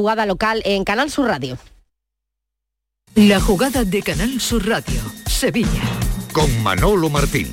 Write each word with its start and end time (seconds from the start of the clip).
Jugada 0.00 0.24
local 0.24 0.62
en 0.64 0.82
Canal 0.82 1.10
Sur 1.10 1.26
Radio. 1.26 1.58
La 3.16 3.38
jugada 3.38 3.84
de 3.84 4.00
Canal 4.00 4.40
Sur 4.40 4.66
Radio, 4.66 4.98
Sevilla. 5.26 5.82
Con 6.32 6.62
Manolo 6.62 7.10
Martín. 7.10 7.50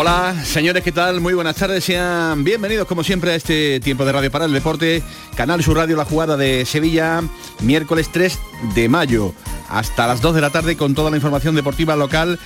Hola, 0.00 0.44
señores, 0.44 0.84
¿qué 0.84 0.92
tal? 0.92 1.20
Muy 1.20 1.34
buenas 1.34 1.56
tardes, 1.56 1.82
sean 1.82 2.44
bienvenidos 2.44 2.86
como 2.86 3.02
siempre 3.02 3.32
a 3.32 3.34
este 3.34 3.80
tiempo 3.80 4.04
de 4.04 4.12
Radio 4.12 4.30
para 4.30 4.44
el 4.44 4.52
Deporte, 4.52 5.02
Canal 5.34 5.60
Sur 5.60 5.76
Radio 5.76 5.96
La 5.96 6.04
Jugada 6.04 6.36
de 6.36 6.64
Sevilla, 6.66 7.20
miércoles 7.62 8.08
3 8.12 8.38
de 8.76 8.88
mayo, 8.88 9.34
hasta 9.68 10.06
las 10.06 10.20
2 10.20 10.36
de 10.36 10.40
la 10.40 10.50
tarde 10.50 10.76
con 10.76 10.94
toda 10.94 11.10
la 11.10 11.16
información 11.16 11.56
deportiva 11.56 11.96
local 11.96 12.38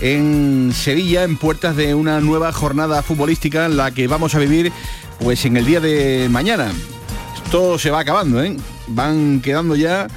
en 0.00 0.70
Sevilla, 0.74 1.24
en 1.24 1.38
puertas 1.38 1.76
de 1.76 1.94
una 1.94 2.20
nueva 2.20 2.52
jornada 2.52 3.02
futbolística 3.02 3.64
en 3.64 3.78
la 3.78 3.90
que 3.90 4.06
vamos 4.06 4.34
a 4.34 4.38
vivir 4.38 4.70
pues 5.18 5.46
en 5.46 5.56
el 5.56 5.64
día 5.64 5.80
de 5.80 6.28
mañana. 6.28 6.70
Esto 7.42 7.78
se 7.78 7.90
va 7.90 8.00
acabando, 8.00 8.44
¿eh? 8.44 8.54
Van 8.86 9.40
quedando 9.40 9.76
ya 9.76 10.08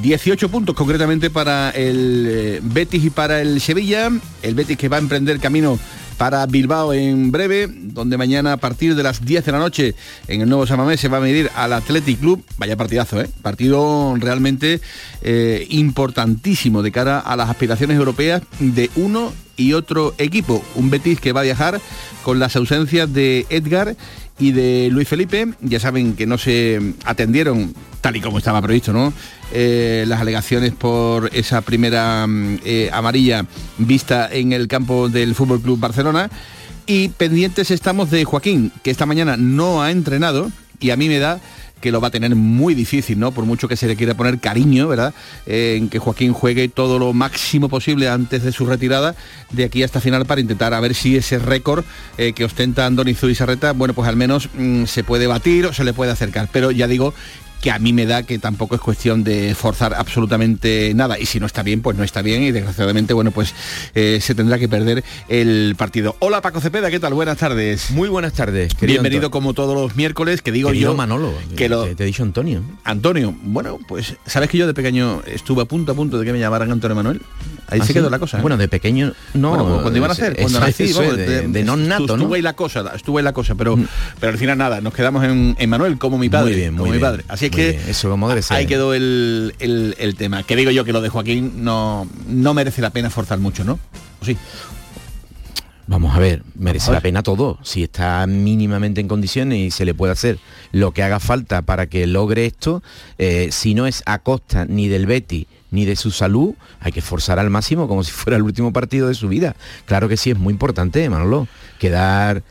18 0.00 0.48
puntos 0.48 0.74
concretamente 0.74 1.28
para 1.28 1.68
el 1.72 2.26
eh, 2.26 2.60
Betis 2.62 3.04
y 3.04 3.10
para 3.10 3.42
el 3.42 3.60
Sevilla. 3.60 4.10
El 4.42 4.54
Betis 4.54 4.78
que 4.78 4.88
va 4.88 4.96
a 4.96 5.00
emprender 5.00 5.38
camino 5.38 5.78
para 6.18 6.44
Bilbao 6.46 6.92
en 6.92 7.30
breve, 7.30 7.68
donde 7.70 8.16
mañana 8.16 8.54
a 8.54 8.56
partir 8.56 8.94
de 8.94 9.02
las 9.02 9.24
10 9.24 9.44
de 9.44 9.52
la 9.52 9.58
noche 9.58 9.94
en 10.28 10.40
el 10.40 10.48
nuevo 10.48 10.66
Samamés 10.66 11.00
se 11.00 11.08
va 11.08 11.18
a 11.18 11.20
medir 11.20 11.50
al 11.54 11.72
Athletic 11.72 12.20
Club. 12.20 12.44
Vaya 12.56 12.76
partidazo, 12.76 13.20
¿eh? 13.20 13.28
Partido 13.42 14.14
realmente 14.18 14.80
eh, 15.22 15.66
importantísimo 15.70 16.82
de 16.82 16.92
cara 16.92 17.18
a 17.18 17.36
las 17.36 17.50
aspiraciones 17.50 17.96
europeas 17.96 18.42
de 18.58 18.90
uno 18.96 19.32
y 19.56 19.74
otro 19.74 20.14
equipo. 20.18 20.62
Un 20.74 20.90
Betis 20.90 21.20
que 21.20 21.32
va 21.32 21.40
a 21.40 21.44
viajar 21.44 21.80
con 22.22 22.38
las 22.38 22.56
ausencias 22.56 23.12
de 23.12 23.46
Edgar 23.50 23.96
y 24.38 24.52
de 24.52 24.88
Luis 24.90 25.08
Felipe. 25.08 25.48
Ya 25.60 25.80
saben 25.80 26.14
que 26.14 26.26
no 26.26 26.38
se 26.38 26.94
atendieron 27.04 27.74
tal 28.00 28.16
y 28.16 28.20
como 28.20 28.38
estaba 28.38 28.60
previsto, 28.60 28.92
¿no? 28.92 29.12
Eh, 29.52 30.04
las 30.08 30.20
alegaciones 30.20 30.72
por 30.72 31.30
esa 31.32 31.60
primera 31.60 32.26
mm, 32.26 32.58
eh, 32.64 32.90
amarilla 32.92 33.46
vista 33.78 34.28
en 34.30 34.52
el 34.52 34.68
campo 34.68 35.08
del 35.08 35.34
Fútbol 35.34 35.60
Club 35.60 35.78
Barcelona. 35.78 36.30
Y 36.86 37.08
pendientes 37.10 37.70
estamos 37.70 38.10
de 38.10 38.24
Joaquín, 38.24 38.72
que 38.82 38.90
esta 38.90 39.06
mañana 39.06 39.36
no 39.36 39.82
ha 39.82 39.90
entrenado 39.92 40.50
y 40.80 40.90
a 40.90 40.96
mí 40.96 41.08
me 41.08 41.20
da 41.20 41.40
que 41.82 41.92
lo 41.92 42.00
va 42.00 42.08
a 42.08 42.10
tener 42.10 42.34
muy 42.34 42.74
difícil, 42.74 43.18
¿no? 43.18 43.32
Por 43.32 43.44
mucho 43.44 43.68
que 43.68 43.76
se 43.76 43.86
le 43.86 43.96
quiera 43.96 44.14
poner 44.14 44.38
cariño, 44.38 44.88
¿verdad? 44.88 45.12
Eh, 45.44 45.74
en 45.76 45.90
que 45.90 45.98
Joaquín 45.98 46.32
juegue 46.32 46.68
todo 46.68 46.98
lo 46.98 47.12
máximo 47.12 47.68
posible 47.68 48.08
antes 48.08 48.42
de 48.42 48.52
su 48.52 48.64
retirada, 48.64 49.14
de 49.50 49.64
aquí 49.64 49.82
hasta 49.82 50.00
final 50.00 50.24
para 50.24 50.40
intentar 50.40 50.72
a 50.72 50.80
ver 50.80 50.94
si 50.94 51.16
ese 51.16 51.38
récord 51.38 51.84
eh, 52.16 52.32
que 52.32 52.46
ostenta 52.46 52.86
Andoni 52.86 53.14
Zubizarreta, 53.14 53.72
bueno, 53.72 53.92
pues 53.92 54.08
al 54.08 54.16
menos 54.16 54.48
mm, 54.56 54.84
se 54.84 55.04
puede 55.04 55.26
batir 55.26 55.66
o 55.66 55.74
se 55.74 55.84
le 55.84 55.92
puede 55.92 56.12
acercar. 56.12 56.48
Pero 56.52 56.70
ya 56.70 56.86
digo 56.86 57.12
que 57.62 57.70
a 57.70 57.78
mí 57.78 57.92
me 57.92 58.04
da 58.06 58.24
que 58.24 58.38
tampoco 58.38 58.74
es 58.74 58.80
cuestión 58.80 59.22
de 59.24 59.54
forzar 59.54 59.94
absolutamente 59.94 60.92
nada. 60.94 61.18
Y 61.18 61.26
si 61.26 61.40
no 61.40 61.46
está 61.46 61.62
bien 61.62 61.80
pues 61.80 61.96
no 61.96 62.04
está 62.04 62.20
bien. 62.20 62.42
Y 62.42 62.50
desgraciadamente 62.50 63.14
bueno 63.14 63.30
pues 63.30 63.54
eh, 63.94 64.18
se 64.20 64.34
tendrá 64.34 64.58
que 64.58 64.68
perder 64.68 65.04
el 65.28 65.74
partido. 65.78 66.16
Hola 66.18 66.42
Paco 66.42 66.60
Cepeda 66.60 66.90
qué 66.90 66.98
tal 67.00 67.14
buenas 67.14 67.38
tardes. 67.38 67.90
Muy 67.92 68.08
buenas 68.08 68.32
tardes 68.34 68.78
bienvenido 68.78 69.30
como 69.30 69.54
todos 69.54 69.74
los 69.74 69.96
miércoles 69.96 70.42
que 70.42 70.50
digo 70.50 70.70
querido 70.70 70.90
yo 70.90 70.96
Manolo 70.96 71.32
que 71.56 71.68
lo 71.68 71.84
te, 71.84 71.94
te 71.94 72.02
he 72.02 72.06
dicho 72.06 72.24
Antonio. 72.24 72.62
Antonio 72.84 73.34
bueno 73.42 73.78
pues 73.86 74.16
sabes 74.26 74.50
que 74.50 74.58
yo 74.58 74.66
de 74.66 74.74
pequeño 74.74 75.22
estuve 75.26 75.62
a 75.62 75.64
punto 75.66 75.92
a 75.92 75.94
punto 75.94 76.18
de 76.18 76.26
que 76.26 76.32
me 76.32 76.40
llamaran 76.40 76.70
Antonio 76.72 76.96
Manuel 76.96 77.22
ahí 77.68 77.78
¿Ah, 77.80 77.84
se 77.84 77.88
sí? 77.88 77.94
quedó 77.94 78.10
la 78.10 78.18
cosa 78.18 78.38
¿eh? 78.38 78.40
bueno 78.42 78.56
de 78.56 78.66
pequeño 78.66 79.12
no 79.34 79.50
Bueno, 79.50 79.68
pues 79.68 79.82
cuando 79.82 79.98
iban 79.98 80.10
a 80.10 80.12
hacer, 80.14 80.36
cuando 80.36 80.58
nací, 80.58 80.92
vamos, 80.92 81.16
de, 81.16 81.48
de 81.48 81.64
non 81.64 81.86
nato 81.86 82.02
estuvo 82.02 82.28
no 82.28 82.34
ahí 82.34 82.42
la 82.42 82.54
cosa, 82.54 82.92
estuvo 82.94 83.18
ahí 83.18 83.24
la 83.24 83.32
cosa, 83.32 83.54
pero, 83.54 83.78
pero 84.18 84.32
al 84.32 84.38
final 84.38 84.58
nada, 84.58 84.80
nos 84.80 84.92
quedamos 84.92 85.22
en, 85.24 85.54
en 85.58 85.70
Manuel 85.70 85.98
como 85.98 86.18
mi 86.18 86.28
padre. 86.28 86.50
Muy 86.50 86.54
bien, 86.60 86.74
muy 86.74 86.80
como 86.80 86.92
mi 86.92 86.98
padre. 86.98 87.24
Así 87.28 87.50
que. 87.56 87.90
Eso 87.90 88.10
como 88.10 88.28
debe 88.28 88.42
ser. 88.42 88.56
ahí 88.56 88.66
quedó 88.66 88.94
el, 88.94 89.54
el- 89.60 89.94
el 89.98 90.14
tema. 90.16 90.42
Que 90.42 90.56
digo 90.56 90.70
yo 90.70 90.84
que 90.84 90.92
lo 90.92 91.00
de 91.00 91.08
Joaquín 91.08 91.64
no, 91.64 92.08
no 92.26 92.54
merece 92.54 92.82
la 92.82 92.90
pena 92.90 93.10
forzar 93.10 93.38
mucho, 93.38 93.64
¿no? 93.64 93.78
¿O 94.20 94.24
sí? 94.24 94.36
Vamos 95.88 96.14
a 96.16 96.20
ver, 96.20 96.42
merece 96.54 96.92
la 96.92 97.00
pena 97.00 97.22
todo. 97.22 97.58
Si 97.62 97.82
está 97.82 98.26
mínimamente 98.26 99.00
en 99.00 99.08
condiciones 99.08 99.58
y 99.58 99.70
se 99.70 99.84
le 99.84 99.94
puede 99.94 100.12
hacer 100.12 100.38
lo 100.70 100.92
que 100.92 101.02
haga 101.02 101.18
falta 101.20 101.60
para 101.62 101.86
que 101.86 102.06
logre 102.06 102.46
esto, 102.46 102.82
eh, 103.18 103.48
si 103.50 103.74
no 103.74 103.86
es 103.86 104.02
a 104.06 104.20
costa 104.20 104.64
ni 104.64 104.88
del 104.88 105.06
Betty 105.06 105.48
ni 105.70 105.84
de 105.84 105.96
su 105.96 106.10
salud, 106.10 106.54
hay 106.80 106.92
que 106.92 107.02
forzar 107.02 107.38
al 107.38 107.50
máximo 107.50 107.88
como 107.88 108.04
si 108.04 108.12
fuera 108.12 108.36
el 108.36 108.42
último 108.42 108.72
partido 108.72 109.08
de 109.08 109.14
su 109.14 109.28
vida. 109.28 109.56
Claro 109.84 110.08
que 110.08 110.16
sí, 110.16 110.30
es 110.30 110.38
muy 110.38 110.52
importante, 110.52 111.06
Manolo, 111.10 111.48
quedar 111.78 112.42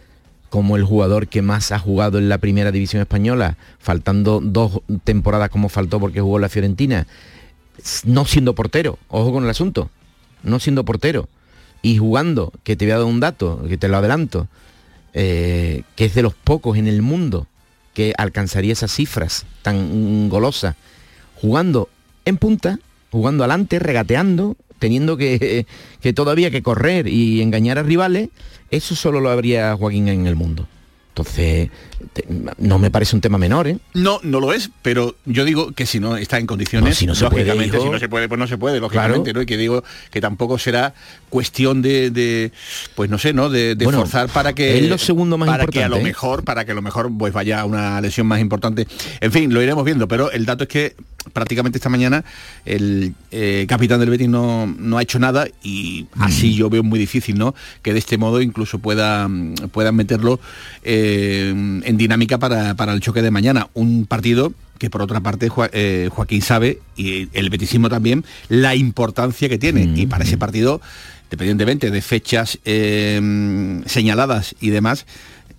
como 0.52 0.76
el 0.76 0.84
jugador 0.84 1.30
que 1.30 1.42
más 1.42 1.72
ha 1.72 1.80
jugado 1.80 2.18
en 2.18 2.28
la 2.28 2.38
primera 2.38 2.74
división 2.74 3.02
española, 3.02 3.56
faltando 3.80 4.42
dos 4.44 4.82
temporadas 5.06 5.50
como 5.50 5.70
faltó 5.70 5.98
porque 5.98 6.20
jugó 6.20 6.40
la 6.40 6.50
Fiorentina, 6.50 7.08
no 8.04 8.26
siendo 8.26 8.54
portero, 8.54 9.00
ojo 9.08 9.32
con 9.32 9.46
el 9.46 9.50
asunto, 9.50 9.90
no 10.44 10.60
siendo 10.60 10.84
portero 10.84 11.30
y 11.82 11.98
jugando, 11.98 12.52
que 12.66 12.76
te 12.76 12.84
voy 12.84 12.92
a 12.92 12.98
dar 12.98 13.06
un 13.06 13.22
dato, 13.22 13.64
que 13.70 13.78
te 13.78 13.88
lo 13.88 13.96
adelanto, 13.96 14.50
eh, 15.14 15.84
que 15.96 16.04
es 16.04 16.16
de 16.16 16.22
los 16.22 16.34
pocos 16.34 16.78
en 16.78 16.88
el 16.88 17.02
mundo 17.02 17.48
que 17.94 18.14
alcanzaría 18.18 18.74
esas 18.74 18.92
cifras 18.92 19.46
tan 19.62 20.26
mm, 20.26 20.30
golosas, 20.30 20.76
jugando 21.36 21.88
en 22.26 22.36
punta, 22.36 22.78
jugando 23.10 23.46
adelante, 23.46 23.80
regateando, 23.80 24.58
teniendo 24.82 25.16
que, 25.16 25.68
que 26.02 26.12
todavía 26.12 26.50
que 26.50 26.64
correr 26.64 27.08
y 27.08 27.42
engañar 27.42 27.78
a 27.78 27.84
rivales, 27.84 28.30
eso 28.72 28.96
solo 28.96 29.22
lo 29.22 29.30
habría 29.30 29.76
Joaquín 29.78 30.08
en 30.08 30.26
el 30.26 30.36
mundo. 30.36 30.68
Entonces, 31.10 31.70
te- 32.14 32.26
no 32.58 32.80
me 32.80 32.90
parece 32.90 33.18
un 33.18 33.22
tema 33.22 33.38
menor, 33.38 33.68
¿eh? 33.68 33.78
No, 33.94 34.22
no 34.24 34.40
lo 34.40 34.54
es, 34.54 34.72
pero 34.82 35.18
yo 35.26 35.44
digo 35.44 35.74
que 35.74 35.86
si 35.86 36.00
no 36.00 36.16
está 36.16 36.38
en 36.40 36.48
condiciones, 36.48 36.90
No, 36.92 36.96
si 36.96 37.06
no 37.06 37.16
se 37.16 37.30
puede, 37.30 37.44
lógicamente, 37.44 37.76
hijo. 37.76 37.86
si 37.86 37.92
no 37.92 38.00
se 38.00 38.08
puede, 38.08 38.30
pues 38.30 38.40
no 38.40 38.48
se 38.48 38.58
puede, 38.58 38.80
lógicamente, 38.80 39.24
Claro. 39.34 39.40
¿no? 39.40 39.42
Y 39.44 39.46
que 39.46 39.58
digo 39.58 39.84
que 40.10 40.22
tampoco 40.22 40.58
será 40.58 40.94
cuestión 41.30 41.82
de, 41.82 42.12
de, 42.12 42.54
pues 42.96 43.10
no 43.10 43.18
sé, 43.18 43.34
¿no? 43.34 43.50
De, 43.50 43.76
de 43.76 43.84
Bueno, 43.86 44.00
forzar 44.00 44.30
para 44.30 44.54
que 44.54 44.78
es 44.80 44.90
lo 44.90 44.98
segundo 44.98 45.38
más 45.38 45.50
para 45.50 45.68
que 45.68 45.84
a 45.84 45.90
lo 45.90 45.98
¿eh? 45.98 46.02
mejor, 46.02 46.46
para 46.46 46.64
que 46.64 46.72
a 46.72 46.76
lo 46.76 46.82
mejor 46.82 47.12
pues 47.20 47.34
vaya 47.34 47.60
a 47.60 47.66
una 47.66 48.00
lesión 48.00 48.26
más 48.26 48.40
importante. 48.40 48.88
En 49.20 49.34
fin, 49.34 49.54
lo 49.54 49.62
iremos 49.62 49.84
viendo, 49.84 50.08
pero 50.08 50.32
el 50.32 50.46
dato 50.46 50.64
es 50.64 50.70
que 50.70 50.96
prácticamente 51.34 51.78
esta 51.78 51.90
mañana 51.90 52.24
el 52.66 53.14
eh, 53.32 53.66
capitán 53.68 54.00
del 54.00 54.10
Betis 54.10 54.30
no, 54.30 54.66
no 54.66 54.98
ha 54.98 55.02
hecho 55.02 55.20
nada 55.20 55.48
y 55.64 56.08
Mm. 56.16 56.24
así 56.24 56.54
yo 56.54 56.70
veo 56.70 56.84
muy 56.84 57.00
difícil, 57.00 57.38
¿no? 57.38 57.56
Que 57.82 57.94
de 57.94 58.00
este 58.00 58.18
modo 58.18 58.42
incluso 58.42 58.80
pueda, 58.80 59.30
puedan 59.72 59.96
meterlo 59.96 60.40
eh, 60.84 61.50
en 61.50 61.98
dinámica 61.98 62.38
para, 62.38 62.76
para 62.76 62.94
el 62.94 63.02
choque 63.02 63.22
de 63.22 63.32
mañana. 63.32 63.70
Un 63.74 64.06
partido 64.06 64.54
que 64.78 64.90
por 64.90 65.02
otra 65.02 65.20
parte 65.20 65.50
eh, 65.74 66.10
Joaquín 66.12 66.42
sabe, 66.42 66.80
y 66.98 67.30
el 67.34 67.50
betisismo 67.50 67.90
también, 67.90 68.26
la 68.50 68.76
importancia 68.76 69.48
que 69.48 69.60
tiene. 69.60 69.86
Mm. 69.88 69.98
Y 69.98 70.08
para 70.08 70.24
ese 70.24 70.38
partido, 70.38 70.82
independientemente 71.26 71.92
de 71.92 72.02
fechas 72.02 72.58
eh, 72.66 73.82
señaladas 73.86 74.56
y 74.60 74.70
demás, 74.72 75.06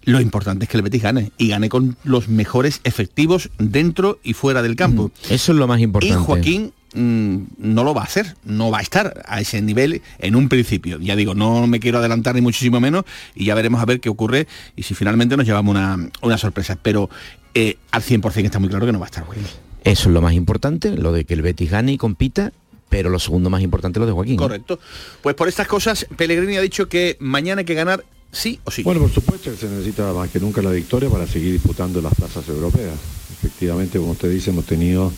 lo 0.05 0.21
importante 0.21 0.65
es 0.65 0.69
que 0.71 0.77
el 0.77 0.83
Betis 0.83 1.03
gane 1.03 1.33
y 1.39 1.49
gane 1.49 1.69
con 1.69 1.97
los 2.05 2.29
mejores 2.29 2.81
efectivos 2.85 3.51
dentro 3.59 4.19
y 4.23 4.33
fuera 4.35 4.63
del 4.63 4.77
campo. 4.77 5.11
Eso 5.31 5.53
es 5.53 5.59
lo 5.59 5.67
más 5.67 5.81
Y 5.81 5.85
importante. 5.85 6.17
Joaquín 6.17 6.72
mm, 6.95 7.37
no 7.59 7.84
lo 7.84 7.95
va 7.95 8.03
a 8.03 8.04
hacer, 8.04 8.37
no 8.45 8.71
va 8.71 8.78
a 8.78 8.83
estar 8.83 9.22
a 9.27 9.41
ese 9.41 9.63
nivel 9.63 10.03
en 10.19 10.37
un 10.37 10.49
principio. 10.49 10.99
Ya 10.99 11.16
digo, 11.16 11.34
no 11.34 11.66
me 11.66 11.81
quiero 11.81 11.99
adelantar 11.99 12.34
ni 12.34 12.41
muchísimo 12.41 12.81
menos 12.81 13.04
y 13.34 13.45
ya 13.45 13.54
veremos 13.54 13.81
a 13.81 13.84
ver 13.84 14.01
qué 14.01 14.09
ocurre 14.09 14.47
y 14.77 14.83
si 14.83 14.95
finalmente 14.95 15.37
nos 15.37 15.47
llevamos 15.47 15.71
una, 15.72 16.10
una 16.21 16.39
sorpresa. 16.39 16.77
Pero 16.83 17.09
eh, 17.55 17.77
al 17.91 18.03
100% 18.03 18.45
está 18.45 18.59
muy 18.59 18.69
claro 18.69 18.87
que 18.87 18.93
no 18.93 18.98
va 18.98 19.07
a 19.07 19.10
estar 19.10 19.25
Joaquín. 19.25 19.45
Eso 19.84 20.09
es 20.09 20.15
lo 20.15 20.21
más 20.22 20.34
importante, 20.34 20.97
lo 20.97 21.13
de 21.13 21.25
que 21.25 21.34
el 21.34 21.43
Betis 21.43 21.71
gane 21.71 21.93
y 21.93 21.98
compita, 21.98 22.53
pero 22.89 23.09
lo 23.09 23.19
segundo 23.19 23.51
más 23.51 23.63
importante 23.63 23.98
lo 23.98 24.07
de 24.07 24.13
Joaquín. 24.13 24.37
¿no? 24.37 24.43
Correcto. 24.43 24.78
Pues 25.22 25.34
por 25.34 25.48
estas 25.48 25.66
cosas, 25.66 26.07
Pellegrini 26.16 26.57
ha 26.57 26.60
dicho 26.60 26.89
que 26.89 27.16
mañana 27.21 27.60
hay 27.60 27.65
que 27.65 27.75
ganar 27.75 28.05
sí 28.33 28.59
o 28.65 28.71
sí. 28.71 28.83
Bueno, 28.83 29.01
por 29.01 29.11
supuesto 29.11 29.51
que 29.51 29.57
se 29.57 29.69
necesita 29.69 30.13
más 30.13 30.31
que 30.31 30.41
nunca 30.41 30.63
la 30.63 30.71
victoria 30.71 31.09
para 31.09 31.27
seguir 31.27 31.53
disputando 31.53 32.01
las 32.03 32.15
plazas 32.15 32.49
europeas. 32.49 32.95
Efectivamente, 33.33 33.99
como 33.99 34.13
usted 34.13 34.31
dice, 34.31 34.51
hemos 34.51 34.65
tenido 34.65 35.13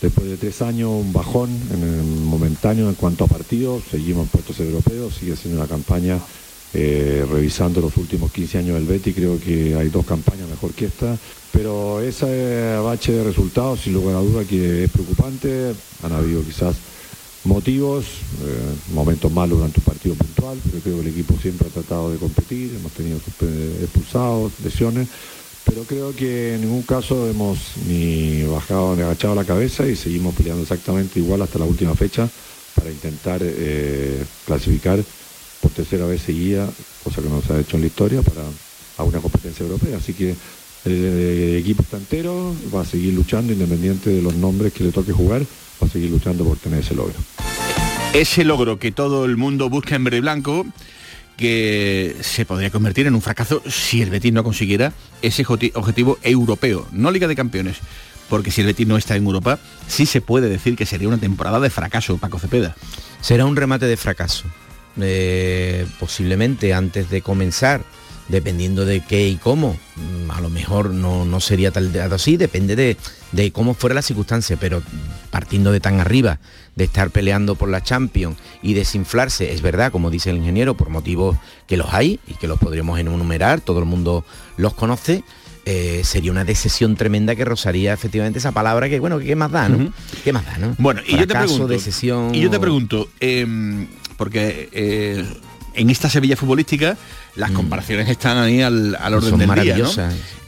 después 0.00 0.28
de 0.28 0.36
tres 0.36 0.62
años 0.62 0.90
un 0.90 1.12
bajón 1.12 1.50
en 1.72 1.82
el 1.82 2.04
momentáneo 2.04 2.88
en 2.88 2.94
cuanto 2.94 3.24
a 3.24 3.26
partidos, 3.26 3.82
seguimos 3.90 4.24
en 4.24 4.28
puestos 4.28 4.60
europeos, 4.60 5.14
sigue 5.14 5.36
siendo 5.36 5.58
una 5.58 5.68
campaña 5.68 6.18
Eh, 6.72 7.26
revisando 7.28 7.80
los 7.80 7.96
últimos 7.96 8.30
15 8.30 8.58
años 8.58 8.74
del 8.76 8.86
Betty, 8.86 9.12
creo 9.12 9.40
que 9.40 9.74
hay 9.74 9.88
dos 9.88 10.06
campañas 10.06 10.48
mejor 10.48 10.72
que 10.72 10.84
esta, 10.86 11.18
pero 11.52 12.00
ese 12.00 12.76
bache 12.76 13.10
de 13.10 13.24
resultados, 13.24 13.80
sin 13.80 13.94
lugar 13.94 14.14
a 14.14 14.20
duda, 14.20 14.44
que 14.44 14.84
es 14.84 14.90
preocupante. 14.90 15.74
Han 16.04 16.12
habido 16.12 16.44
quizás 16.44 16.76
motivos, 17.44 18.04
eh, 18.04 18.74
momentos 18.92 19.30
malos 19.32 19.58
durante 19.58 19.80
un 19.80 19.84
partido 19.84 20.14
puntual, 20.14 20.58
pero 20.64 20.82
creo 20.82 20.96
que 20.96 21.02
el 21.02 21.08
equipo 21.08 21.34
siempre 21.40 21.68
ha 21.68 21.70
tratado 21.70 22.12
de 22.12 22.18
competir, 22.18 22.74
hemos 22.74 22.92
tenido 22.92 23.18
expulsados, 23.82 24.52
lesiones, 24.62 25.08
pero 25.64 25.82
creo 25.84 26.14
que 26.14 26.54
en 26.54 26.62
ningún 26.62 26.82
caso 26.82 27.28
hemos 27.28 27.58
ni 27.86 28.42
bajado 28.44 28.96
ni 28.96 29.02
agachado 29.02 29.34
la 29.34 29.44
cabeza 29.44 29.86
y 29.86 29.96
seguimos 29.96 30.34
peleando 30.34 30.62
exactamente 30.62 31.20
igual 31.20 31.42
hasta 31.42 31.58
la 31.58 31.64
última 31.64 31.94
fecha 31.94 32.28
para 32.74 32.90
intentar 32.90 33.40
eh, 33.42 34.24
clasificar 34.46 34.98
por 35.60 35.70
tercera 35.70 36.06
vez 36.06 36.22
seguida, 36.22 36.68
cosa 37.04 37.22
que 37.22 37.28
no 37.28 37.42
se 37.42 37.52
ha 37.52 37.60
hecho 37.60 37.76
en 37.76 37.82
la 37.82 37.88
historia, 37.88 38.22
para 38.22 38.42
a 39.00 39.04
una 39.04 39.20
competencia 39.20 39.64
europea. 39.64 39.96
Así 39.96 40.12
que 40.12 40.34
el, 40.84 41.56
equipo 41.56 41.82
está 41.82 41.96
entero, 41.96 42.54
va 42.74 42.82
a 42.82 42.86
seguir 42.86 43.14
luchando 43.14 43.52
independiente 43.52 44.10
de 44.10 44.22
los 44.22 44.34
nombres 44.34 44.72
que 44.72 44.84
le 44.84 44.92
toque 44.92 45.12
jugar, 45.12 45.44
va 45.80 45.86
a 45.86 45.90
seguir 45.90 46.10
luchando 46.10 46.44
por 46.44 46.56
tener 46.58 46.80
ese 46.80 46.94
logro. 46.94 47.14
Ese 48.12 48.44
logro 48.44 48.78
que 48.78 48.92
todo 48.92 49.24
el 49.24 49.36
mundo 49.36 49.68
busca 49.70 49.94
en 49.94 50.04
verde 50.04 50.18
y 50.18 50.20
blanco, 50.20 50.66
que 51.36 52.16
se 52.20 52.44
podría 52.44 52.70
convertir 52.70 53.06
en 53.06 53.14
un 53.14 53.22
fracaso 53.22 53.62
si 53.66 54.02
el 54.02 54.10
Betis 54.10 54.32
no 54.32 54.44
consiguiera 54.44 54.92
ese 55.22 55.44
objetivo 55.74 56.18
europeo, 56.22 56.86
no 56.92 57.10
Liga 57.10 57.28
de 57.28 57.36
Campeones, 57.36 57.78
porque 58.28 58.50
si 58.50 58.60
el 58.60 58.66
Betis 58.66 58.86
no 58.86 58.96
está 58.96 59.16
en 59.16 59.24
Europa, 59.24 59.58
sí 59.86 60.06
se 60.06 60.20
puede 60.20 60.48
decir 60.48 60.76
que 60.76 60.86
sería 60.86 61.08
una 61.08 61.18
temporada 61.18 61.60
de 61.60 61.70
fracaso, 61.70 62.18
Paco 62.18 62.38
Cepeda. 62.38 62.76
Será 63.20 63.46
un 63.46 63.56
remate 63.56 63.86
de 63.86 63.96
fracaso. 63.96 64.44
Eh, 65.00 65.86
posiblemente 65.98 66.74
antes 66.74 67.10
de 67.10 67.22
comenzar, 67.22 67.82
dependiendo 68.30 68.84
de 68.84 69.00
qué 69.00 69.28
y 69.28 69.36
cómo, 69.36 69.76
mm, 69.96 70.30
a 70.30 70.40
lo 70.40 70.48
mejor 70.50 70.90
no, 70.90 71.40
sería 71.40 71.70
tal 71.70 71.90
así, 72.12 72.36
depende 72.36 72.76
de, 72.76 72.96
de, 73.32 73.50
cómo 73.50 73.74
fuera 73.74 73.94
la 73.94 74.02
circunstancia, 74.02 74.56
pero 74.58 74.82
partiendo 75.30 75.72
de 75.72 75.80
tan 75.80 76.00
arriba, 76.00 76.38
de 76.76 76.84
estar 76.84 77.10
peleando 77.10 77.56
por 77.56 77.68
la 77.68 77.82
Champions 77.82 78.36
y 78.62 78.74
desinflarse, 78.74 79.52
es 79.52 79.62
verdad, 79.62 79.90
como 79.90 80.10
dice 80.10 80.30
el 80.30 80.36
ingeniero, 80.36 80.74
por 80.74 80.90
motivos 80.90 81.36
que 81.66 81.76
los 81.76 81.92
hay 81.92 82.20
y 82.26 82.34
que 82.34 82.46
los 82.46 82.58
podríamos 82.58 82.98
enumerar, 82.98 83.60
todo 83.60 83.80
el 83.80 83.84
mundo 83.84 84.24
los 84.56 84.74
conoce, 84.74 85.24
eh, 85.66 86.02
sería 86.04 86.30
una 86.30 86.44
decisión 86.44 86.96
tremenda 86.96 87.36
que 87.36 87.44
rozaría 87.44 87.92
efectivamente 87.92 88.38
esa 88.38 88.52
palabra 88.52 88.88
que, 88.88 88.98
bueno, 88.98 89.18
¿qué 89.18 89.36
más 89.36 89.50
da, 89.50 89.68
no? 89.68 89.92
¿Qué 90.24 90.32
más 90.32 90.46
da, 90.46 90.58
no? 90.58 90.74
Bueno, 90.78 91.02
y 91.06 91.16
yo 91.16 91.26
te 91.26 91.34
pregunto, 91.34 91.74
y 92.32 92.40
yo 92.40 92.50
te 92.50 92.58
pregunto, 92.58 93.08
em, 93.20 93.86
porque 94.16 94.68
eh, 94.72 95.24
en 95.74 95.90
esta 95.90 96.08
Sevilla 96.08 96.36
futbolística 96.36 96.96
las 97.36 97.50
mm. 97.50 97.54
comparaciones 97.54 98.08
están 98.08 98.38
ahí 98.38 98.60
al, 98.60 98.94
orden 99.14 99.38
del 99.38 99.62
día. 99.62 99.78
¿no? 99.78 99.90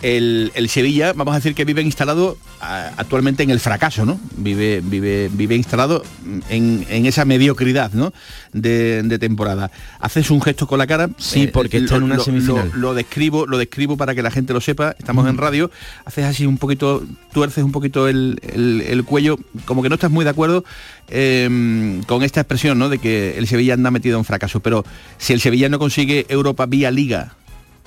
El, 0.02 0.68
Sevilla, 0.68 1.12
vamos 1.12 1.32
a 1.32 1.36
decir 1.36 1.54
que 1.54 1.64
vive 1.64 1.80
instalado 1.80 2.36
actualmente 2.60 3.44
en 3.44 3.50
el 3.50 3.60
fracaso, 3.60 4.04
¿no? 4.04 4.18
Vive, 4.36 4.80
vive, 4.82 5.30
vive 5.32 5.54
instalado 5.54 6.02
en, 6.48 6.84
esa 7.06 7.24
mediocridad, 7.24 7.92
¿no? 7.92 8.12
De, 8.52 9.18
temporada. 9.20 9.70
Haces 10.00 10.30
un 10.30 10.42
gesto 10.42 10.66
con 10.66 10.78
la 10.78 10.86
cara. 10.88 11.08
Sí, 11.18 11.44
eh, 11.44 11.48
porque 11.48 11.78
está 11.78 11.96
en 11.96 12.02
una 12.02 12.18
semifinal. 12.18 12.72
Lo, 12.74 12.94
describo, 12.94 13.46
lo 13.46 13.58
describo 13.58 13.96
para 13.96 14.14
que 14.14 14.22
la 14.22 14.32
gente 14.32 14.52
lo 14.52 14.60
sepa. 14.60 14.96
Estamos 14.98 15.28
en 15.28 15.36
radio. 15.36 15.70
Haces 16.04 16.24
así 16.24 16.46
un 16.46 16.58
poquito, 16.58 17.04
tuerces 17.32 17.62
un 17.62 17.70
poquito 17.70 18.08
el, 18.08 19.04
cuello, 19.06 19.38
como 19.66 19.82
que 19.82 19.88
no 19.88 19.94
estás 19.94 20.10
muy 20.10 20.24
de 20.24 20.30
acuerdo 20.30 20.64
em, 21.08 22.02
con 22.04 22.22
esta 22.22 22.40
expresión, 22.40 22.78
¿no? 22.78 22.88
De 22.88 22.98
que 22.98 23.38
el 23.38 23.46
Sevilla 23.46 23.74
anda 23.74 23.90
metido 23.90 24.18
en 24.18 24.24
fracaso. 24.24 24.60
Pero 24.60 24.84
si 25.18 25.32
el 25.32 25.40
Sevilla 25.40 25.68
no 25.68 25.78
consigue 25.78 26.26
Europa 26.28 26.66
vía 26.66 26.90
liga, 26.90 27.34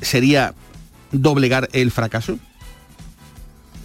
sería 0.02 0.54
doblegar 1.12 1.70
el 1.74 1.92
fracaso? 1.92 2.38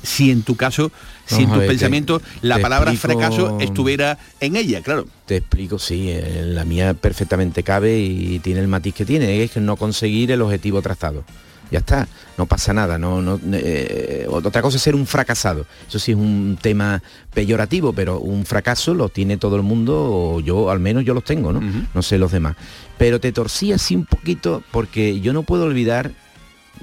Si 0.03 0.31
en 0.31 0.43
tu 0.43 0.57
caso, 0.57 0.91
si 1.27 1.43
en 1.43 1.53
tu 1.53 1.59
pensamiento 1.59 2.23
la 2.41 2.59
palabra 2.59 2.93
fracaso 2.95 3.59
estuviera 3.61 4.19
en 4.41 4.57
ella, 4.57 4.81
claro. 4.81 5.07
Te 5.27 5.37
explico, 5.37 5.79
sí, 5.79 6.07
eh, 6.09 6.43
la 6.47 6.65
mía 6.65 6.95
perfectamente 6.95 7.63
cabe 7.63 7.99
y 8.01 8.39
tiene 8.39 8.61
el 8.61 8.69
matiz 8.69 8.95
que 8.95 9.05
tiene, 9.05 9.43
es 9.43 9.51
que 9.51 9.61
no 9.61 9.77
conseguir 9.77 10.31
el 10.31 10.41
objetivo 10.41 10.81
trazado. 10.81 11.23
Ya 11.71 11.79
está, 11.79 12.09
no 12.37 12.47
pasa 12.47 12.73
nada. 12.73 12.99
No, 12.99 13.23
no 13.23 13.39
eh, 13.53 14.27
otra 14.29 14.63
cosa 14.63 14.77
es 14.77 14.83
ser 14.83 14.95
un 14.95 15.07
fracasado. 15.07 15.67
Eso 15.89 15.99
sí 15.99 16.13
es 16.13 16.19
un 16.19 16.59
tema 16.61 17.03
peyorativo, 17.33 17.93
pero 17.93 18.19
un 18.19 18.45
fracaso 18.45 18.95
lo 18.95 19.09
tiene 19.09 19.37
todo 19.37 19.57
el 19.57 19.63
mundo, 19.63 19.95
o 19.97 20.41
yo 20.41 20.71
al 20.71 20.81
menos 20.81 21.05
yo 21.05 21.15
los 21.15 21.25
tengo, 21.25 21.53
¿no? 21.53 21.61
No 21.95 22.03
sé 22.03 22.19
los 22.19 22.33
demás. 22.33 22.57
Pero 22.99 23.21
te 23.21 23.33
torcí 23.33 23.73
así 23.73 23.95
un 23.95 24.05
poquito 24.05 24.63
porque 24.71 25.21
yo 25.21 25.33
no 25.33 25.43
puedo 25.43 25.65
olvidar 25.65 26.13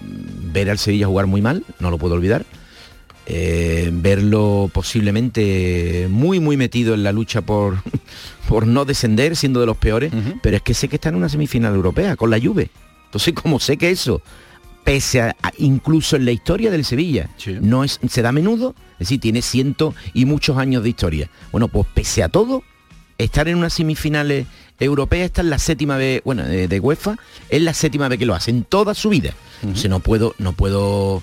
ver 0.02 0.70
al 0.70 0.78
Sevilla 0.78 1.08
jugar 1.08 1.28
muy 1.28 1.42
mal, 1.42 1.64
no 1.80 1.92
lo 1.92 1.98
puedo 1.98 2.14
olvidar. 2.14 2.46
Eh, 3.30 3.90
verlo 3.92 4.72
posiblemente 4.74 6.08
muy 6.10 6.40
muy 6.40 6.56
metido 6.56 6.94
en 6.94 7.04
la 7.04 7.12
lucha 7.12 7.42
por, 7.42 7.84
por 8.48 8.66
no 8.66 8.86
descender, 8.86 9.36
siendo 9.36 9.60
de 9.60 9.66
los 9.66 9.76
peores, 9.76 10.14
pero 10.42 10.56
es 10.56 10.64
que 10.64 10.74
sé 10.74 10.88
que 10.88 10.96
está 10.96 11.10
en 11.10 11.16
una 11.16 11.28
semifinal 11.28 11.76
europea 11.76 12.16
con 12.16 12.30
la 12.30 12.40
Juve. 12.40 12.70
Entonces, 13.06 13.34
como 13.34 13.60
sé 13.60 13.78
que 13.78 13.90
eso, 13.90 14.22
pese 14.88 15.20
a, 15.20 15.36
incluso 15.58 16.16
en 16.16 16.24
la 16.24 16.32
historia 16.32 16.72
del 16.72 16.86
Sevilla, 16.86 17.30
no 17.60 17.84
es, 17.84 18.00
se 18.08 18.22
da 18.22 18.30
a 18.30 18.32
menudo, 18.32 18.74
es 18.94 19.00
decir, 19.00 19.20
tiene 19.20 19.42
cientos 19.42 19.94
y 20.14 20.24
muchos 20.24 20.58
años 20.58 20.82
de 20.82 20.88
historia. 20.88 21.30
Bueno, 21.52 21.68
pues 21.68 21.86
pese 21.94 22.24
a 22.24 22.30
todo, 22.30 22.64
estar 23.18 23.50
en 23.50 23.58
unas 23.58 23.74
semifinales 23.74 24.48
europea, 24.80 25.26
esta 25.26 25.42
es 25.42 25.48
la 25.50 25.60
séptima 25.60 25.98
vez, 25.98 26.22
bueno, 26.24 26.46
de, 26.46 26.80
UEFA, 26.80 27.18
es 27.50 27.62
la 27.62 27.74
séptima 27.74 28.08
vez 28.08 28.18
que 28.18 28.26
lo 28.26 28.34
hace 28.34 28.50
en 28.50 28.64
toda 28.64 28.94
su 28.94 29.10
vida. 29.10 29.34
Uh 29.62 29.90
no 29.90 30.00
puedo, 30.00 30.34
no 30.38 30.54
puedo, 30.54 31.22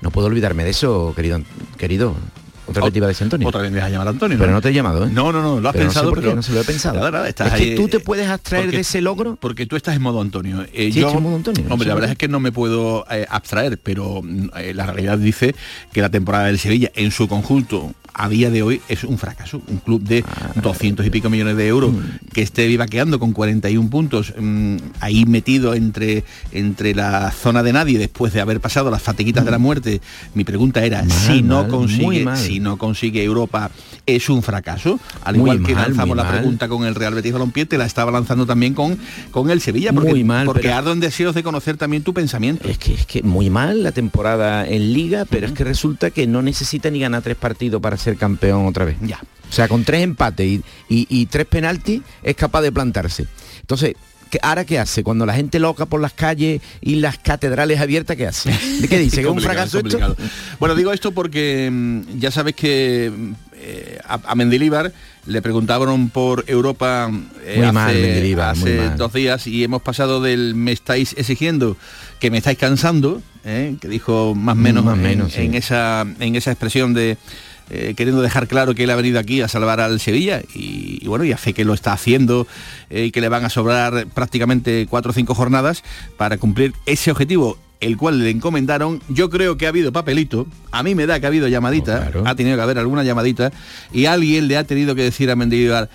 no 0.00 0.10
puedo 0.10 0.26
olvidarme 0.26 0.64
de 0.64 0.70
eso, 0.70 1.12
querido, 1.14 1.40
querido. 1.78 2.16
Otra 2.66 2.84
vez 2.84 2.92
te 2.92 2.98
iba 2.98 3.06
a 3.06 3.08
decir 3.08 3.24
Antonio. 3.24 3.48
Otra 3.48 3.62
vez 3.62 3.70
me 3.70 3.78
vas 3.78 3.86
a 3.86 3.90
llamar 3.90 4.08
Antonio. 4.08 4.38
Pero 4.38 4.52
no 4.52 4.60
te 4.60 4.68
he 4.70 4.72
llamado, 4.72 5.06
¿eh? 5.06 5.10
No, 5.12 5.32
no, 5.32 5.42
no, 5.42 5.60
lo 5.60 5.68
has 5.68 5.76
pensado. 5.76 6.14
No 6.14 6.34
no 6.34 6.42
se 6.42 6.52
lo 6.52 6.60
he 6.60 6.64
pensado. 6.64 7.24
es 7.26 7.34
que 7.34 7.76
tú 7.76 7.88
te 7.88 8.00
puedes 8.00 8.28
abstraer 8.28 8.70
de 8.70 8.80
ese 8.80 9.00
logro. 9.00 9.36
Porque 9.36 9.66
tú 9.66 9.76
estás 9.76 9.96
en 9.96 10.02
modo 10.02 10.20
Antonio. 10.20 10.64
Eh, 10.72 10.90
yo, 10.90 11.10
en 11.10 11.22
modo 11.22 11.36
Antonio. 11.36 11.64
Hombre, 11.68 11.88
la 11.88 11.94
verdad 11.94 12.10
es 12.12 12.18
que 12.18 12.28
no 12.28 12.40
me 12.40 12.52
puedo 12.52 13.06
eh, 13.10 13.26
abstraer, 13.28 13.78
pero 13.78 14.22
eh, 14.56 14.72
la 14.74 14.86
realidad 14.86 15.18
dice 15.18 15.54
que 15.92 16.00
la 16.00 16.10
temporada 16.10 16.46
del 16.46 16.58
Sevilla 16.58 16.90
en 16.94 17.10
su 17.10 17.28
conjunto 17.28 17.92
a 18.18 18.28
día 18.28 18.50
de 18.50 18.62
hoy 18.62 18.80
es 18.88 19.04
un 19.04 19.18
fracaso. 19.18 19.60
Un 19.68 19.78
club 19.78 20.02
de 20.02 20.24
200 20.62 21.04
y 21.06 21.10
pico 21.10 21.28
millones 21.28 21.56
de 21.56 21.68
euros 21.68 21.92
mm. 21.92 22.32
que 22.32 22.42
esté 22.42 22.66
vivaqueando 22.66 23.18
con 23.18 23.32
41 23.32 23.90
puntos 23.90 24.32
mm, 24.38 24.76
ahí 25.00 25.26
metido 25.26 25.74
entre, 25.74 26.24
entre 26.52 26.94
la 26.94 27.30
zona 27.30 27.62
de 27.62 27.72
nadie 27.72 27.98
después 27.98 28.32
de 28.32 28.40
haber 28.40 28.60
pasado 28.60 28.90
las 28.90 29.02
fatiguitas 29.02 29.44
de 29.44 29.50
la 29.50 29.58
mm. 29.58 29.62
muerte. 29.62 30.00
Mi 30.34 30.44
pregunta 30.44 30.84
era, 30.84 31.08
si, 31.08 31.42
no 31.42 31.68
consigue, 31.68 32.24
si 32.36 32.60
no 32.60 32.78
consigue 32.78 33.22
Europa, 33.22 33.70
¿es 34.06 34.28
un 34.28 34.42
fracaso? 34.42 34.98
Al 35.24 35.36
igual 35.36 35.62
que 35.62 35.74
lanzamos 35.74 36.16
la 36.16 36.30
pregunta 36.30 36.68
con 36.68 36.84
el 36.84 36.94
Real 36.94 37.14
Betis 37.14 37.32
Balompié, 37.32 37.66
te 37.66 37.76
la 37.76 37.84
estaba 37.84 38.10
lanzando 38.10 38.46
también 38.46 38.72
con, 38.72 38.98
con 39.30 39.50
el 39.50 39.60
Sevilla. 39.60 39.92
Porque, 39.92 40.10
muy 40.10 40.24
mal, 40.24 40.46
porque 40.46 40.72
ardo 40.72 40.92
en 40.92 41.00
deseos 41.00 41.34
de 41.34 41.42
conocer 41.42 41.76
también 41.76 42.02
tu 42.02 42.14
pensamiento. 42.14 42.68
Es 42.68 42.78
que, 42.78 42.94
es 42.94 43.06
que 43.06 43.22
muy 43.22 43.50
mal 43.50 43.82
la 43.82 43.92
temporada 43.92 44.66
en 44.66 44.92
Liga, 44.92 45.24
pero 45.28 45.46
es 45.46 45.52
que 45.52 45.64
resulta 45.64 46.10
que 46.10 46.26
no 46.26 46.42
necesita 46.42 46.90
ni 46.90 47.00
ganar 47.00 47.22
tres 47.22 47.36
partidos 47.36 47.82
para 47.82 47.96
ser 47.96 48.16
campeón 48.16 48.66
otra 48.66 48.84
vez. 48.84 48.96
Ya. 49.02 49.20
O 49.48 49.52
sea, 49.52 49.68
con 49.68 49.84
tres 49.84 50.02
empates 50.02 50.60
y, 50.88 51.26
tres 51.26 51.46
penaltis 51.46 52.02
es 52.22 52.36
capaz 52.36 52.62
de 52.62 52.72
plantarse. 52.72 53.26
Entonces, 53.60 53.94
¿Ahora 54.42 54.66
qué 54.66 54.78
hace? 54.78 55.04
Cuando 55.04 55.24
la 55.24 55.34
gente 55.34 55.58
loca 55.60 55.86
por 55.86 56.00
las 56.00 56.12
calles 56.12 56.60
y 56.82 56.96
las 56.96 57.16
catedrales 57.16 57.80
abiertas, 57.80 58.16
¿qué 58.16 58.26
hace? 58.26 58.50
¿De 58.80 58.88
qué 58.88 58.98
dice? 58.98 59.16
¿Que 59.22 59.28
es 59.28 59.32
un 59.32 59.40
fracaso 59.40 59.78
esto? 59.78 60.16
Bueno, 60.58 60.74
digo 60.74 60.92
esto 60.92 61.12
porque 61.12 61.70
mm, 61.72 62.18
ya 62.18 62.32
sabes 62.32 62.54
que 62.54 63.12
eh, 63.66 63.98
a, 64.04 64.34
Mendilibar 64.34 64.92
le 65.26 65.42
preguntaron 65.42 66.08
por 66.10 66.44
Europa 66.46 67.10
eh, 67.44 67.64
hace, 67.64 68.90
dos 68.96 69.12
días 69.12 69.46
y 69.46 69.64
hemos 69.64 69.82
pasado 69.82 70.22
del 70.22 70.54
me 70.54 70.72
estáis 70.72 71.14
exigiendo 71.18 71.76
que 72.20 72.30
me 72.30 72.38
estáis 72.38 72.58
cansando, 72.58 73.22
eh, 73.44 73.76
que 73.80 73.88
dijo 73.88 74.34
más 74.36 74.56
o 74.56 74.60
menos, 74.60 74.84
más 74.84 74.96
menos 74.96 75.36
en, 75.36 75.54
esa, 75.54 76.06
en 76.20 76.36
esa 76.36 76.52
expresión 76.52 76.94
de 76.94 77.18
eh, 77.68 77.94
queriendo 77.96 78.22
dejar 78.22 78.46
claro 78.46 78.76
que 78.76 78.84
él 78.84 78.90
ha 78.90 78.96
venido 78.96 79.18
aquí 79.18 79.40
a 79.40 79.48
salvar 79.48 79.80
al 79.80 79.98
Sevilla 79.98 80.40
y, 80.54 81.04
bueno, 81.08 81.24
ya 81.24 81.36
sé 81.36 81.52
que 81.52 81.64
lo 81.64 81.74
está 81.74 81.92
haciendo 81.92 82.46
eh, 82.90 83.06
y 83.06 83.10
que 83.10 83.20
le 83.20 83.28
van 83.28 83.44
a 83.44 83.50
sobrar 83.50 84.06
prácticamente 84.14 84.86
cuatro 84.88 85.10
o 85.10 85.14
cinco 85.14 85.34
jornadas 85.34 85.82
para 86.16 86.38
cumplir 86.38 86.74
ese 86.86 87.10
objetivo 87.10 87.58
el 87.80 87.96
cual 87.96 88.18
le 88.18 88.30
encomendaron, 88.30 89.02
yo 89.08 89.30
creo 89.30 89.56
que 89.56 89.66
ha 89.66 89.70
habido 89.70 89.92
papelito, 89.92 90.46
a 90.70 90.82
mí 90.82 90.94
me 90.94 91.06
da 91.06 91.20
que 91.20 91.26
ha 91.26 91.28
habido 91.28 91.48
llamadita, 91.48 92.10
oh, 92.14 92.22
ha 92.26 92.34
tenido 92.34 92.56
que 92.56 92.62
haber 92.62 92.78
alguna 92.78 93.04
llamadita, 93.04 93.52
y 93.92 94.06
alguien 94.06 94.48
le 94.48 94.56
ha 94.56 94.64
tenido 94.64 94.94
que 94.94 95.02
decir 95.02 95.30
a 95.30 95.36
Mendilibar, 95.36 95.90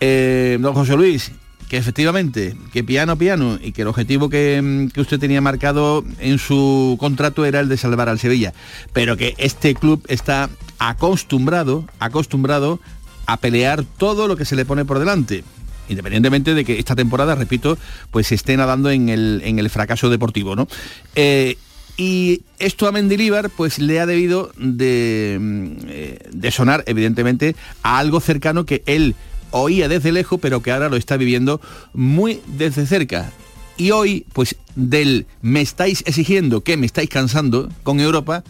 eh, 0.00 0.58
don 0.60 0.74
José 0.74 0.96
Luis, 0.96 1.32
que 1.68 1.78
efectivamente, 1.78 2.54
que 2.72 2.84
piano 2.84 3.16
piano 3.16 3.58
y 3.62 3.72
que 3.72 3.82
el 3.82 3.88
objetivo 3.88 4.28
que, 4.28 4.88
que, 4.92 5.00
usted 5.00 5.18
tenía 5.18 5.40
marcado 5.40 6.04
en 6.18 6.38
su 6.38 6.96
contrato 7.00 7.46
era 7.46 7.60
el 7.60 7.68
de 7.70 7.78
salvar 7.78 8.10
al 8.10 8.18
Sevilla, 8.18 8.52
pero 8.92 9.16
que 9.16 9.34
este 9.38 9.74
club 9.74 10.04
está 10.08 10.50
acostumbrado, 10.78 11.86
acostumbrado 11.98 12.78
a 13.24 13.38
pelear 13.38 13.84
todo 13.84 14.28
lo 14.28 14.36
que 14.36 14.44
se 14.44 14.56
le 14.56 14.66
pone 14.66 14.84
por 14.84 14.98
delante. 14.98 15.44
Independientemente 15.88 16.54
de 16.54 16.64
que 16.64 16.78
esta 16.78 16.96
temporada, 16.96 17.34
repito, 17.34 17.78
pues 18.10 18.28
se 18.28 18.34
esté 18.34 18.56
nadando 18.56 18.90
en 18.90 19.08
el, 19.08 19.42
en 19.44 19.58
el 19.58 19.70
fracaso 19.70 20.10
deportivo, 20.10 20.56
¿no? 20.56 20.68
Eh, 21.14 21.56
y 21.96 22.42
esto 22.58 22.86
a 22.86 22.92
Mendilibar 22.92 23.50
pues 23.50 23.78
le 23.78 24.00
ha 24.00 24.06
debido 24.06 24.50
de, 24.56 25.36
mm, 25.40 25.72
eh, 25.88 26.18
de 26.32 26.50
sonar 26.50 26.84
evidentemente 26.86 27.54
a 27.82 27.98
algo 27.98 28.20
cercano 28.20 28.64
que 28.64 28.82
él 28.86 29.14
oía 29.50 29.88
desde 29.88 30.10
lejos 30.12 30.40
pero 30.40 30.62
que 30.62 30.72
ahora 30.72 30.88
lo 30.88 30.96
está 30.96 31.16
viviendo 31.16 31.60
muy 31.92 32.40
desde 32.46 32.86
cerca. 32.86 33.30
Y 33.76 33.90
hoy 33.90 34.26
pues 34.32 34.56
del 34.74 35.26
me 35.42 35.60
estáis 35.60 36.02
exigiendo 36.06 36.62
que 36.62 36.76
me 36.76 36.86
estáis 36.86 37.08
cansando 37.10 37.68
con 37.82 38.00
Europa 38.00 38.42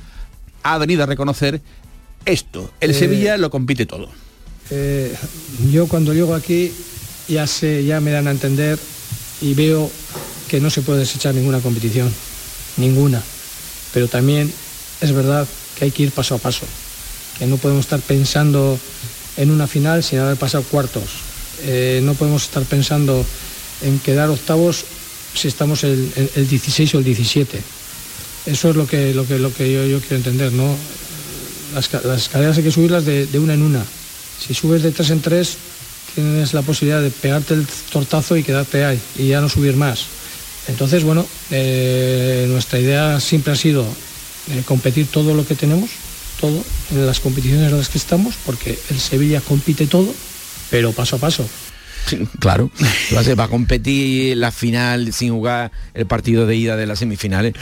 ha 0.62 0.78
venido 0.78 1.02
a 1.02 1.06
reconocer 1.06 1.60
esto. 2.24 2.70
El 2.80 2.92
Eh, 2.92 2.94
Sevilla 2.94 3.36
lo 3.36 3.50
compite 3.50 3.86
todo. 3.86 4.08
Eh, 4.70 5.14
yo 5.70 5.88
cuando 5.88 6.14
llego 6.14 6.34
aquí 6.34 6.72
ya 7.28 7.46
sé, 7.46 7.84
ya 7.84 8.00
me 8.00 8.10
dan 8.10 8.28
a 8.28 8.30
entender 8.30 8.78
y 9.40 9.54
veo 9.54 9.90
que 10.48 10.60
no 10.60 10.70
se 10.70 10.82
puede 10.82 11.00
desechar 11.00 11.34
ninguna 11.34 11.60
competición, 11.60 12.12
ninguna. 12.76 13.22
Pero 13.94 14.08
también 14.08 14.52
es 15.00 15.12
verdad 15.12 15.46
que 15.78 15.86
hay 15.86 15.90
que 15.90 16.04
ir 16.04 16.12
paso 16.12 16.34
a 16.34 16.38
paso, 16.38 16.66
que 17.38 17.46
no 17.46 17.56
podemos 17.56 17.84
estar 17.86 18.00
pensando 18.00 18.78
en 19.36 19.50
una 19.50 19.66
final 19.66 20.02
sin 20.02 20.18
haber 20.18 20.36
pasado 20.36 20.64
cuartos. 20.64 21.04
Eh, 21.64 22.00
no 22.02 22.14
podemos 22.14 22.42
estar 22.44 22.62
pensando 22.64 23.24
en 23.82 23.98
quedar 24.00 24.28
octavos 24.30 24.84
si 25.34 25.48
estamos 25.48 25.84
el, 25.84 26.12
el- 26.16 26.30
el 26.36 26.48
16 26.48 26.94
o 26.94 26.98
el 26.98 27.04
17. 27.04 27.60
Eso 28.46 28.70
es 28.70 28.76
lo 28.76 28.86
que, 28.86 29.14
lo 29.14 29.26
que, 29.26 29.38
lo 29.38 29.52
que 29.54 29.72
yo, 29.88 30.00
quiero 30.00 30.16
entender, 30.16 30.52
¿no? 30.52 30.76
Las, 31.74 31.88
ca- 31.88 32.02
las 32.04 32.22
escaleras 32.22 32.56
hay 32.58 32.64
que 32.64 32.70
subirlas 32.72 33.04
de 33.06 33.38
una 33.38 33.54
en 33.54 33.62
una. 33.62 33.84
Si 34.46 34.52
subes 34.52 34.82
de 34.82 34.90
tres 34.92 35.10
en 35.10 35.20
tres, 35.22 35.56
tienes 36.14 36.54
la 36.54 36.62
posibilidad 36.62 37.00
de 37.02 37.10
pegarte 37.10 37.54
el 37.54 37.66
tortazo 37.90 38.36
y 38.36 38.42
quedarte 38.42 38.84
ahí 38.84 39.00
y 39.16 39.28
ya 39.28 39.40
no 39.40 39.48
subir 39.48 39.76
más. 39.76 40.06
Entonces, 40.68 41.02
bueno, 41.04 41.26
eh, 41.50 42.46
nuestra 42.48 42.78
idea 42.78 43.18
siempre 43.20 43.52
ha 43.52 43.56
sido 43.56 43.82
eh, 44.50 44.62
competir 44.64 45.06
todo 45.08 45.34
lo 45.34 45.46
que 45.46 45.54
tenemos, 45.54 45.90
todo, 46.40 46.64
en 46.92 47.06
las 47.06 47.20
competiciones 47.20 47.70
en 47.70 47.78
las 47.78 47.88
que 47.88 47.98
estamos, 47.98 48.34
porque 48.46 48.78
el 48.90 49.00
Sevilla 49.00 49.40
compite 49.40 49.86
todo, 49.86 50.12
pero 50.70 50.92
paso 50.92 51.16
a 51.16 51.18
paso. 51.18 51.48
Claro. 52.40 52.70
Va 53.38 53.44
a, 53.44 53.48
competir 53.48 54.36
la 54.36 54.50
final 54.50 55.12
sin 55.12 55.32
jugar 55.32 55.70
el 55.94 56.06
partido 56.06 56.46
de 56.46 56.56
ida 56.56 56.76
de 56.76 56.86
las 56.86 56.98
semifinales. 56.98 57.54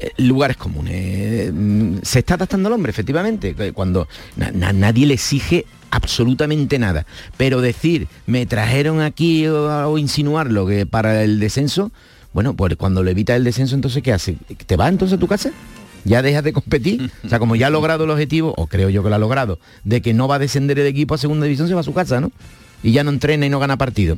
Eh, 0.00 0.10
Lugares 0.18 0.56
comunes. 0.56 1.52
Mm, 1.52 1.98
Se 2.02 2.20
está 2.20 2.34
adaptando 2.34 2.68
el 2.68 2.74
hombre, 2.74 2.90
efectivamente. 2.90 3.54
Cuando 3.72 4.08
na- 4.36 4.50
na- 4.50 4.72
nadie 4.72 5.06
le 5.06 5.14
exige 5.14 5.64
absolutamente 5.90 6.78
nada. 6.78 7.06
Pero 7.36 7.60
decir, 7.60 8.08
me 8.26 8.46
trajeron 8.46 9.00
aquí 9.00 9.46
o, 9.46 9.88
o 9.88 9.98
insinuarlo 9.98 10.66
que 10.66 10.86
para 10.86 11.22
el 11.22 11.40
descenso, 11.40 11.90
bueno, 12.32 12.54
pues 12.54 12.76
cuando 12.76 13.02
le 13.02 13.12
evita 13.12 13.34
el 13.36 13.44
descenso, 13.44 13.74
entonces 13.74 14.02
¿qué 14.02 14.12
hace? 14.12 14.36
¿Te 14.66 14.76
va 14.76 14.88
entonces 14.88 15.16
a 15.16 15.20
tu 15.20 15.26
casa? 15.26 15.50
ya 16.04 16.22
dejas 16.22 16.44
de 16.44 16.52
competir. 16.52 17.10
O 17.24 17.28
sea, 17.28 17.38
como 17.38 17.56
ya 17.56 17.66
ha 17.66 17.70
logrado 17.70 18.04
el 18.04 18.10
objetivo, 18.10 18.54
o 18.56 18.66
creo 18.66 18.88
yo 18.88 19.02
que 19.02 19.10
lo 19.10 19.14
ha 19.14 19.18
logrado, 19.18 19.58
de 19.84 20.00
que 20.00 20.14
no 20.14 20.28
va 20.28 20.36
a 20.36 20.38
descender 20.38 20.78
el 20.78 20.86
equipo 20.86 21.14
a 21.14 21.18
segunda 21.18 21.44
división, 21.44 21.68
se 21.68 21.74
va 21.74 21.80
a 21.80 21.84
su 21.84 21.92
casa, 21.92 22.20
¿no? 22.20 22.32
Y 22.82 22.92
ya 22.92 23.04
no 23.04 23.10
entrena 23.10 23.46
y 23.46 23.50
no 23.50 23.58
gana 23.58 23.76
partido. 23.76 24.16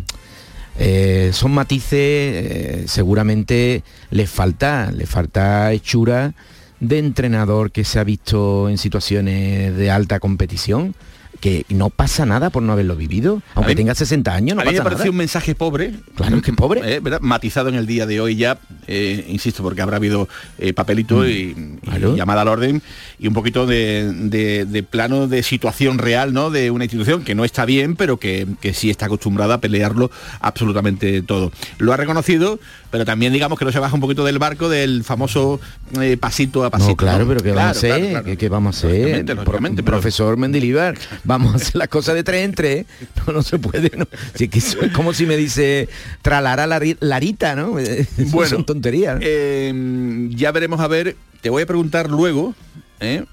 Eh, 0.79 1.31
son 1.33 1.53
matices, 1.53 1.93
eh, 1.93 2.85
seguramente 2.87 3.83
les 4.11 4.31
falta, 4.31 4.93
le 4.93 5.07
falta 5.07 5.73
hechura 5.73 6.35
de 6.79 6.99
entrenador 6.99 7.73
que 7.73 7.85
se 7.85 7.99
ha 7.99 8.05
visto 8.05 8.69
en 8.69 8.79
situaciones 8.79 9.77
de 9.77 9.91
alta 9.91 10.21
competición, 10.21 10.95
que 11.41 11.65
no 11.71 11.89
pasa 11.91 12.27
nada 12.27 12.51
por 12.51 12.63
no 12.63 12.73
haberlo 12.75 12.97
vivido, 12.97 13.43
aunque 13.55 13.73
mí- 13.73 13.77
tenga 13.77 13.95
60 13.95 14.35
años, 14.35 14.57
no 14.57 14.63
a 14.63 14.65
mí 14.67 14.73
me 14.73 14.77
pasa 14.79 14.91
pareció 14.91 15.11
un 15.11 15.17
mensaje 15.17 15.55
pobre. 15.55 15.95
Claro, 16.15 16.37
es 16.37 16.43
que 16.43 16.53
pobre. 16.53 16.81
eh, 16.97 17.01
¿verdad? 17.01 17.21
Matizado 17.23 17.69
en 17.71 17.77
el 17.77 17.87
día 17.87 18.05
de 18.07 18.21
hoy 18.21 18.37
ya, 18.37 18.59
eh, 18.87 19.25
insisto, 19.29 19.63
porque 19.63 19.81
habrá 19.83 19.97
habido 19.97 20.29
eh, 20.59 20.73
papelito 20.75 21.27
y, 21.27 21.31
y 21.33 21.55
Mm. 21.55 21.77
Claro. 21.79 22.17
llamada 22.17 22.43
al 22.43 22.49
orden 22.49 22.83
y 23.19 23.27
un 23.27 23.35
poquito 23.35 23.67
de, 23.67 24.13
de- 24.13 24.65
de 24.67 24.83
plano 24.83 25.27
de 25.29 25.43
situación 25.43 25.99
real, 25.99 26.33
¿no? 26.33 26.51
De 26.51 26.71
una 26.71 26.85
institución 26.85 27.25
que 27.25 27.35
no 27.35 27.45
está 27.45 27.65
bien, 27.65 27.97
pero 27.97 28.19
que, 28.19 28.47
que 28.61 28.75
sí 28.75 28.91
está 28.91 29.07
acostumbrada 29.07 29.55
a 29.55 29.61
pelearlo 29.61 30.11
absolutamente 30.41 31.23
todo. 31.23 31.53
Lo 31.79 31.93
ha 31.93 31.97
reconocido, 31.97 32.59
pero 32.91 33.05
también 33.05 33.33
digamos 33.33 33.59
que 33.59 33.65
no 33.65 33.73
se 33.73 33.79
baja 33.79 33.95
un 33.95 34.01
poquito 34.01 34.25
del 34.25 34.39
barco 34.39 34.69
del 34.69 35.05
famoso 35.05 35.61
eh, 36.01 36.17
pasito 36.19 36.65
a 36.65 36.71
pasito. 36.71 36.91
No, 36.91 36.97
claro, 36.97 37.27
pero 37.27 37.41
¿qué 37.43 37.53
vamos 37.53 37.61
a 37.63 37.73
Claro, 37.73 37.79
hacer? 37.79 37.91
claro, 37.91 38.11
claro. 38.11 38.25
¿Qué, 38.27 38.37
qué 38.37 38.49
vamos 38.49 38.77
a 38.77 38.79
hacer? 38.79 38.91
Lógicamente, 39.01 39.35
Pro- 39.35 39.45
lógicamente, 39.45 39.83
pero- 39.83 39.97
profesor 39.97 40.37
Mendilibar, 40.37 40.95
vamos 41.31 41.53
a 41.55 41.57
hacer 41.57 41.77
las 41.77 41.89
cosas 41.89 42.15
de 42.17 42.25
tres 42.25 42.45
en 42.45 42.55
tres. 42.55 42.87
No, 43.27 43.33
no 43.33 43.43
se 43.43 43.59
puede. 43.59 43.91
No. 43.97 44.07
Si 44.35 44.45
es, 44.45 44.51
que 44.51 44.59
eso 44.59 44.81
es 44.83 44.93
como 44.93 45.13
si 45.15 45.27
me 45.27 45.37
dice 45.37 45.89
tralara 46.23 46.67
Lari- 46.67 46.97
Larita, 47.01 47.55
¿no? 47.55 47.79
Eso 47.79 48.07
Bueno, 48.31 48.51
son 48.51 48.65
tonterías. 48.67 49.19
eh, 49.23 50.29
ya 50.31 50.51
veremos 50.53 50.81
a 50.81 50.89
ver, 50.89 51.17
te 51.41 51.49
voy 51.51 51.63
a 51.63 51.67
preguntar 51.67 52.11
luego, 52.11 52.55
¿eh? 53.01 53.25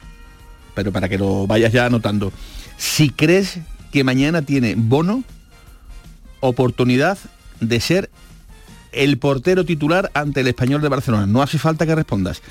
pero 0.76 0.92
para 0.92 1.10
que 1.10 1.18
lo 1.18 1.48
vayas 1.48 1.74
ya 1.74 1.86
anotando, 1.88 2.32
si 2.78 3.10
crees 3.10 3.58
que 3.92 4.04
mañana 4.04 4.44
tiene 4.44 4.76
Bono 4.78 5.24
oportunidad 6.40 7.18
de 7.60 7.80
ser 7.80 8.10
el 8.92 9.18
portero 9.18 9.66
titular 9.66 10.12
ante 10.14 10.42
el 10.42 10.48
español 10.48 10.82
de 10.82 10.90
Barcelona. 10.90 11.26
No 11.26 11.42
hace 11.42 11.58
falta 11.58 11.86
que 11.86 11.96
respondas. 11.96 12.42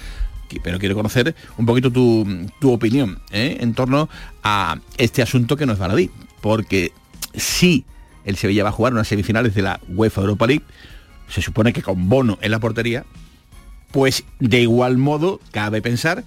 Pero 0.62 0.79
quiero 0.79 0.95
conocer 0.95 1.35
un 1.57 1.67
poquito 1.67 1.91
tu, 1.91 2.26
tu 2.61 2.73
opinión 2.73 3.21
¿eh? 3.31 3.59
en 3.61 3.75
torno 3.75 4.09
a 4.43 4.79
este 4.97 5.23
asunto 5.23 5.57
que 5.57 5.67
no 5.67 5.73
es 5.73 5.79
baladí. 5.79 6.11
Porque 6.41 6.93
si 7.35 7.85
el 8.25 8.37
Sevilla 8.37 8.65
va 8.65 8.71
a 8.71 8.73
jugar 8.73 8.93
unas 8.93 9.09
semifinales 9.09 9.55
de 9.55 9.62
la 9.62 9.81
UEFA 9.88 10.23
Europa 10.23 10.47
League, 10.47 10.65
se 11.29 11.43
supone 11.43 11.73
que 11.73 11.83
con 11.83 12.09
Bono 12.09 12.38
en 12.41 12.50
la 12.50 12.59
portería, 12.59 13.05
pues 13.93 14.25
de 14.41 14.61
igual 14.61 14.99
modo 14.99 15.41
cabe 15.50 15.83
pensar 15.83 16.25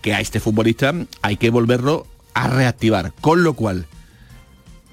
que 0.00 0.14
a 0.14 0.20
este 0.20 0.40
futbolista 0.40 0.94
hay 1.22 1.36
que 1.36 1.50
volverlo 1.50 2.06
a 2.34 2.48
reactivar. 2.48 3.12
Con 3.20 3.44
lo 3.44 3.54
cual 3.54 3.86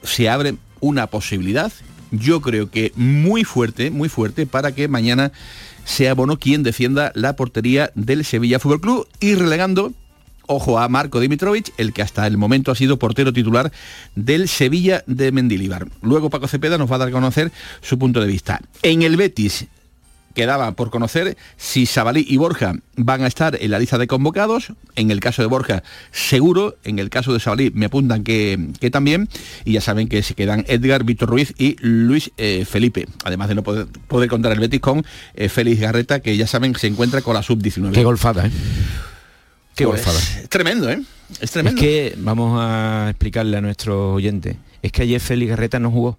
se 0.03 0.29
abre 0.29 0.55
una 0.79 1.07
posibilidad, 1.07 1.71
yo 2.11 2.41
creo 2.41 2.69
que 2.69 2.91
muy 2.95 3.43
fuerte, 3.43 3.91
muy 3.91 4.09
fuerte, 4.09 4.45
para 4.45 4.73
que 4.73 4.87
mañana 4.87 5.31
sea 5.89 6.13
Bono 6.13 6.37
quien 6.37 6.61
defienda 6.61 7.11
la 7.15 7.35
portería 7.35 7.91
del 7.95 8.23
Sevilla 8.23 8.59
Fútbol 8.59 8.79
Club 8.79 9.07
y 9.19 9.33
relegando, 9.33 9.91
ojo 10.45 10.77
a 10.77 10.87
Marco 10.87 11.19
Dimitrovic, 11.19 11.73
el 11.77 11.93
que 11.93 12.03
hasta 12.03 12.27
el 12.27 12.37
momento 12.37 12.71
ha 12.71 12.75
sido 12.75 12.99
portero 12.99 13.33
titular 13.33 13.71
del 14.15 14.47
Sevilla 14.47 15.03
de 15.07 15.31
Mendilibar. 15.31 15.87
Luego 16.03 16.29
Paco 16.29 16.47
Cepeda 16.47 16.77
nos 16.77 16.91
va 16.91 16.97
a 16.97 16.99
dar 16.99 17.07
a 17.07 17.11
conocer 17.11 17.51
su 17.81 17.97
punto 17.97 18.21
de 18.21 18.27
vista. 18.27 18.61
En 18.83 19.01
el 19.01 19.17
Betis 19.17 19.65
quedaba 20.35 20.71
por 20.73 20.89
conocer 20.89 21.37
si 21.57 21.85
Sabalí 21.85 22.25
y 22.27 22.37
Borja 22.37 22.73
van 22.95 23.23
a 23.23 23.27
estar 23.27 23.57
en 23.61 23.71
la 23.71 23.79
lista 23.79 23.97
de 23.97 24.07
convocados. 24.07 24.73
En 24.95 25.11
el 25.11 25.19
caso 25.19 25.41
de 25.41 25.47
Borja, 25.47 25.83
seguro. 26.11 26.75
En 26.83 26.99
el 26.99 27.09
caso 27.09 27.33
de 27.33 27.39
Sabalí 27.39 27.71
me 27.73 27.85
apuntan 27.87 28.23
que, 28.23 28.69
que 28.79 28.89
también. 28.91 29.29
Y 29.65 29.73
ya 29.73 29.81
saben 29.81 30.07
que 30.07 30.21
se 30.23 30.35
quedan 30.35 30.65
Edgar, 30.67 31.03
Víctor 31.03 31.29
Ruiz 31.29 31.53
y 31.57 31.75
Luis 31.79 32.31
eh, 32.37 32.65
Felipe. 32.69 33.07
Además 33.25 33.49
de 33.49 33.55
no 33.55 33.63
poder, 33.63 33.87
poder 34.07 34.29
contar 34.29 34.51
el 34.51 34.59
Betis 34.59 34.79
con 34.81 35.05
eh, 35.35 35.49
Félix 35.49 35.79
Garreta, 35.81 36.19
que 36.19 36.35
ya 36.37 36.47
saben 36.47 36.75
se 36.75 36.87
encuentra 36.87 37.21
con 37.21 37.33
la 37.33 37.43
sub-19. 37.43 37.91
Qué 37.93 38.03
golfada, 38.03 38.47
¿eh? 38.47 38.51
Qué 39.75 39.85
Pues, 39.85 40.03
golfada. 40.05 40.19
es 40.43 40.49
tremendo, 40.49 40.89
¿eh? 40.89 41.01
Es 41.33 41.43
Es 41.43 41.51
tremendo. 41.51 41.79
que 41.81 42.15
vamos 42.17 42.59
a 42.61 43.07
explicarle 43.09 43.57
a 43.57 43.61
nuestros 43.61 44.15
oyentes. 44.15 44.57
Es 44.81 44.91
que 44.91 45.03
ayer 45.03 45.19
Félix 45.21 45.51
Garreta 45.51 45.79
no 45.79 45.91
jugó. 45.91 46.17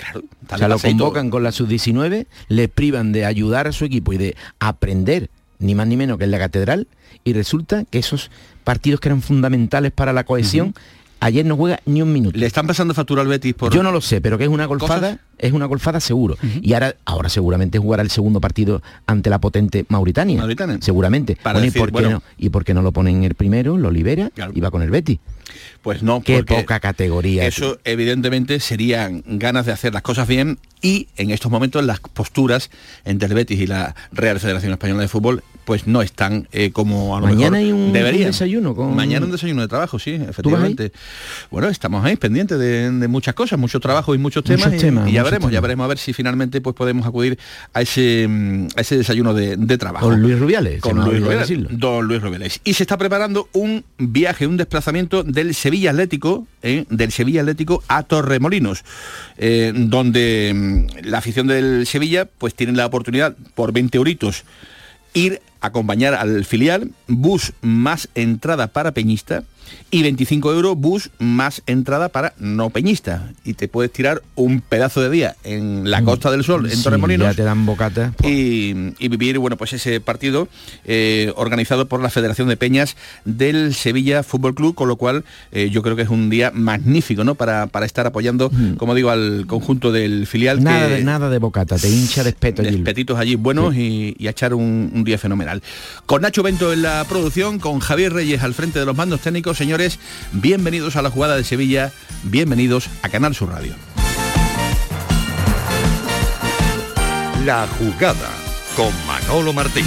Claro, 0.00 0.22
O 0.50 0.56
sea, 0.56 0.68
lo 0.68 0.78
convocan 0.78 1.28
con 1.28 1.42
la 1.42 1.52
sub-19, 1.52 2.26
le 2.48 2.68
privan 2.68 3.12
de 3.12 3.26
ayudar 3.26 3.68
a 3.68 3.72
su 3.72 3.84
equipo 3.84 4.14
y 4.14 4.16
de 4.18 4.36
aprender, 4.58 5.28
ni 5.58 5.74
más 5.74 5.86
ni 5.86 5.96
menos 5.98 6.16
que 6.16 6.24
en 6.24 6.30
la 6.30 6.38
catedral, 6.38 6.88
y 7.22 7.34
resulta 7.34 7.84
que 7.84 7.98
esos 7.98 8.30
partidos 8.64 9.00
que 9.00 9.08
eran 9.10 9.20
fundamentales 9.20 9.92
para 9.92 10.14
la 10.14 10.24
cohesión, 10.24 10.74
ayer 11.20 11.44
no 11.44 11.56
juega 11.56 11.80
ni 11.84 12.00
un 12.00 12.12
minuto. 12.12 12.38
Le 12.38 12.46
están 12.46 12.66
pasando 12.66 12.94
factura 12.94 13.20
al 13.20 13.28
Betis 13.28 13.52
por... 13.54 13.74
Yo 13.74 13.82
no 13.82 13.92
lo 13.92 14.00
sé, 14.00 14.22
pero 14.22 14.38
que 14.38 14.44
es 14.44 14.50
una 14.50 14.64
golfada, 14.64 15.10
¿Cosas? 15.12 15.18
Es 15.40 15.52
una 15.52 15.66
golfada 15.66 15.98
seguro. 16.00 16.36
Y 16.62 16.72
ahora, 16.74 16.94
ahora 17.04 17.28
seguramente 17.28 17.78
jugará 17.78 18.02
el 18.02 18.10
segundo 18.10 18.40
partido 18.40 18.82
ante 19.06 19.30
la 19.30 19.40
potente 19.40 19.84
Mauritania. 19.88 20.38
Mauritania. 20.38 20.78
Seguramente. 20.80 21.36
Para 21.36 21.54
Bueno, 21.58 21.64
decir, 21.66 21.78
¿y, 21.78 21.80
por 21.80 21.88
qué 21.88 21.92
bueno. 21.92 22.10
no, 22.10 22.22
¿Y 22.38 22.48
por 22.50 22.64
qué 22.64 22.74
no 22.74 22.82
lo 22.82 22.92
ponen 22.92 23.16
en 23.16 23.24
el 23.24 23.34
primero, 23.34 23.76
lo 23.76 23.90
libera 23.90 24.30
Claro. 24.34 24.52
y 24.54 24.60
va 24.60 24.70
con 24.70 24.82
el 24.82 24.90
Betis? 24.90 25.18
Pues 25.82 26.02
no, 26.02 26.20
Qué 26.20 26.44
poca 26.44 26.78
categoría. 26.78 27.44
Eso 27.46 27.78
evidentemente 27.84 28.60
serían 28.60 29.24
ganas 29.26 29.66
de 29.66 29.72
hacer 29.72 29.92
las 29.94 30.02
cosas 30.02 30.28
bien 30.28 30.58
y 30.82 31.08
en 31.16 31.30
estos 31.30 31.50
momentos 31.50 31.84
las 31.84 31.98
posturas 32.00 32.70
entre 33.04 33.28
el 33.28 33.34
Betis 33.34 33.58
y 33.60 33.66
la 33.66 33.94
Real 34.12 34.38
Federación 34.38 34.72
Española 34.72 35.00
de 35.02 35.08
Fútbol 35.08 35.42
pues 35.64 35.86
no 35.86 36.02
están 36.02 36.48
eh, 36.52 36.70
como 36.72 37.16
a 37.16 37.20
lo 37.20 37.26
Mañana 37.26 37.52
mejor 37.52 37.56
hay 37.58 37.72
un, 37.72 37.92
deberían. 37.92 38.24
un 38.26 38.30
desayuno 38.32 38.74
con... 38.74 38.94
Mañana 38.96 39.24
un 39.26 39.32
desayuno 39.32 39.62
de 39.62 39.68
trabajo, 39.68 39.98
sí, 39.98 40.12
efectivamente. 40.12 40.90
Bueno, 41.50 41.68
estamos 41.68 42.04
ahí 42.04 42.16
pendientes 42.16 42.58
de, 42.58 42.90
de 42.90 43.08
muchas 43.08 43.34
cosas, 43.34 43.58
mucho 43.58 43.78
trabajo 43.78 44.14
y 44.14 44.18
muchos 44.18 44.42
temas. 44.42 44.66
Muchos 44.66 44.82
y- 44.82 44.86
temas, 44.86 45.08
y, 45.08 45.12
ya 45.12 45.20
muchos 45.22 45.29
veremos, 45.30 45.52
ya 45.52 45.60
veremos 45.60 45.84
a 45.84 45.88
ver 45.88 45.98
si 45.98 46.12
finalmente 46.12 46.60
pues 46.60 46.74
podemos 46.74 47.06
acudir 47.06 47.38
a 47.72 47.82
ese, 47.82 48.26
mm, 48.28 48.68
a 48.76 48.80
ese 48.80 48.96
desayuno 48.96 49.34
de, 49.34 49.56
de 49.56 49.78
trabajo. 49.78 50.08
Con 50.08 50.20
Luis 50.20 50.38
Rubiales. 50.38 50.80
Con 50.80 51.04
Luis 51.04 51.20
Rubiales, 51.20 51.50
don 51.70 52.06
Luis 52.06 52.20
Rubiales. 52.20 52.60
Y 52.64 52.74
se 52.74 52.82
está 52.82 52.96
preparando 52.98 53.48
un 53.52 53.84
viaje, 53.98 54.46
un 54.46 54.56
desplazamiento 54.56 55.22
del 55.22 55.54
Sevilla 55.54 55.90
Atlético, 55.90 56.46
eh, 56.62 56.84
del 56.88 57.12
Sevilla 57.12 57.40
Atlético 57.40 57.82
a 57.88 58.02
Torremolinos, 58.02 58.84
eh, 59.38 59.72
donde 59.74 60.52
mm, 60.54 61.06
la 61.08 61.18
afición 61.18 61.46
del 61.46 61.86
Sevilla 61.86 62.28
pues 62.38 62.54
tiene 62.54 62.72
la 62.72 62.86
oportunidad 62.86 63.36
por 63.54 63.72
20 63.72 63.98
euritos 63.98 64.44
ir 65.14 65.40
a 65.60 65.68
acompañar 65.68 66.14
al 66.14 66.44
filial, 66.44 66.92
bus 67.06 67.52
más 67.60 68.08
entrada 68.14 68.68
para 68.68 68.92
peñista 68.92 69.44
y 69.90 70.02
25 70.02 70.52
euros 70.52 70.76
bus 70.76 71.10
más 71.18 71.62
entrada 71.66 72.08
para 72.10 72.32
no 72.38 72.70
peñista. 72.70 73.32
Y 73.44 73.54
te 73.54 73.68
puedes 73.68 73.92
tirar 73.92 74.22
un 74.34 74.60
pedazo 74.60 75.00
de 75.00 75.10
día 75.10 75.36
en 75.44 75.90
la 75.90 76.02
Costa 76.02 76.30
del 76.30 76.44
Sol, 76.44 76.66
en 76.66 76.76
Sí, 76.76 76.82
Torremolinos 76.84 77.28
ya 77.28 77.34
te 77.34 77.42
dan 77.42 77.66
bocata. 77.66 78.12
y, 78.24 78.74
y 78.98 79.08
vivir 79.08 79.38
bueno 79.38 79.56
pues 79.56 79.72
ese 79.72 80.00
partido 80.00 80.48
eh, 80.84 81.32
organizado 81.36 81.86
por 81.86 82.00
la 82.02 82.10
Federación 82.10 82.48
de 82.48 82.56
Peñas 82.56 82.96
del 83.24 83.74
Sevilla 83.74 84.22
Fútbol 84.22 84.54
Club 84.54 84.74
con 84.74 84.88
lo 84.88 84.96
cual 84.96 85.24
eh, 85.52 85.70
yo 85.70 85.82
creo 85.82 85.96
que 85.96 86.02
es 86.02 86.08
un 86.08 86.30
día 86.30 86.50
magnífico 86.54 87.24
no 87.24 87.34
para, 87.34 87.66
para 87.66 87.86
estar 87.86 88.06
apoyando 88.06 88.50
como 88.76 88.94
digo 88.94 89.10
al 89.10 89.46
conjunto 89.46 89.92
del 89.92 90.26
filial 90.26 90.60
Mm. 90.60 90.64
Nada 90.64 90.88
que 90.88 90.94
de, 90.94 91.04
nada 91.04 91.30
de 91.30 91.38
bocata, 91.38 91.76
te 91.78 91.88
hincha 91.88 92.22
de 92.24 92.30
espeto. 92.30 92.62
Gil. 92.62 92.72
despetitos 92.72 93.18
allí 93.18 93.34
buenos 93.36 93.74
y, 93.76 94.14
y 94.18 94.26
a 94.26 94.30
echar 94.30 94.52
un, 94.54 94.90
un 94.94 95.04
día 95.04 95.16
fenomenal 95.18 95.62
con 96.06 96.22
Nacho 96.22 96.42
Bento 96.42 96.72
en 96.72 96.82
la 96.82 97.04
producción 97.08 97.58
con 97.58 97.78
Javier 97.80 98.12
Reyes 98.12 98.42
al 98.42 98.54
frente 98.54 98.78
de 98.78 98.84
los 98.86 98.96
mandos 98.96 99.20
técnicos 99.20 99.59
señores 99.60 99.98
bienvenidos 100.32 100.96
a 100.96 101.02
la 101.02 101.10
jugada 101.10 101.36
de 101.36 101.44
Sevilla 101.44 101.92
bienvenidos 102.22 102.88
a 103.02 103.10
Canal 103.10 103.34
Sur 103.34 103.50
Radio 103.50 103.74
La 107.44 107.66
jugada 107.78 108.30
con 108.74 108.90
Manolo 109.06 109.52
Martín. 109.52 109.84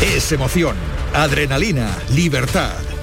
Es 0.00 0.32
emoción, 0.32 0.76
adrenalina, 1.14 1.90
libertad. 2.14 2.89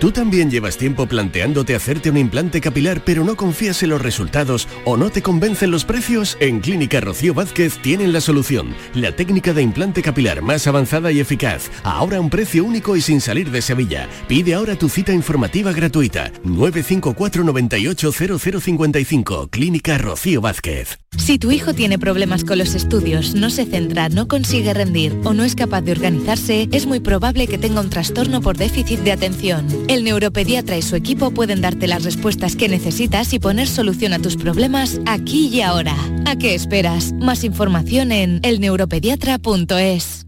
¿Tú 0.00 0.12
también 0.12 0.48
llevas 0.48 0.76
tiempo 0.76 1.06
planteándote 1.06 1.74
hacerte 1.74 2.08
un 2.08 2.18
implante 2.18 2.60
capilar 2.60 3.02
pero 3.04 3.24
no 3.24 3.34
confías 3.34 3.82
en 3.82 3.90
los 3.90 4.00
resultados 4.00 4.68
o 4.84 4.96
no 4.96 5.10
te 5.10 5.22
convencen 5.22 5.72
los 5.72 5.84
precios? 5.84 6.36
En 6.38 6.60
Clínica 6.60 7.00
Rocío 7.00 7.34
Vázquez 7.34 7.78
tienen 7.82 8.12
la 8.12 8.20
solución. 8.20 8.76
La 8.94 9.10
técnica 9.10 9.52
de 9.52 9.62
implante 9.62 10.00
capilar 10.00 10.40
más 10.40 10.68
avanzada 10.68 11.10
y 11.10 11.18
eficaz. 11.18 11.68
Ahora 11.82 12.18
a 12.18 12.20
un 12.20 12.30
precio 12.30 12.64
único 12.64 12.94
y 12.94 13.00
sin 13.00 13.20
salir 13.20 13.50
de 13.50 13.60
Sevilla. 13.60 14.08
Pide 14.28 14.54
ahora 14.54 14.76
tu 14.76 14.88
cita 14.88 15.12
informativa 15.12 15.72
gratuita. 15.72 16.30
954 16.44 17.42
98 17.42 18.12
0055. 18.12 19.48
Clínica 19.50 19.98
Rocío 19.98 20.40
Vázquez. 20.40 21.00
Si 21.16 21.38
tu 21.38 21.50
hijo 21.50 21.74
tiene 21.74 21.98
problemas 21.98 22.44
con 22.44 22.58
los 22.58 22.74
estudios, 22.74 23.34
no 23.34 23.50
se 23.50 23.64
centra, 23.64 24.08
no 24.08 24.28
consigue 24.28 24.74
rendir 24.74 25.18
o 25.24 25.32
no 25.32 25.42
es 25.42 25.56
capaz 25.56 25.80
de 25.80 25.92
organizarse, 25.92 26.68
es 26.70 26.86
muy 26.86 27.00
probable 27.00 27.48
que 27.48 27.58
tenga 27.58 27.80
un 27.80 27.90
trastorno 27.90 28.40
por 28.40 28.56
déficit 28.56 29.00
de 29.00 29.12
atención. 29.12 29.66
El 29.88 30.04
neuropediatra 30.04 30.76
y 30.76 30.82
su 30.82 30.96
equipo 30.96 31.30
pueden 31.30 31.62
darte 31.62 31.86
las 31.86 32.04
respuestas 32.04 32.56
que 32.56 32.68
necesitas 32.68 33.32
y 33.32 33.38
poner 33.38 33.66
solución 33.66 34.12
a 34.12 34.18
tus 34.18 34.36
problemas 34.36 35.00
aquí 35.06 35.48
y 35.48 35.62
ahora. 35.62 35.96
¿A 36.26 36.36
qué 36.36 36.54
esperas? 36.54 37.12
Más 37.14 37.42
información 37.42 38.12
en 38.12 38.40
elneuropediatra.es. 38.42 40.27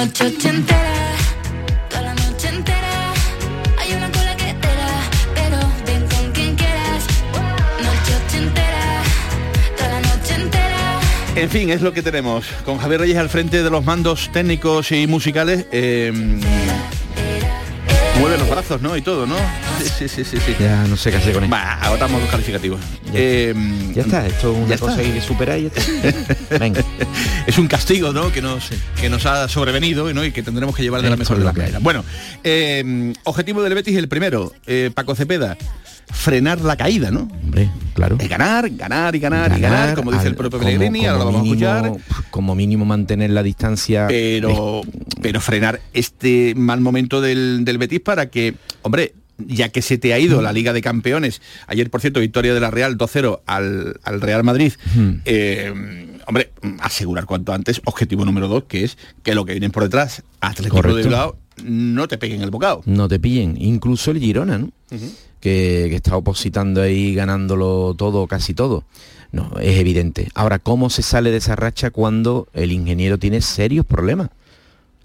Noche 0.00 0.28
ochentera, 0.28 0.94
toda 1.90 2.00
la 2.00 2.14
noche 2.14 2.48
entera. 2.48 3.12
Hay 3.78 3.92
una 3.92 4.10
cola 4.10 4.34
que 4.34 4.54
te 4.54 4.66
da, 4.66 5.10
pero 5.34 5.58
ven 5.84 6.08
con 6.08 6.32
quien 6.32 6.56
quieras. 6.56 7.04
Noche 7.82 8.16
ochentera, 8.26 9.02
toda 9.76 9.90
la 9.90 10.00
noche 10.00 10.34
entera. 10.36 11.00
En 11.36 11.50
fin, 11.50 11.68
es 11.68 11.82
lo 11.82 11.92
que 11.92 12.00
tenemos. 12.00 12.46
Con 12.64 12.78
Javier 12.78 13.02
Reyes 13.02 13.18
al 13.18 13.28
frente 13.28 13.62
de 13.62 13.68
los 13.68 13.84
mandos 13.84 14.30
técnicos 14.32 14.90
y 14.90 15.06
musicales. 15.06 15.66
eh, 15.70 16.10
mueve 18.18 18.38
los 18.38 18.48
brazos, 18.48 18.80
¿no? 18.80 18.96
Y 18.96 19.02
todo, 19.02 19.26
¿no? 19.26 19.36
Sí, 19.84 20.08
sí, 20.08 20.24
sí, 20.24 20.36
sí. 20.38 20.54
Ya 20.58 20.84
no 20.86 20.96
sé 20.96 21.10
qué 21.10 21.16
hacer 21.18 21.32
con 21.34 21.44
esto. 21.44 21.54
Va, 21.56 21.74
agotamos 21.74 22.20
los 22.20 22.30
calificativos. 22.30 22.80
Ya, 23.06 23.10
Eh, 23.14 23.54
ya 23.94 24.02
está, 24.02 24.26
esto 24.26 24.52
es 24.52 24.58
una 24.66 24.76
cosa 24.78 25.00
está. 25.00 25.14
que 25.14 25.20
superar 25.20 25.58
y 25.58 25.62
ya 25.62 25.68
está. 25.74 26.58
Venga. 26.58 26.82
es 27.46 27.58
un 27.58 27.66
castigo, 27.66 28.12
¿no? 28.12 28.30
Que 28.32 28.42
nos, 28.42 28.68
que 29.00 29.08
nos 29.08 29.26
ha 29.26 29.48
sobrevenido 29.48 30.12
¿no? 30.12 30.24
y 30.24 30.32
que 30.32 30.42
tendremos 30.42 30.74
que 30.76 30.82
llevar 30.82 31.02
de 31.02 31.10
la 31.10 31.16
mejor 31.16 31.38
de 31.38 31.48
hay. 31.48 31.54
maneras. 31.54 31.82
Bueno, 31.82 32.04
eh, 32.44 33.12
objetivo 33.24 33.62
del 33.62 33.74
Betis 33.74 33.96
el 33.96 34.08
primero, 34.08 34.52
eh, 34.66 34.90
Paco 34.94 35.14
Cepeda, 35.14 35.56
frenar 36.12 36.60
la 36.60 36.76
caída, 36.76 37.10
¿no? 37.10 37.28
Hombre, 37.44 37.70
claro. 37.94 38.16
Es 38.18 38.28
ganar, 38.28 38.68
ganar 38.70 39.14
y 39.14 39.20
ganar, 39.20 39.56
y 39.56 39.60
ganar, 39.60 39.94
como 39.94 40.10
dice 40.10 40.22
al- 40.22 40.28
el 40.28 40.34
propio 40.34 40.58
Pellegrini, 40.58 41.06
ahora 41.06 41.18
lo 41.20 41.24
vamos 41.26 41.42
mínimo- 41.42 41.66
a 41.68 41.76
escuchar. 41.86 42.24
Como 42.30 42.54
mínimo 42.54 42.84
mantener 42.84 43.30
la 43.30 43.42
distancia. 43.42 44.06
pero 44.08 44.82
pero 45.22 45.40
frenar 45.40 45.80
este 45.92 46.54
mal 46.56 46.80
momento 46.80 47.20
del, 47.20 47.64
del 47.64 47.78
Betis 47.78 48.00
para 48.00 48.28
que, 48.30 48.54
hombre, 48.82 49.14
ya 49.46 49.68
que 49.68 49.82
se 49.82 49.98
te 49.98 50.12
ha 50.14 50.18
ido 50.18 50.42
la 50.42 50.52
Liga 50.52 50.72
de 50.72 50.82
Campeones, 50.82 51.40
ayer 51.66 51.90
por 51.90 52.00
cierto, 52.00 52.20
victoria 52.20 52.54
de 52.54 52.60
la 52.60 52.70
Real 52.70 52.96
2-0 52.98 53.40
al, 53.46 54.00
al 54.02 54.20
Real 54.20 54.44
Madrid, 54.44 54.72
eh, 55.24 56.08
hombre, 56.26 56.50
asegurar 56.80 57.26
cuanto 57.26 57.52
antes, 57.52 57.80
objetivo 57.84 58.24
número 58.24 58.48
dos, 58.48 58.64
que 58.64 58.84
es 58.84 58.98
que 59.22 59.34
lo 59.34 59.44
que 59.44 59.52
vienen 59.52 59.70
por 59.70 59.82
detrás, 59.82 60.22
Atlético 60.40 60.76
de 60.76 60.82
Correcto. 60.82 61.08
Bilbao, 61.08 61.36
no 61.64 62.08
te 62.08 62.18
peguen 62.18 62.42
el 62.42 62.50
bocado. 62.50 62.82
no 62.86 63.08
te 63.08 63.18
pillen. 63.18 63.56
Incluso 63.60 64.10
el 64.10 64.18
Girona, 64.18 64.58
¿no? 64.58 64.70
que, 65.40 65.86
que 65.88 65.96
está 65.96 66.16
opositando 66.16 66.82
ahí, 66.82 67.14
ganándolo 67.14 67.94
todo, 67.96 68.26
casi 68.26 68.54
todo. 68.54 68.84
No, 69.32 69.52
es 69.60 69.78
evidente. 69.78 70.28
Ahora, 70.34 70.58
¿cómo 70.58 70.90
se 70.90 71.02
sale 71.02 71.30
de 71.30 71.36
esa 71.36 71.56
racha 71.56 71.90
cuando 71.90 72.48
el 72.52 72.72
ingeniero 72.72 73.18
tiene 73.18 73.40
serios 73.40 73.86
problemas? 73.86 74.30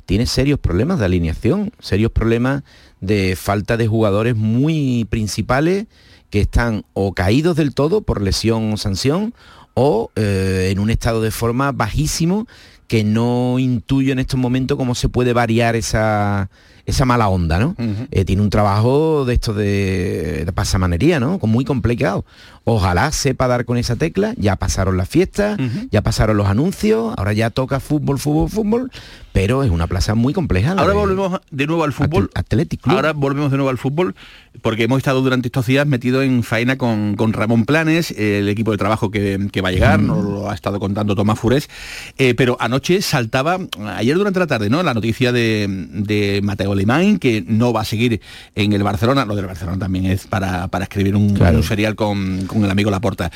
Tiene 0.06 0.26
serios 0.26 0.60
problemas 0.60 1.00
de 1.00 1.06
alineación, 1.06 1.72
serios 1.80 2.12
problemas 2.12 2.64
de 3.06 3.36
falta 3.36 3.78
de 3.78 3.88
jugadores 3.88 4.36
muy 4.36 5.06
principales 5.10 5.86
que 6.30 6.42
están 6.42 6.84
o 6.94 7.14
caídos 7.14 7.56
del 7.56 7.74
todo 7.74 8.02
por 8.02 8.22
lesión 8.22 8.74
o 8.74 8.78
sanción 8.78 9.34
o 9.74 10.12
eh, 10.16 10.70
en 10.72 10.80
un 10.80 10.90
estado 10.90 11.22
de 11.22 11.32
forma 11.32 11.72
bajísimo 11.72 12.48
que 12.88 13.04
no 13.04 13.58
intuyo 13.60 14.14
en 14.14 14.20
estos 14.20 14.40
momentos 14.40 14.78
cómo 14.78 14.96
se 14.96 15.10
puede 15.10 15.34
variar 15.34 15.76
esa, 15.76 16.50
esa 16.86 17.06
mala 17.06 17.30
onda, 17.30 17.58
¿no? 17.58 17.76
Eh, 18.12 18.26
tiene 18.26 18.42
un 18.42 18.50
trabajo 18.50 19.26
de 19.26 19.34
esto 19.34 19.54
de, 19.54 20.44
de 20.46 20.54
pasamanería, 20.54 21.20
¿no? 21.20 21.40
Muy 21.42 21.66
complicado. 21.66 22.26
Ojalá 22.68 23.12
sepa 23.12 23.48
dar 23.48 23.64
con 23.66 23.78
esa 23.78 23.96
tecla, 23.96 24.34
ya 24.38 24.56
pasaron 24.56 24.98
las 24.98 25.08
fiestas, 25.08 25.58
ya 25.92 26.02
pasaron 26.02 26.36
los 26.36 26.48
anuncios, 26.48 27.14
ahora 27.16 27.32
ya 27.34 27.52
toca 27.52 27.80
fútbol, 27.80 28.18
fútbol, 28.18 28.50
fútbol, 28.50 28.92
pero 29.34 29.64
es 29.64 29.70
una 29.70 29.86
plaza 29.86 30.16
muy 30.16 30.34
compleja. 30.34 30.72
Ahora 30.72 30.88
de- 30.94 30.94
volvemos 31.00 31.42
de 31.52 31.68
nuevo 31.68 31.84
al 31.84 31.94
fútbol. 31.94 32.32
Atlético. 32.34 32.90
Ahora 32.90 33.14
volvemos 33.14 33.52
de 33.52 33.58
nuevo 33.58 33.70
al 33.70 33.78
fútbol 33.78 34.16
porque 34.64 34.84
hemos 34.84 34.98
estado 34.98 35.22
durante 35.22 35.50
estos 35.50 35.66
días 35.68 35.86
metidos 35.86 36.24
en 36.24 36.42
faena 36.42 36.78
con, 36.78 37.16
con 37.16 37.34
Ramón 37.34 37.66
Planes, 37.66 38.12
el 38.12 38.48
equipo 38.50 38.72
de 38.72 38.78
trabajo 38.78 39.12
que, 39.12 39.48
que 39.52 39.62
va 39.62 39.70
a 39.70 39.72
llegar, 39.72 40.00
nos 40.00 40.24
lo 40.24 40.50
ha 40.50 40.56
estado 40.56 40.80
contando 40.80 41.14
Tomás 41.16 41.38
Furés, 41.38 41.70
eh, 42.18 42.34
pero 42.36 42.58
anoche 42.60 43.02
saltaba, 43.04 43.60
ayer 43.98 44.18
durante 44.18 44.40
la 44.40 44.48
tarde, 44.48 44.70
¿no? 44.70 44.82
La 44.82 44.94
noticia 44.94 45.32
de, 45.32 45.68
de 45.92 46.40
Mateo 46.42 46.72
Alemán, 46.72 47.20
que 47.20 47.44
no 47.46 47.74
va 47.74 47.82
a 47.82 47.86
seguir 47.86 48.22
en 48.56 48.74
el 48.74 48.82
Barcelona, 48.82 49.26
lo 49.26 49.36
del 49.36 49.46
Barcelona 49.46 49.78
también 49.78 50.06
es 50.06 50.26
para, 50.26 50.68
para 50.70 50.86
escribir 50.86 51.16
un, 51.16 51.36
Claro. 51.36 51.58
un 51.58 51.64
serial 51.64 51.96
con, 51.96 52.46
con 52.48 52.55
el 52.64 52.72
amigo 52.72 52.92
Laporta. 52.92 53.32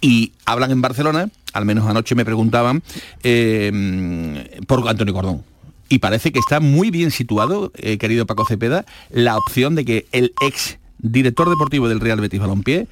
Y 0.00 0.32
hablan 0.44 0.70
en 0.70 0.82
Barcelona, 0.82 1.28
al 1.52 1.64
menos 1.64 1.86
anoche 1.86 2.14
me 2.14 2.24
preguntaban, 2.24 2.82
eh, 3.22 4.60
por 4.66 4.88
Antonio 4.88 5.14
Cordón. 5.14 5.42
Y 5.88 5.98
parece 5.98 6.32
que 6.32 6.38
está 6.38 6.60
muy 6.60 6.90
bien 6.90 7.10
situado, 7.10 7.70
eh, 7.76 7.98
querido 7.98 8.26
Paco 8.26 8.44
Cepeda, 8.46 8.84
la 9.10 9.36
opción 9.36 9.74
de 9.74 9.84
que 9.84 10.06
el 10.12 10.32
ex 10.40 10.78
director 10.98 11.48
deportivo 11.48 11.88
del 11.88 12.00
Real 12.00 12.20
Betis 12.20 12.40
Balompié 12.40 12.88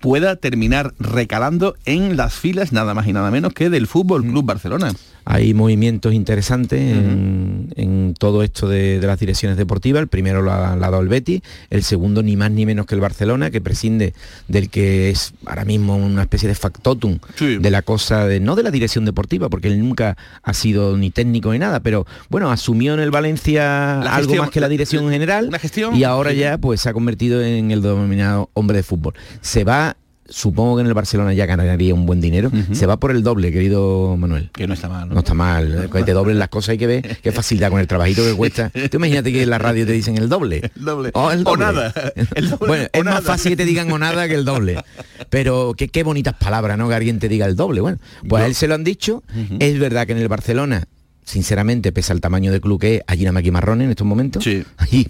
pueda 0.00 0.36
terminar 0.36 0.94
recalando 0.98 1.76
en 1.84 2.16
las 2.16 2.34
filas 2.34 2.72
nada 2.72 2.94
más 2.94 3.06
y 3.06 3.12
nada 3.12 3.30
menos 3.30 3.52
que 3.52 3.70
del 3.70 3.86
Fútbol 3.86 4.22
Club 4.22 4.44
Barcelona. 4.44 4.92
Hay 5.28 5.54
movimientos 5.54 6.14
interesantes 6.14 6.80
en, 6.80 7.72
en 7.74 8.14
todo 8.16 8.44
esto 8.44 8.68
de, 8.68 9.00
de 9.00 9.06
las 9.08 9.18
direcciones 9.18 9.58
deportivas. 9.58 10.00
El 10.00 10.06
primero 10.06 10.40
lo 10.40 10.52
ha, 10.52 10.76
lo 10.76 10.84
ha 10.84 10.90
dado 10.90 11.00
el 11.02 11.08
Betis, 11.08 11.42
el 11.68 11.82
segundo 11.82 12.22
ni 12.22 12.36
más 12.36 12.52
ni 12.52 12.64
menos 12.64 12.86
que 12.86 12.94
el 12.94 13.00
Barcelona, 13.00 13.50
que 13.50 13.60
prescinde 13.60 14.14
del 14.46 14.70
que 14.70 15.10
es 15.10 15.34
ahora 15.44 15.64
mismo 15.64 15.96
una 15.96 16.22
especie 16.22 16.48
de 16.48 16.54
factotum 16.54 17.18
Sí. 17.34 17.56
de 17.58 17.70
la 17.72 17.82
cosa, 17.82 18.24
de, 18.26 18.38
no 18.38 18.54
de 18.54 18.62
la 18.62 18.70
dirección 18.70 19.04
deportiva, 19.04 19.48
porque 19.48 19.66
él 19.66 19.80
nunca 19.80 20.16
ha 20.44 20.54
sido 20.54 20.96
ni 20.96 21.10
técnico 21.10 21.52
ni 21.52 21.58
nada, 21.58 21.80
pero 21.80 22.06
bueno, 22.30 22.50
asumió 22.52 22.94
en 22.94 23.00
el 23.00 23.10
Valencia 23.10 23.62
La 24.04 24.14
algo 24.14 24.28
gestión- 24.28 24.38
más 24.38 24.50
que 24.50 24.60
la 24.60 24.68
dirección 24.68 25.10
general 25.10 25.48
una 25.48 25.58
gestión, 25.58 25.96
y 25.96 26.04
ahora 26.04 26.30
sí. 26.30 26.36
ya 26.38 26.56
pues 26.58 26.80
se 26.82 26.88
ha 26.88 26.92
convertido 26.92 27.42
en 27.42 27.72
el 27.72 27.82
denominado 27.82 28.48
hombre 28.54 28.76
de 28.76 28.82
fútbol. 28.84 29.14
Se 29.40 29.64
va... 29.64 29.96
Supongo 30.28 30.76
que 30.76 30.80
en 30.82 30.86
el 30.88 30.94
Barcelona 30.94 31.32
ya 31.34 31.46
ganaría 31.46 31.94
un 31.94 32.04
buen 32.06 32.20
dinero. 32.20 32.50
Se 32.72 32.86
va 32.86 32.96
por 32.98 33.10
el 33.12 33.22
doble, 33.22 33.52
querido 33.52 34.16
Manuel. 34.16 34.50
Que 34.52 34.66
no 34.66 34.74
está 34.74 34.88
mal. 34.88 35.08
No 35.08 35.20
está 35.20 35.34
mal, 35.34 35.88
que 35.92 36.02
te 36.02 36.12
doblen 36.12 36.38
las 36.38 36.48
cosas 36.48 36.70
hay 36.70 36.78
que 36.78 36.86
ver 36.86 37.18
qué 37.22 37.32
facilidad 37.32 37.70
con 37.70 37.80
el 37.80 37.86
trabajito 37.86 38.24
que 38.24 38.34
cuesta. 38.34 38.70
Tú 38.90 38.96
imagínate 38.96 39.32
que 39.32 39.42
en 39.42 39.50
la 39.50 39.58
radio 39.58 39.86
te 39.86 39.92
dicen 39.92 40.16
el 40.18 40.28
doble. 40.28 40.70
El 40.76 40.84
doble. 40.84 41.10
O, 41.14 41.30
el 41.30 41.40
O 41.40 41.44
doble. 41.44 41.64
nada. 41.64 41.92
El 42.34 42.50
doble 42.50 42.66
bueno, 42.66 42.84
o 42.84 42.88
es 42.98 43.04
nada. 43.04 43.16
más 43.18 43.24
fácil 43.24 43.52
que 43.52 43.56
te 43.56 43.64
digan 43.64 43.90
o 43.92 43.98
nada 43.98 44.26
que 44.28 44.34
el 44.34 44.44
doble. 44.44 44.82
Pero 45.30 45.74
qué, 45.76 45.88
qué 45.88 46.02
bonitas 46.02 46.34
palabras, 46.34 46.76
¿no? 46.78 46.88
Que 46.88 46.94
alguien 46.94 47.18
te 47.18 47.28
diga 47.28 47.46
el 47.46 47.56
doble. 47.56 47.80
Bueno, 47.80 47.98
pues 48.28 48.42
a 48.42 48.46
él 48.46 48.54
se 48.54 48.66
lo 48.68 48.74
han 48.74 48.84
dicho. 48.84 49.22
Es 49.60 49.78
verdad 49.78 50.06
que 50.06 50.12
en 50.12 50.18
el 50.18 50.28
Barcelona 50.28 50.86
sinceramente, 51.26 51.92
pese 51.92 52.12
al 52.12 52.20
tamaño 52.22 52.52
de 52.52 52.60
club 52.60 52.80
que 52.80 52.94
es, 52.96 53.02
allí 53.06 53.26
que 53.42 53.52
marrones 53.52 53.84
en 53.86 53.90
estos 53.90 54.06
momentos. 54.06 54.46
Allí, 54.78 55.06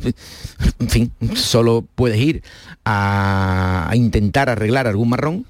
en 0.80 0.88
fin, 0.88 1.12
solo 1.34 1.86
puedes 1.94 2.18
ir 2.18 2.42
a, 2.84 3.86
a 3.90 3.96
intentar 3.96 4.48
arreglar 4.48 4.86
algún 4.86 5.10
marrón. 5.10 5.44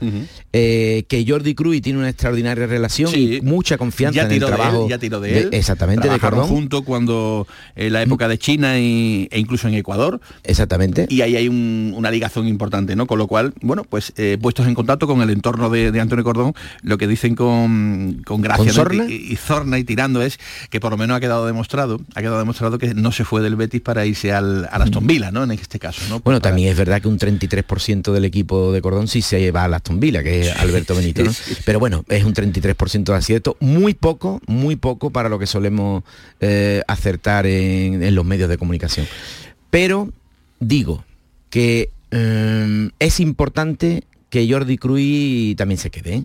Eh, 0.53 1.05
que 1.09 1.25
Jordi 1.27 1.55
Cruz 1.55 1.81
tiene 1.83 1.99
una 2.01 2.09
extraordinaria 2.09 2.67
relación 2.67 3.11
y 3.15 3.41
mucha 3.43 3.79
confianza 3.79 4.17
ya 4.17 4.23
en 4.27 4.33
el 4.33 4.41
de 4.41 4.47
trabajo. 4.47 4.85
él, 4.85 4.91
ya 4.91 4.99
tiró 4.99 5.21
de 5.21 5.39
él. 5.39 5.49
exactamente, 5.53 6.09
de 6.09 6.19
Cordón. 6.19 6.49
juntos 6.49 6.83
cuando 6.83 7.47
en 7.77 7.93
la 7.93 8.03
época 8.03 8.27
de 8.29 8.39
China 8.39 8.79
y- 8.79 9.29
e 9.31 9.39
incluso 9.39 9.69
en 9.69 9.75
Ecuador. 9.75 10.21
Exactamente. 10.45 11.07
Y 11.09 11.21
ahí 11.21 11.37
hay 11.37 11.49
un- 11.49 11.93
una 11.97 12.11
ligazón 12.11 12.49
importante, 12.49 12.97
¿no? 12.97 13.07
Con 13.07 13.19
lo 13.19 13.27
cual, 13.29 13.55
bueno, 13.61 13.85
pues 13.85 14.13
eh, 14.17 14.39
puestos 14.41 14.67
en 14.67 14.75
contacto 14.75 15.07
con 15.07 15.21
el 15.23 15.31
entorno 15.31 15.71
de, 15.71 15.93
de 15.93 16.01
Antonio 16.01 16.25
Cordón, 16.25 16.55
lo 16.83 16.99
que 16.99 17.07
dicen 17.07 17.35
con, 17.37 18.23
con 18.25 18.41
gracia 18.41 18.65
¿Con 18.65 18.97
¿no? 18.97 19.09
Y, 19.09 19.33
y 19.33 19.37
Zorna 19.37 19.79
y 19.79 19.85
tirando 19.85 20.23
es 20.23 20.39
que 20.71 20.81
por 20.81 20.91
lo 20.91 20.97
menos 20.97 21.17
ha 21.17 21.21
quedado 21.21 21.47
demostrado, 21.47 22.01
ha 22.15 22.21
quedado 22.21 22.39
demostrado 22.39 22.79
que 22.79 22.95
no 22.95 23.13
se 23.13 23.25
fue 23.25 23.43
del 23.43 23.57
Betis 23.57 23.81
para 23.81 24.07
irse 24.07 24.33
al, 24.33 24.69
al 24.71 24.83
Aston 24.83 25.07
Villa, 25.07 25.31
¿no? 25.31 25.45
En 25.45 25.51
este 25.51 25.79
caso, 25.79 26.03
¿no? 26.09 26.21
Bueno, 26.21 26.41
también 26.41 26.71
es 26.71 26.77
verdad 26.77 27.01
que 27.01 27.09
un 27.09 27.19
33% 27.19 28.13
del 28.13 28.25
equipo 28.25 28.73
de 28.73 28.83
Cordón 28.83 29.09
sí 29.09 29.23
se 29.23 29.51
va 29.51 29.65
a 29.65 29.77
Aston 29.77 30.01
Villa, 30.01 30.23
que 30.23 30.43
es 30.43 30.57
Alberto 30.57 30.95
Benito, 30.95 31.25
¿no? 31.25 31.33
Pero 31.65 31.79
bueno, 31.79 32.05
es 32.09 32.25
un 32.25 32.35
33% 32.35 33.05
de 33.05 33.15
acierto, 33.15 33.57
muy 33.61 33.95
poco, 33.95 34.41
muy 34.47 34.77
poco 34.77 35.11
para 35.11 35.29
lo 35.29 35.39
que 35.39 35.47
solemos 35.47 36.05
eh, 36.41 36.83
acertar 36.87 37.47
en, 37.47 38.03
en 38.03 38.15
los 38.15 38.25
medios 38.25 38.49
de 38.49 38.59
comunicación. 38.59 39.07
Pero 39.71 40.11
digo 40.61 41.05
que 41.51 41.91
eh, 42.11 42.91
es 42.99 43.21
importante 43.21 44.05
que 44.31 44.51
Jordi 44.51 44.79
Cruz 44.79 45.57
también 45.57 45.79
se 45.79 45.91
quede, 45.91 46.15
¿eh? 46.15 46.25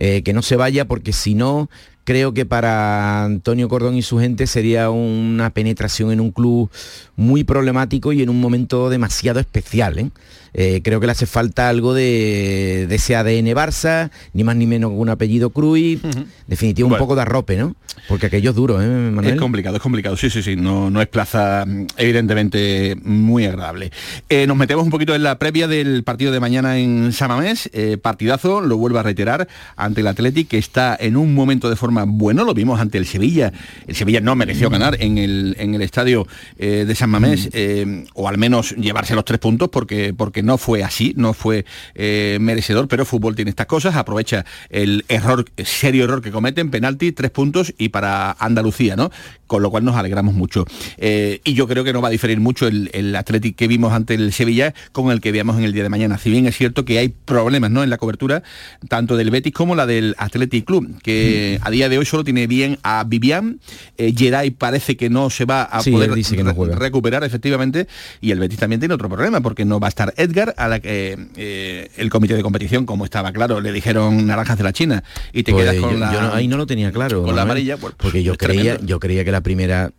Eh, 0.00 0.22
que 0.22 0.32
no 0.32 0.42
se 0.42 0.54
vaya 0.54 0.84
porque 0.84 1.12
si 1.12 1.34
no 1.34 1.68
creo 2.08 2.32
que 2.32 2.46
para 2.46 3.22
Antonio 3.22 3.68
Cordón 3.68 3.94
y 3.94 4.00
su 4.00 4.18
gente 4.18 4.46
sería 4.46 4.88
una 4.88 5.50
penetración 5.50 6.10
en 6.10 6.22
un 6.22 6.30
club 6.30 6.70
muy 7.16 7.44
problemático 7.44 8.14
y 8.14 8.22
en 8.22 8.30
un 8.30 8.40
momento 8.40 8.88
demasiado 8.88 9.40
especial. 9.40 9.98
¿eh? 9.98 10.10
Eh, 10.54 10.80
creo 10.82 11.00
que 11.00 11.06
le 11.06 11.12
hace 11.12 11.26
falta 11.26 11.68
algo 11.68 11.92
de, 11.92 12.86
de 12.88 12.94
ese 12.94 13.14
ADN 13.14 13.48
Barça, 13.48 14.10
ni 14.32 14.42
más 14.42 14.56
ni 14.56 14.66
menos 14.66 14.90
que 14.92 14.96
un 14.96 15.10
apellido 15.10 15.50
Cruz, 15.50 15.98
definitivo 16.46 16.88
un 16.88 16.96
poco 16.96 17.14
de 17.14 17.22
arrope, 17.22 17.56
¿no? 17.56 17.76
Porque 18.08 18.26
aquello 18.26 18.50
es 18.50 18.56
duro, 18.56 18.80
¿eh, 18.80 18.86
Manuel? 18.86 19.34
Es 19.34 19.40
complicado, 19.40 19.76
es 19.76 19.82
complicado, 19.82 20.16
sí, 20.16 20.30
sí, 20.30 20.42
sí, 20.42 20.56
no, 20.56 20.88
no 20.88 21.02
es 21.02 21.08
plaza 21.08 21.64
mm, 21.66 21.86
evidentemente 21.98 22.96
muy 23.02 23.44
agradable. 23.44 23.90
Eh, 24.30 24.46
nos 24.46 24.56
metemos 24.56 24.84
un 24.84 24.90
poquito 24.90 25.14
en 25.14 25.22
la 25.22 25.38
previa 25.38 25.68
del 25.68 26.04
partido 26.04 26.32
de 26.32 26.40
mañana 26.40 26.78
en 26.78 27.12
Samamés, 27.12 27.70
partidazo, 28.00 28.62
lo 28.62 28.78
vuelvo 28.78 28.98
a 28.98 29.02
reiterar, 29.02 29.48
ante 29.76 30.00
el 30.00 30.06
Athletic 30.06 30.48
que 30.48 30.58
está 30.58 30.96
en 30.98 31.16
un 31.16 31.34
momento 31.34 31.68
de 31.68 31.76
forma 31.76 31.97
bueno, 32.06 32.44
lo 32.44 32.54
vimos 32.54 32.80
ante 32.80 32.98
el 32.98 33.06
Sevilla, 33.06 33.52
el 33.86 33.94
Sevilla 33.94 34.20
no 34.20 34.34
mereció 34.36 34.70
ganar 34.70 34.96
en 35.00 35.18
el, 35.18 35.56
en 35.58 35.74
el 35.74 35.82
estadio 35.82 36.26
eh, 36.58 36.84
de 36.86 36.94
San 36.94 37.10
Mamés, 37.10 37.50
eh, 37.52 38.04
o 38.14 38.28
al 38.28 38.38
menos 38.38 38.74
llevarse 38.76 39.14
los 39.14 39.24
tres 39.24 39.38
puntos, 39.38 39.68
porque, 39.68 40.14
porque 40.14 40.42
no 40.42 40.58
fue 40.58 40.82
así, 40.82 41.14
no 41.16 41.32
fue 41.32 41.64
eh, 41.94 42.38
merecedor, 42.40 42.88
pero 42.88 43.04
fútbol 43.04 43.34
tiene 43.34 43.50
estas 43.50 43.66
cosas, 43.66 43.96
aprovecha 43.96 44.44
el 44.70 45.04
error, 45.08 45.44
serio 45.64 46.04
error 46.04 46.22
que 46.22 46.30
cometen, 46.30 46.70
penalti, 46.70 47.12
tres 47.12 47.30
puntos 47.30 47.74
y 47.78 47.88
para 47.90 48.32
Andalucía, 48.32 48.96
¿no? 48.96 49.10
Con 49.46 49.62
lo 49.62 49.70
cual 49.70 49.84
nos 49.84 49.96
alegramos 49.96 50.34
mucho. 50.34 50.66
Y 50.98 51.54
yo 51.54 51.66
creo 51.66 51.82
que 51.82 51.94
no 51.94 52.02
va 52.02 52.08
a 52.08 52.10
diferir 52.10 52.38
mucho 52.38 52.66
el, 52.66 52.90
el 52.92 53.16
Athletic 53.16 53.56
que 53.56 53.66
vimos 53.66 53.94
ante 53.94 54.14
el 54.14 54.32
Sevilla 54.32 54.74
con 54.92 55.10
el 55.10 55.20
que 55.20 55.32
veamos 55.32 55.56
en 55.56 55.64
el 55.64 55.72
día 55.72 55.82
de 55.82 55.88
mañana. 55.88 56.18
Si 56.18 56.30
bien 56.30 56.46
es 56.46 56.56
cierto 56.56 56.84
que 56.84 56.98
hay 56.98 57.08
problemas 57.08 57.70
¿no? 57.70 57.82
en 57.82 57.90
la 57.90 57.96
cobertura, 57.96 58.42
tanto 58.88 59.16
del 59.16 59.30
Betis 59.30 59.52
como 59.52 59.74
la 59.74 59.86
del 59.86 60.14
Athletic 60.18 60.64
Club, 60.64 61.00
que 61.02 61.58
a 61.62 61.70
día 61.70 61.87
de 61.88 61.98
hoy 61.98 62.04
solo 62.06 62.24
tiene 62.24 62.46
bien 62.46 62.78
a 62.82 63.04
Vivian, 63.06 63.60
eh, 63.96 64.12
Geray 64.16 64.50
parece 64.50 64.96
que 64.96 65.10
no 65.10 65.30
se 65.30 65.44
va 65.44 65.62
a 65.62 65.82
Sí, 65.82 65.90
poder 65.90 66.10
él 66.10 66.14
dice 66.16 66.36
que 66.36 66.42
no 66.44 66.50
re- 66.50 66.56
juega. 66.56 66.76
recuperar 66.76 67.24
efectivamente, 67.24 67.86
y 68.20 68.30
el 68.30 68.38
Betis 68.40 68.58
también 68.58 68.80
tiene 68.80 68.94
otro 68.94 69.08
problema, 69.08 69.40
porque 69.40 69.64
no 69.64 69.80
va 69.80 69.88
a 69.88 69.90
estar 69.90 70.12
Edgar, 70.16 70.54
a 70.56 70.68
la 70.68 70.80
que 70.80 71.16
eh, 71.36 71.90
el 71.96 72.10
comité 72.10 72.34
de 72.34 72.42
competición, 72.42 72.86
como 72.86 73.04
estaba 73.04 73.32
claro, 73.32 73.60
le 73.60 73.72
dijeron 73.72 74.26
naranjas 74.26 74.58
de 74.58 74.64
la 74.64 74.72
China, 74.72 75.02
y 75.32 75.42
te 75.42 75.52
Pues 75.52 75.64
quedas 75.64 75.80
con 75.82 75.92
yo- 75.92 75.98
la... 75.98 76.12
yo 76.12 76.20
no- 76.22 76.34
ahí 76.34 76.48
no 76.48 76.56
lo 76.56 76.66
tenía 76.66 76.92
claro. 76.92 77.22
con 77.22 77.34
la 77.36 77.42
amarilla, 77.42 77.76
pues, 77.76 77.94
porque 77.96 78.22
yo 78.22 78.36
creía, 78.36 78.62
tremendo. 78.74 78.86
yo 78.86 79.00
creía 79.00 79.24
que 79.24 79.32
la 79.32 79.40
primera 79.40 79.90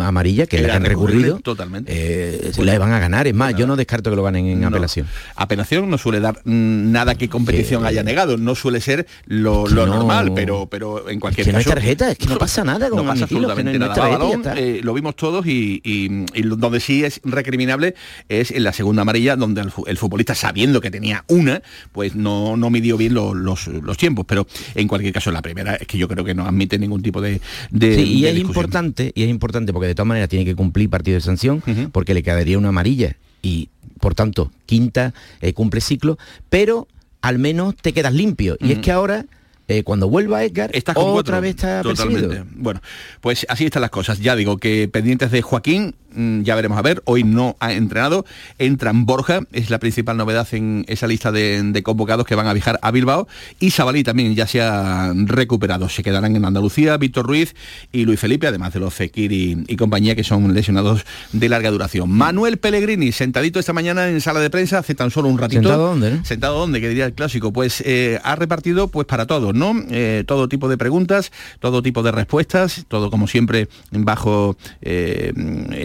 amarilla, 0.00 0.46
que 0.46 0.56
es 0.56 0.62
la 0.62 0.68
Era 0.68 0.72
que 0.74 0.76
han 0.78 0.84
recurrido, 0.90 1.38
totalmente. 1.40 1.92
eh, 1.94 2.52
se 2.52 2.64
la 2.64 2.78
van 2.78 2.92
a 2.92 2.98
ganar. 2.98 3.26
Es 3.26 3.34
más, 3.34 3.54
yo 3.56 3.66
no 3.66 3.76
descarto 3.76 4.10
que 4.10 4.16
lo 4.16 4.22
ganen 4.22 4.46
en 4.46 4.60
No. 4.60 4.68
apelación. 4.68 5.06
Apelación 5.34 5.88
no 5.90 5.98
suele 5.98 6.20
dar 6.20 6.40
mm, 6.44 6.90
nada 6.92 7.14
que 7.14 7.28
competición 7.28 7.84
haya 7.86 8.02
negado, 8.02 8.36
no 8.36 8.54
suele 8.54 8.80
ser 8.80 9.06
lo, 9.26 9.66
no- 9.68 9.86
normal, 9.86 10.32
pero, 10.34 10.66
pero 10.66 11.08
en 11.08 11.20
cualquier 11.20 11.46
que 11.46 11.52
no 11.52 11.58
hay 11.58 11.64
caso... 11.64 11.74
tarjeta, 11.74 12.10
es 12.10 12.18
que 12.18 12.26
no 12.26 12.38
pasa 12.38 12.64
nada 12.64 12.88
con 12.88 12.98
no 12.98 13.04
pasa 13.04 13.20
no- 13.20 13.24
absolutamente 13.24 13.78
no 13.78 13.86
nada. 13.88 14.08
Balón, 14.08 14.42
eh, 14.56 14.80
lo 14.82 14.94
vimos 14.94 15.16
todos 15.16 15.46
y, 15.46 15.80
y- 15.84 16.24
y 16.34 16.42
lo- 16.42 16.56
donde 16.56 16.80
sí 16.80 17.04
es 17.04 17.20
recriminable 17.24 17.94
es 18.28 18.50
en 18.50 18.64
la 18.64 18.72
segunda 18.72 19.02
amarilla, 19.02 19.36
donde 19.36 19.60
el, 19.60 19.70
fu- 19.70 19.84
el 19.86 19.96
futbolista, 19.98 20.34
sabiendo 20.34 20.80
que 20.80 20.90
tenía 20.90 21.24
una, 21.28 21.62
pues 21.92 22.14
no, 22.14 22.56
no 22.56 22.70
midió 22.70 22.96
bien 22.96 23.14
lo- 23.14 23.34
los, 23.34 23.66
los 23.68 23.96
tiempos. 23.96 24.24
Pero 24.28 24.46
en 24.74 24.88
cualquier 24.88 25.12
caso, 25.12 25.30
la 25.30 25.42
primera 25.42 25.74
es 25.76 25.86
que 25.86 25.98
yo 25.98 26.08
creo 26.08 26.24
que 26.24 26.34
no 26.34 26.46
admite 26.46 26.78
ningún 26.78 27.02
tipo 27.02 27.20
de, 27.20 27.40
de, 27.70 27.94
Sí, 27.96 28.02
y 28.18 28.22
de 28.22 28.28
es 28.30 28.34
discusión. 28.34 28.46
importante, 28.46 29.12
y 29.14 29.22
es 29.22 29.28
importante 29.28 29.65
porque 29.72 29.88
de 29.88 29.94
todas 29.94 30.08
maneras 30.08 30.28
tiene 30.28 30.44
que 30.44 30.54
cumplir 30.54 30.90
partido 30.90 31.16
de 31.16 31.20
sanción, 31.20 31.62
porque 31.92 32.14
le 32.14 32.22
quedaría 32.22 32.58
una 32.58 32.68
amarilla 32.68 33.16
y 33.42 33.68
por 34.00 34.14
tanto, 34.14 34.52
quinta 34.66 35.14
eh, 35.40 35.52
cumple 35.52 35.80
ciclo, 35.80 36.18
pero 36.48 36.86
al 37.22 37.38
menos 37.38 37.74
te 37.76 37.92
quedas 37.92 38.12
limpio. 38.12 38.56
Y 38.60 38.72
es 38.72 38.78
que 38.78 38.92
ahora 38.92 39.26
eh, 39.68 39.82
cuando 39.82 40.08
vuelva 40.08 40.44
Edgar, 40.44 40.70
Estás 40.74 40.94
con 40.94 41.04
otra 41.04 41.14
cuatro. 41.14 41.40
vez 41.40 41.50
está 41.50 41.82
Totalmente. 41.82 42.22
perseguido. 42.28 42.46
Bueno, 42.56 42.80
pues 43.20 43.46
así 43.48 43.64
están 43.64 43.82
las 43.82 43.90
cosas. 43.90 44.20
Ya 44.20 44.36
digo 44.36 44.58
que 44.58 44.88
pendientes 44.88 45.30
de 45.30 45.42
Joaquín, 45.42 45.94
mm, 46.14 46.42
ya 46.42 46.54
veremos 46.54 46.78
a 46.78 46.82
ver. 46.82 47.02
Hoy 47.04 47.24
no 47.24 47.56
ha 47.60 47.72
entrenado. 47.72 48.24
Entran 48.58 49.06
Borja, 49.06 49.40
es 49.52 49.70
la 49.70 49.78
principal 49.78 50.16
novedad 50.16 50.46
en 50.52 50.84
esa 50.88 51.06
lista 51.06 51.32
de, 51.32 51.62
de 51.62 51.82
convocados 51.82 52.26
que 52.26 52.34
van 52.34 52.46
a 52.46 52.52
viajar 52.52 52.78
a 52.82 52.90
Bilbao. 52.90 53.26
Y 53.58 53.70
Sabalí 53.70 54.04
también 54.04 54.34
ya 54.34 54.46
se 54.46 54.60
ha 54.62 55.12
recuperado. 55.14 55.88
Se 55.88 56.02
quedarán 56.02 56.36
en 56.36 56.44
Andalucía 56.44 56.96
Víctor 56.96 57.26
Ruiz 57.26 57.54
y 57.92 58.04
Luis 58.04 58.20
Felipe, 58.20 58.46
además 58.46 58.72
de 58.72 58.80
los 58.80 58.94
Fekir 58.94 59.32
y, 59.32 59.64
y 59.66 59.76
compañía 59.76 60.14
que 60.14 60.24
son 60.24 60.54
lesionados 60.54 61.04
de 61.32 61.48
larga 61.48 61.70
duración. 61.70 62.10
Manuel 62.10 62.58
Pellegrini, 62.58 63.10
sentadito 63.12 63.58
esta 63.58 63.72
mañana 63.72 64.08
en 64.08 64.20
sala 64.20 64.40
de 64.40 64.48
prensa, 64.50 64.78
hace 64.78 64.94
tan 64.94 65.10
solo 65.10 65.28
un 65.28 65.38
ratito. 65.38 65.62
¿Sentado 65.62 65.86
dónde? 65.88 66.20
¿Sentado 66.24 66.58
dónde? 66.58 66.80
Que 66.80 66.88
diría 66.88 67.06
el 67.06 67.12
clásico. 67.14 67.52
Pues 67.52 67.82
eh, 67.84 68.20
ha 68.22 68.36
repartido 68.36 68.88
pues 68.88 69.06
para 69.06 69.26
todos, 69.26 69.54
¿no? 69.58 69.74
Eh, 69.90 70.24
todo 70.26 70.48
tipo 70.48 70.68
de 70.68 70.76
preguntas, 70.78 71.32
todo 71.60 71.82
tipo 71.82 72.02
de 72.02 72.12
respuestas, 72.12 72.84
todo 72.88 73.10
como 73.10 73.26
siempre 73.26 73.68
bajo 73.90 74.56
eh, 74.82 75.32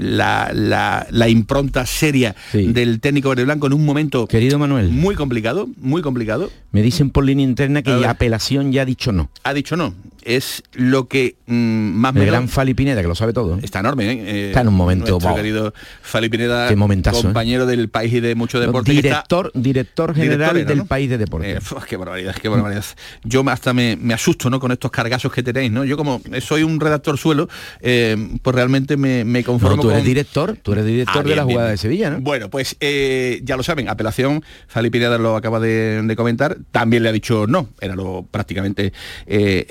la, 0.01 0.51
la- 0.53 1.07
la 1.09 1.29
impronta 1.29 1.85
seria 1.85 2.35
del 2.73 2.99
técnico 2.99 3.29
verde 3.29 3.45
blanco 3.45 3.67
en 3.67 3.73
un 3.73 3.85
momento 3.85 4.27
Querido 4.27 4.59
Manuel, 4.59 4.89
muy 4.89 5.15
complicado, 5.15 5.67
muy 5.77 6.01
complicado. 6.01 6.49
me 6.71 6.81
dicen 6.81 7.09
por 7.09 7.25
línea 7.25 7.43
interna 7.45 7.81
que 7.81 7.91
la 7.91 8.11
apelación 8.11 8.71
ya 8.71 8.83
ha 8.83 8.85
dicho 8.85 9.11
no. 9.11 9.29
Ha 9.43 9.53
dicho 9.53 9.75
no. 9.77 9.93
Es 10.23 10.63
lo 10.73 11.07
que 11.07 11.35
mm, 11.47 11.53
más 11.55 12.13
El 12.15 12.19
me 12.21 12.25
gran 12.25 12.47
Fali 12.47 12.73
Pineda, 12.73 13.01
que 13.01 13.07
lo 13.07 13.15
sabe 13.15 13.33
todo. 13.33 13.55
¿eh? 13.55 13.59
Está 13.63 13.79
enorme, 13.79 14.11
¿eh? 14.11 14.23
Eh, 14.25 14.47
Está 14.49 14.61
en 14.61 14.67
un 14.69 14.75
momento, 14.75 15.09
Nuestro 15.11 15.29
wow. 15.29 15.37
querido 15.37 15.73
Fali 16.01 16.29
Pineda, 16.29 16.67
Qué 16.69 16.75
momentazo, 16.75 17.19
¿eh? 17.19 17.23
compañero 17.23 17.65
del 17.65 17.89
país 17.89 18.13
y 18.13 18.19
de 18.19 18.35
mucho 18.35 18.59
deporte. 18.59 18.91
que 18.91 18.97
está- 18.97 19.07
director, 19.09 19.51
director 19.53 20.15
general 20.15 20.65
del 20.65 20.77
¿no? 20.79 20.85
país 20.85 21.09
de 21.09 21.17
deporte. 21.17 21.51
Eh, 21.53 21.59
qué 21.87 21.97
barbaridad, 21.97 22.35
qué 22.35 22.49
barbaridad. 22.49 22.85
Yo 23.23 23.43
hasta 23.49 23.73
me, 23.73 23.95
me 23.95 24.13
asusto, 24.13 24.49
¿no? 24.49 24.59
Con 24.59 24.71
estos 24.71 24.91
cargazos 24.91 25.31
que 25.31 25.43
tenéis, 25.43 25.71
¿no? 25.71 25.83
Yo 25.85 25.97
como 25.97 26.21
soy 26.41 26.63
un 26.63 26.79
redactor 26.79 27.17
suelo, 27.17 27.49
eh, 27.81 28.15
pues 28.41 28.55
realmente 28.55 28.97
me, 28.97 29.23
me 29.25 29.43
conformo 29.43 29.77
No, 29.77 29.81
tú 29.83 29.89
eres 29.89 30.01
con- 30.01 30.07
director, 30.07 30.57
tú 30.61 30.73
eres 30.73 30.85
director 30.85 31.23
Ah, 31.25 31.29
de 31.29 31.35
la 31.35 31.43
jugada 31.43 31.67
bien, 31.67 31.71
de 31.73 31.77
Sevilla, 31.77 32.09
¿no? 32.11 32.21
Bueno, 32.21 32.49
pues 32.49 32.77
ya 32.79 33.57
lo 33.57 33.63
saben, 33.63 33.89
apelación, 33.89 34.43
Fali 34.67 34.89
Pineda 34.89 35.17
lo 35.17 35.35
acaba 35.35 35.59
de, 35.59 36.01
de 36.03 36.15
comentar, 36.15 36.57
también 36.71 37.03
le 37.03 37.09
ha 37.09 37.11
dicho 37.11 37.47
no, 37.47 37.69
era 37.79 37.95
lo 37.95 38.25
prácticamente 38.29 38.93
eh, 39.25 39.65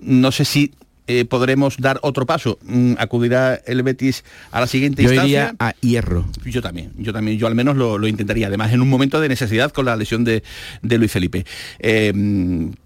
No 0.00 0.32
sé 0.32 0.44
si 0.44 0.72
eh, 1.08 1.24
podremos 1.24 1.76
dar 1.78 1.98
otro 2.02 2.26
paso, 2.26 2.58
Mm, 2.64 2.94
acudirá 2.96 3.56
el 3.66 3.82
Betis 3.82 4.22
a 4.52 4.60
la 4.60 4.66
siguiente 4.68 5.02
Yo 5.02 5.08
instancia. 5.10 5.26
iría 5.52 5.56
a 5.58 5.74
hierro. 5.80 6.24
Yo 6.44 6.62
también, 6.62 6.92
yo 6.96 7.12
también, 7.12 7.38
yo 7.38 7.48
al 7.48 7.56
menos 7.56 7.76
lo, 7.76 7.98
lo 7.98 8.06
intentaría, 8.06 8.46
además 8.46 8.72
en 8.72 8.80
un 8.80 8.88
momento 8.88 9.20
de 9.20 9.28
necesidad 9.28 9.72
con 9.72 9.84
la 9.84 9.96
lesión 9.96 10.22
de, 10.22 10.44
de 10.80 10.98
Luis 10.98 11.10
Felipe. 11.10 11.44
Eh, 11.80 12.12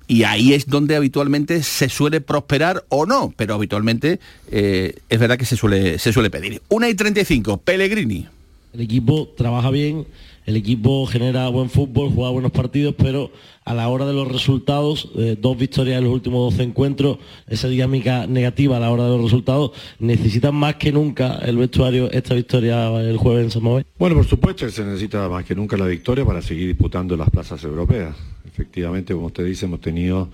y 0.09 0.23
ahí 0.23 0.55
es 0.55 0.67
donde 0.67 0.97
habitualmente 0.97 1.63
se 1.63 1.89
suele 1.91 2.21
prosperar 2.23 2.85
o 2.89 3.05
no, 3.05 3.35
pero 3.37 3.55
habitualmente 3.55 4.19
eh, 4.51 4.95
es 5.11 5.19
verdad 5.21 5.37
que 5.37 5.45
se 5.45 5.57
suele, 5.57 5.99
se 5.99 6.13
suele 6.13 6.31
pedir. 6.31 6.63
Una 6.69 6.89
y 6.89 6.95
35, 6.95 7.59
Pellegrini. 7.59 8.27
El 8.73 8.81
equipo 8.81 9.29
trabaja 9.37 9.71
bien, 9.71 10.07
el 10.47 10.57
equipo 10.57 11.05
genera 11.07 11.49
buen 11.49 11.69
fútbol, 11.69 12.11
juega 12.15 12.31
buenos 12.31 12.53
partidos, 12.53 12.95
pero 12.97 13.31
a 13.65 13.75
la 13.75 13.89
hora 13.89 14.07
de 14.07 14.13
los 14.13 14.31
resultados, 14.31 15.11
eh, 15.17 15.37
dos 15.39 15.59
victorias 15.59 15.99
en 15.99 16.05
los 16.05 16.13
últimos 16.13 16.53
12 16.53 16.63
encuentros, 16.63 17.19
esa 17.49 17.67
dinámica 17.69 18.29
negativa 18.29 18.77
a 18.77 18.81
la 18.81 18.93
hora 18.93 19.05
de 19.05 19.11
los 19.11 19.23
resultados, 19.23 19.73
necesitan 19.99 20.55
más 20.55 20.77
que 20.77 20.93
nunca 20.93 21.39
el 21.45 21.57
vestuario 21.57 22.11
esta 22.13 22.35
victoria 22.35 22.89
el 23.01 23.17
jueves 23.17 23.57
en 23.57 23.63
Mamés. 23.63 23.87
Bueno, 23.99 24.15
por 24.15 24.25
supuesto 24.25 24.67
que 24.67 24.73
se 24.73 24.85
necesita 24.85 25.29
más 25.29 25.45
que 25.45 25.57
nunca 25.57 25.77
la 25.77 25.87
victoria 25.87 26.25
para 26.25 26.41
seguir 26.41 26.69
disputando 26.69 27.17
las 27.17 27.29
plazas 27.29 27.63
europeas. 27.65 28.15
Efectivamente, 28.47 29.15
como 29.15 29.27
usted 29.27 29.45
dice, 29.45 29.67
hemos 29.67 29.81
tenido 29.81 30.29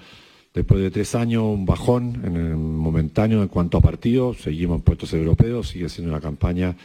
después 0.52 0.82
de 0.82 0.90
tres 0.90 1.14
años 1.14 1.42
un 1.42 1.64
bajón 1.64 2.20
en 2.24 2.36
el 2.36 2.56
momentáneo 2.56 3.42
en 3.42 3.48
cuanto 3.48 3.78
a 3.78 3.80
partidos, 3.80 4.42
seguimos 4.42 4.76
en 4.76 4.82
puestos 4.82 5.12
europeos, 5.14 5.68
sigue 5.68 5.88
siendo 5.88 6.12
una 6.12 6.20
campaña, 6.20 6.76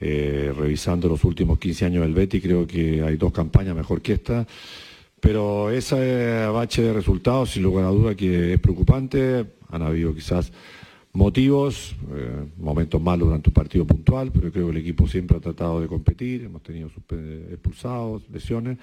eh, 0.00 0.52
revisando 0.56 1.08
los 1.08 1.24
últimos 1.24 1.58
15 1.58 1.86
años 1.86 2.02
del 2.02 2.14
Betty, 2.14 2.40
creo 2.40 2.66
que 2.66 3.02
hay 3.02 3.16
dos 3.16 3.32
campañas 3.32 3.74
mejor 3.74 4.02
que 4.02 4.14
esta, 4.14 4.46
pero 5.20 5.70
ese 5.70 6.46
bache 6.46 6.82
de 6.82 6.92
resultados, 6.92 7.50
sin 7.50 7.62
lugar 7.62 7.86
a 7.86 7.88
duda, 7.88 8.14
que 8.14 8.54
es 8.54 8.60
preocupante, 8.60 9.46
han 9.70 9.82
habido 9.82 10.14
quizás 10.14 10.52
motivos, 11.12 11.96
eh, 12.14 12.44
momentos 12.58 13.00
malos 13.00 13.28
durante 13.28 13.48
un 13.48 13.54
partido 13.54 13.86
puntual, 13.86 14.30
pero 14.32 14.52
creo 14.52 14.66
que 14.66 14.72
el 14.72 14.82
equipo 14.82 15.08
siempre 15.08 15.38
ha 15.38 15.40
tratado 15.40 15.80
de 15.80 15.88
competir, 15.88 16.44
hemos 16.44 16.62
tenido 16.62 16.90
expulsados, 17.50 18.28
lesiones, 18.30 18.78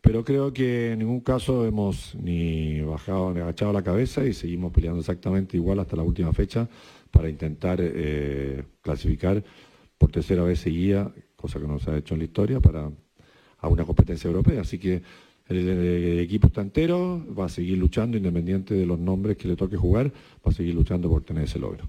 pero 0.00 0.24
creo 0.24 0.52
que 0.52 0.92
en 0.92 0.98
ningún 0.98 1.20
caso 1.20 1.66
hemos 1.66 2.14
ni 2.14 2.80
bajado 2.80 3.32
ni 3.32 3.40
agachado 3.40 3.72
la 3.72 3.82
cabeza 3.82 4.24
y 4.24 4.34
seguimos 4.34 4.72
peleando 4.72 5.00
exactamente 5.00 5.56
igual 5.56 5.78
hasta 5.78 5.96
la 5.96 6.02
última 6.02 6.32
fecha 6.32 6.68
para 7.10 7.28
intentar 7.28 7.78
eh, 7.80 8.64
clasificar 8.82 9.42
por 9.98 10.10
tercera 10.10 10.42
vez 10.42 10.60
seguida, 10.60 11.12
cosa 11.36 11.60
que 11.60 11.66
no 11.66 11.78
se 11.78 11.90
ha 11.90 11.96
hecho 11.96 12.14
en 12.14 12.20
la 12.20 12.24
historia, 12.24 12.60
para 12.60 12.90
a 13.64 13.68
una 13.68 13.84
competencia 13.84 14.28
europea. 14.28 14.60
Así 14.60 14.78
que 14.78 15.02
el, 15.48 16.18
equipo 16.20 16.46
está 16.48 16.60
entero, 16.60 17.24
va 17.36 17.46
a 17.46 17.48
seguir 17.48 17.78
luchando, 17.78 18.16
independiente 18.16 18.74
de 18.74 18.86
los 18.86 18.98
nombres 18.98 19.36
que 19.36 19.48
le 19.48 19.56
toque 19.56 19.76
jugar, 19.76 20.12
va 20.46 20.50
a 20.50 20.52
seguir 20.52 20.74
luchando 20.74 21.08
por 21.08 21.22
tener 21.22 21.44
ese 21.44 21.58
logro. 21.58 21.88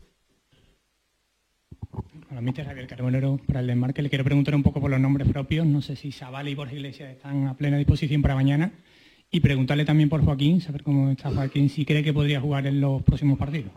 Hola, 2.29 2.41
mister 2.41 2.65
Javier 2.65 2.87
Carbonero 2.87 3.39
para 3.45 3.61
el 3.61 3.67
desmarque. 3.67 4.01
Le 4.01 4.09
quiero 4.09 4.25
preguntar 4.25 4.55
un 4.55 4.63
poco 4.63 4.81
por 4.81 4.89
los 4.89 4.99
nombres 4.99 5.27
propios. 5.29 5.65
No 5.65 5.81
sé 5.81 5.95
si 5.95 6.11
Zabala 6.11 6.49
y 6.49 6.55
Borja 6.55 6.73
Iglesias 6.73 7.11
están 7.11 7.47
a 7.47 7.55
plena 7.55 7.77
disposición 7.77 8.21
para 8.21 8.35
mañana. 8.35 8.73
Y 9.31 9.39
preguntarle 9.39 9.85
también 9.85 10.09
por 10.09 10.23
Joaquín, 10.23 10.61
saber 10.61 10.83
cómo 10.83 11.09
está 11.09 11.31
Joaquín, 11.31 11.69
si 11.69 11.85
cree 11.85 12.03
que 12.03 12.13
podría 12.13 12.41
jugar 12.41 12.67
en 12.67 12.79
los 12.79 13.03
próximos 13.03 13.37
partidos. 13.37 13.71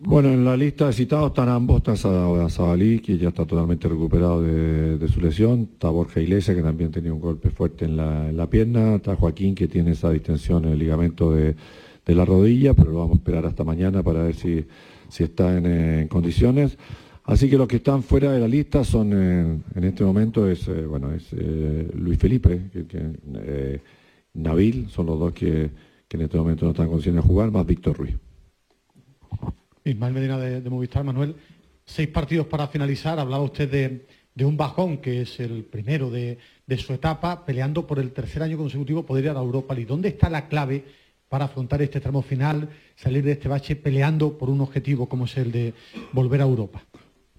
Bueno, 0.00 0.28
en 0.32 0.44
la 0.44 0.56
lista 0.56 0.86
de 0.86 0.92
citados 0.92 1.28
están 1.30 1.48
ambos, 1.48 1.78
está 1.78 1.96
Za- 1.96 2.48
Zabalí, 2.50 3.00
que 3.00 3.18
ya 3.18 3.28
está 3.28 3.44
totalmente 3.44 3.88
recuperado 3.88 4.42
de, 4.42 5.08
su 5.08 5.20
lesión, 5.20 5.68
está 5.72 5.90
Borja 5.90 6.20
Iglesias, 6.20 6.56
que 6.56 6.62
también 6.62 6.92
tenía 6.92 7.12
un 7.12 7.20
golpe 7.20 7.50
fuerte 7.50 7.84
en 7.84 7.96
la, 7.96 8.28
en 8.28 8.36
la 8.36 8.48
pierna, 8.48 8.94
está 8.96 9.16
Joaquín, 9.16 9.56
que 9.56 9.66
tiene 9.66 9.90
esa 9.92 10.10
distensión 10.10 10.64
en 10.66 10.72
el 10.72 10.78
ligamento 10.78 11.32
de, 11.32 11.56
la 12.06 12.24
rodilla, 12.24 12.74
pero 12.74 12.92
lo 12.92 13.00
vamos 13.00 13.16
a 13.16 13.18
esperar 13.18 13.44
hasta 13.44 13.64
mañana 13.64 14.02
para 14.02 14.22
ver 14.22 14.34
si, 14.34 14.64
está 15.18 15.56
en, 15.58 16.06
condiciones. 16.08 16.78
Así 17.24 17.50
que 17.50 17.58
los 17.58 17.68
que 17.68 17.76
están 17.76 18.02
fuera 18.02 18.32
de 18.32 18.40
la 18.40 18.48
lista 18.48 18.84
son, 18.84 19.12
eh, 19.12 19.58
en 19.74 19.84
este 19.84 20.04
momento, 20.04 20.48
es, 20.48 20.68
eh, 20.68 20.86
bueno, 20.86 21.12
es 21.12 21.26
eh, 21.32 21.90
Luis 21.94 22.18
Felipe, 22.18 22.70
que, 22.72 23.12
eh, 23.34 23.80
Nabil, 24.34 24.88
son 24.88 25.06
los 25.06 25.18
dos 25.18 25.32
que, 25.32 25.70
que 26.06 26.16
en 26.16 26.22
este 26.22 26.38
momento 26.38 26.64
no 26.64 26.70
están 26.70 26.84
en 26.86 26.90
condiciones 26.90 27.22
de 27.24 27.28
jugar, 27.28 27.50
más 27.50 27.66
Víctor 27.66 27.98
Ruiz. 27.98 28.27
Ismael 29.84 30.14
Medina 30.14 30.38
de, 30.38 30.70
Movistar, 30.70 31.04
Manuel. 31.04 31.34
Seis 31.84 32.08
partidos 32.08 32.46
para 32.46 32.68
finalizar. 32.68 33.18
Hablaba 33.18 33.42
usted 33.42 33.70
de, 34.34 34.44
un 34.44 34.56
bajón, 34.56 34.98
que 34.98 35.22
es 35.22 35.40
el 35.40 35.64
primero 35.64 36.10
de, 36.10 36.38
su 36.76 36.92
etapa, 36.92 37.44
peleando 37.44 37.86
por 37.86 37.98
el 37.98 38.12
tercer 38.12 38.42
año 38.42 38.56
consecutivo 38.56 39.04
poder 39.04 39.24
ir 39.24 39.30
a 39.30 39.34
la 39.34 39.40
Europa 39.40 39.74
League. 39.74 39.88
¿Dónde 39.88 40.08
está 40.08 40.28
la 40.28 40.48
clave 40.48 40.84
para 41.28 41.46
afrontar 41.46 41.82
este 41.82 42.00
tramo 42.00 42.22
final, 42.22 42.68
salir 42.96 43.22
de 43.22 43.32
este 43.32 43.48
bache 43.48 43.76
peleando 43.76 44.38
por 44.38 44.48
un 44.48 44.60
objetivo 44.60 45.08
como 45.08 45.26
es 45.26 45.36
el 45.36 45.52
de 45.52 45.74
volver 46.12 46.40
a 46.40 46.44
Europa? 46.44 46.82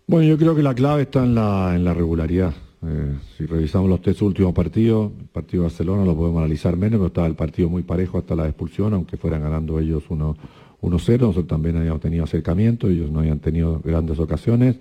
Bueno, 0.05 0.27
yo 0.27 0.37
creo 0.37 0.55
que 0.55 0.63
la 0.63 0.73
clave 0.73 1.03
está 1.03 1.23
en 1.23 1.35
la, 1.35 1.93
regularidad. 1.93 2.53
Eh, 2.81 3.17
si 3.37 3.45
revisamos 3.45 3.89
los 3.89 4.01
tres 4.01 4.21
últimos 4.21 4.53
partidos, 4.53 5.11
el 5.19 5.27
partido 5.27 5.63
de 5.63 5.69
Barcelona 5.69 6.05
lo 6.05 6.15
podemos 6.15 6.39
analizar 6.39 6.75
menos, 6.77 6.97
pero 6.97 7.07
estaba 7.07 7.27
el 7.27 7.35
partido 7.35 7.69
muy 7.69 7.83
parejo 7.83 8.17
hasta 8.17 8.35
la 8.35 8.47
expulsión, 8.47 8.93
aunque 8.93 9.17
fueran 9.17 9.41
ganando 9.41 9.79
ellos 9.79 10.03
1 10.09 10.35
1-0, 10.81 11.19
nosotros 11.19 11.47
también 11.47 11.77
habíamos 11.77 12.01
tenido 12.01 12.23
acercamiento, 12.23 12.87
ellos 12.87 13.11
no 13.11 13.19
habían 13.19 13.39
tenido 13.39 13.81
grandes 13.83 14.19
ocasiones. 14.19 14.77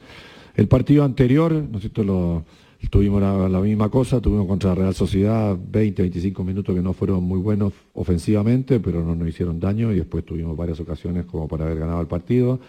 El 0.54 0.68
partido 0.68 1.04
anterior, 1.04 1.52
¿no 1.52 1.78
es 1.78 1.82
cierto? 1.82 2.04
Lo, 2.04 2.44
tuvimos 2.90 3.20
la, 3.20 3.48
la 3.48 3.60
misma 3.60 3.88
cosa, 3.88 4.20
tuvimos 4.20 4.46
contra 4.46 4.74
Real 4.74 4.94
Sociedad 4.94 5.56
20, 5.60 6.02
25 6.02 6.44
minutos 6.44 6.74
que 6.74 6.80
no 6.80 6.92
fueron 6.92 7.24
muy 7.24 7.38
buenos 7.38 7.72
ofensivamente, 7.94 8.80
pero 8.80 9.02
no 9.04 9.14
nos 9.14 9.28
hicieron 9.28 9.58
daño 9.58 9.92
y 9.92 9.96
después 9.96 10.24
tuvimos 10.24 10.56
varias 10.56 10.78
ocasiones 10.80 11.26
como 11.26 11.48
para 11.48 11.64
haber 11.64 11.78
ganado 11.78 12.00
el 12.00 12.06
partido. 12.06 12.60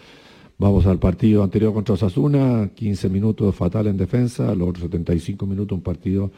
Vamos 0.58 0.84
al 0.84 0.98
partido 0.98 1.42
anterior 1.42 1.72
contra 1.72 1.94
Osasuna, 1.94 2.68
15 2.74 3.08
minutos 3.08 3.54
fatal 3.54 3.86
en 3.86 3.96
defensa, 3.96 4.54
los 4.54 4.68
otros 4.68 4.84
75 4.84 5.46
minutos 5.46 5.74
un 5.74 5.82
partido 5.82 6.30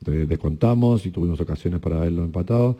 de, 0.00 0.24
descontamos 0.24 1.04
y 1.04 1.10
tuvimos 1.10 1.38
ocasiones 1.40 1.80
para 1.80 1.98
haberlo 1.98 2.24
empatado. 2.24 2.78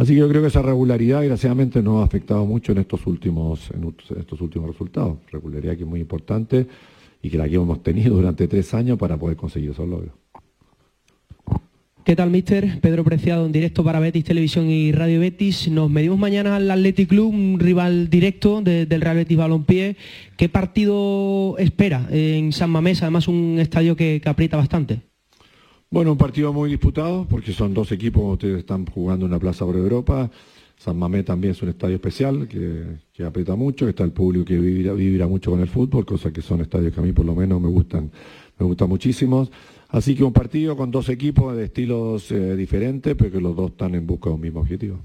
Así 0.00 0.14
que 0.14 0.20
yo 0.20 0.28
creo 0.30 0.40
que 0.40 0.48
esa 0.48 0.62
regularidad, 0.62 1.20
desgraciadamente, 1.20 1.82
nos 1.82 2.00
ha 2.00 2.04
afectado 2.06 2.46
mucho 2.46 2.72
en 2.72 2.78
estos 2.78 3.06
últimos, 3.06 3.70
en 3.72 3.94
estos 4.18 4.40
últimos 4.40 4.70
resultados. 4.70 5.18
Regularidad 5.30 5.76
que 5.76 5.82
es 5.82 5.86
muy 5.88 6.00
importante 6.00 6.66
y 7.22 7.28
que 7.28 7.36
la 7.36 7.46
que 7.46 7.56
hemos 7.56 7.82
tenido 7.82 8.16
durante 8.16 8.48
tres 8.48 8.72
años 8.72 8.96
para 8.96 9.18
poder 9.18 9.36
conseguir 9.36 9.72
esos 9.72 9.86
logros. 9.86 10.12
¿Qué 12.02 12.16
tal, 12.16 12.30
mister? 12.30 12.80
Pedro 12.80 13.04
Preciado 13.04 13.44
en 13.44 13.52
directo 13.52 13.84
para 13.84 14.00
Betis 14.00 14.24
Televisión 14.24 14.70
y 14.70 14.90
Radio 14.90 15.20
Betis. 15.20 15.68
Nos 15.70 15.90
medimos 15.90 16.18
mañana 16.18 16.56
al 16.56 16.70
Athletic 16.70 17.10
Club, 17.10 17.34
un 17.34 17.60
rival 17.60 18.08
directo 18.08 18.62
de- 18.62 18.86
del 18.86 19.02
Real 19.02 19.16
Betis 19.16 19.36
Balompié. 19.36 19.96
¿Qué 20.38 20.48
partido 20.48 21.58
espera 21.58 22.08
en 22.10 22.52
San 22.52 22.70
Mamés? 22.70 23.02
Además, 23.02 23.28
un 23.28 23.58
estadio 23.60 23.96
que, 23.96 24.18
que 24.24 24.28
aprieta 24.30 24.56
bastante. 24.56 25.09
Bueno, 25.92 26.12
un 26.12 26.18
partido 26.18 26.52
muy 26.52 26.70
disputado 26.70 27.26
porque 27.28 27.52
son 27.52 27.74
dos 27.74 27.90
equipos 27.90 28.22
que 28.22 28.32
ustedes 28.32 28.58
están 28.60 28.86
jugando 28.86 29.26
en 29.26 29.32
la 29.32 29.40
Plaza 29.40 29.66
por 29.66 29.74
Europa. 29.74 30.30
San 30.76 30.96
Mamé 30.96 31.24
también 31.24 31.50
es 31.50 31.62
un 31.62 31.70
estadio 31.70 31.96
especial 31.96 32.46
que, 32.46 32.98
que 33.12 33.24
aprieta 33.24 33.56
mucho, 33.56 33.88
está 33.88 34.04
el 34.04 34.12
público 34.12 34.44
que 34.44 34.56
vibra, 34.56 35.26
mucho 35.26 35.50
con 35.50 35.58
el 35.58 35.66
fútbol, 35.66 36.06
cosas 36.06 36.32
que 36.32 36.42
son 36.42 36.60
estadios 36.60 36.94
que 36.94 37.00
a 37.00 37.02
mí 37.02 37.10
por 37.10 37.26
lo 37.26 37.34
menos 37.34 37.60
me 37.60 37.68
gustan, 37.68 38.08
me 38.56 38.66
gustan 38.66 38.88
muchísimo. 38.88 39.48
Así 39.88 40.14
que 40.14 40.22
un 40.22 40.32
partido 40.32 40.76
con 40.76 40.92
dos 40.92 41.08
equipos 41.08 41.56
de 41.56 41.64
estilos 41.64 42.30
eh, 42.30 42.54
diferentes, 42.54 43.16
pero 43.16 43.32
que 43.32 43.40
los 43.40 43.56
dos 43.56 43.72
están 43.72 43.96
en 43.96 44.06
busca 44.06 44.30
de 44.30 44.36
un 44.36 44.40
mismo 44.42 44.60
objetivo. 44.60 45.00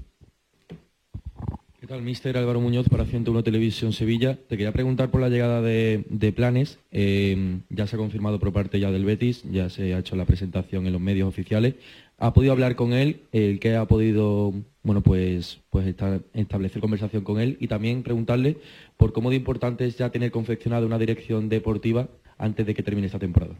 ¿Qué 1.86 1.92
tal, 1.92 2.02
mister 2.02 2.36
Álvaro 2.36 2.60
Muñoz 2.60 2.88
para 2.88 3.04
101 3.04 3.44
Televisión 3.44 3.92
Sevilla? 3.92 4.36
Te 4.48 4.56
quería 4.56 4.72
preguntar 4.72 5.08
por 5.08 5.20
la 5.20 5.28
llegada 5.28 5.62
de, 5.62 6.32
Planes. 6.34 6.80
Eh, 6.90 7.60
ya 7.68 7.86
se 7.86 7.94
ha 7.94 7.98
confirmado 8.00 8.40
por 8.40 8.52
parte 8.52 8.80
ya 8.80 8.90
del 8.90 9.04
Betis, 9.04 9.44
ya 9.52 9.70
se 9.70 9.94
ha 9.94 10.00
hecho 10.00 10.16
la 10.16 10.24
presentación 10.24 10.88
en 10.88 10.92
los 10.92 11.00
medios 11.00 11.28
oficiales. 11.28 11.76
¿Ha 12.18 12.34
podido 12.34 12.52
hablar 12.52 12.74
con 12.74 12.92
él? 12.92 13.20
¿El 13.30 13.60
que 13.60 13.76
ha 13.76 13.84
podido, 13.84 14.52
bueno, 14.82 15.00
pues, 15.00 15.60
pues 15.70 15.86
establecer 16.34 16.80
conversación 16.80 17.22
con 17.22 17.38
él? 17.38 17.56
Y 17.60 17.68
también 17.68 18.02
preguntarle 18.02 18.56
por 18.96 19.12
cómo 19.12 19.30
de 19.30 19.36
importante 19.36 19.86
es 19.86 19.96
ya 19.96 20.10
tener 20.10 20.32
confeccionada 20.32 20.86
una 20.86 20.98
dirección 20.98 21.48
deportiva 21.48 22.08
antes 22.36 22.66
de 22.66 22.74
que 22.74 22.82
termine 22.82 23.06
esta 23.06 23.20
temporada. 23.20 23.54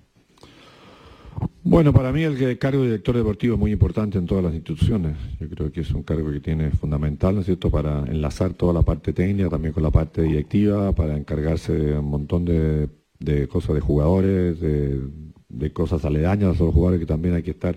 Bueno, 1.69 1.93
para 1.93 2.13
mí 2.13 2.23
el 2.23 2.59
cargo 2.59 2.83
de 2.83 2.91
director 2.91 3.17
deportivo 3.17 3.55
es 3.55 3.61
muy 3.61 3.73
importante 3.73 4.19
en 4.19 4.27
todas 4.27 4.45
las 4.45 4.55
instituciones. 4.55 5.17
Yo 5.41 5.49
creo 5.49 5.73
que 5.73 5.81
es 5.81 5.91
un 5.91 6.05
cargo 6.05 6.31
que 6.31 6.41
tiene 6.41 6.71
fundamental, 6.71 7.35
¿no 7.35 7.41
es 7.41 7.47
cierto?, 7.47 7.71
para 7.71 8.05
enlazar 8.07 8.55
toda 8.55 8.73
la 8.73 8.83
parte 8.83 9.13
técnica, 9.13 9.49
también 9.49 9.75
con 9.75 9.83
la 9.83 9.91
parte 9.91 10.23
directiva, 10.23 10.93
para 10.93 11.17
encargarse 11.17 11.73
de 11.73 11.99
un 11.99 12.09
montón 12.09 12.45
de, 12.45 12.89
de 13.19 13.49
cosas 13.49 13.75
de 13.75 13.81
jugadores, 13.81 14.61
de, 14.61 15.73
cosas 15.73 16.05
aledañas 16.05 16.61
a 16.61 16.65
los 16.65 16.73
jugadores 16.73 17.01
que 17.01 17.07
también 17.07 17.35
hay 17.35 17.43
que 17.43 17.51
estar, 17.51 17.77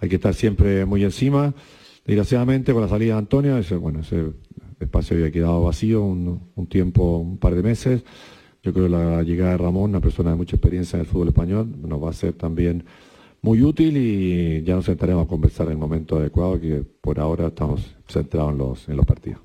hay 0.00 0.08
que 0.08 0.16
estar 0.16 0.34
siempre 0.34 0.86
muy 0.86 1.04
encima. 1.04 1.54
Desgraciadamente, 2.06 2.72
con 2.72 2.80
la 2.80 2.88
salida 2.88 3.12
de 3.14 3.18
Antonio, 3.18 3.58
ese, 3.58 3.76
bueno, 3.76 4.00
ese 4.00 4.32
espacio 4.80 5.16
había 5.16 5.30
quedado 5.30 5.62
vacío 5.64 6.02
un 6.02 6.66
tiempo, 6.68 7.18
un 7.18 7.36
par 7.36 7.54
de 7.54 7.62
meses. 7.62 8.02
Yo 8.68 8.74
creo 8.74 8.84
que 8.84 8.90
la 8.90 9.22
llegada 9.22 9.52
de 9.52 9.56
Ramón, 9.56 9.88
una 9.88 10.00
persona 10.00 10.28
de 10.28 10.36
mucha 10.36 10.56
experiencia 10.56 10.98
en 10.98 11.00
el 11.00 11.06
fútbol 11.06 11.28
español, 11.28 11.74
nos 11.88 12.04
va 12.04 12.10
a 12.10 12.12
ser 12.12 12.34
también 12.34 12.84
muy 13.40 13.62
útil 13.62 13.96
y 13.96 14.62
ya 14.62 14.74
nos 14.74 14.84
sentaremos 14.84 15.24
a 15.24 15.26
conversar 15.26 15.68
en 15.68 15.72
el 15.72 15.78
momento 15.78 16.18
adecuado, 16.18 16.60
que 16.60 16.82
por 17.00 17.18
ahora 17.18 17.46
estamos 17.46 17.96
centrados 18.06 18.52
en 18.52 18.58
los, 18.58 18.88
en 18.90 18.96
los 18.98 19.06
partidos. 19.06 19.40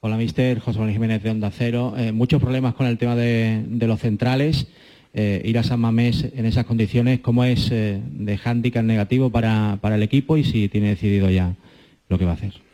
Hola, 0.00 0.16
mister. 0.16 0.58
José 0.58 0.80
Manuel 0.80 0.94
Jiménez 0.94 1.22
de 1.22 1.30
Onda 1.30 1.52
Cero. 1.52 1.94
Eh, 1.96 2.10
muchos 2.10 2.42
problemas 2.42 2.74
con 2.74 2.88
el 2.88 2.98
tema 2.98 3.14
de, 3.14 3.64
los 3.86 4.00
centrales. 4.00 4.66
Eh, 5.14 5.40
ir 5.44 5.56
a 5.56 5.62
San 5.62 5.78
Mamés 5.78 6.26
en 6.34 6.46
esas 6.46 6.66
condiciones, 6.66 7.20
¿cómo 7.20 7.44
es 7.44 7.70
eh, 7.70 8.00
de 8.10 8.38
hándicap 8.38 8.82
negativo 8.82 9.30
para 9.30 9.78
el 9.84 10.02
equipo 10.02 10.36
y 10.36 10.42
si 10.42 10.68
tiene 10.68 10.88
decidido 10.88 11.30
ya 11.30 11.54
lo 12.08 12.18
que 12.18 12.24
va 12.24 12.32
a 12.32 12.34
hacer? 12.34 12.69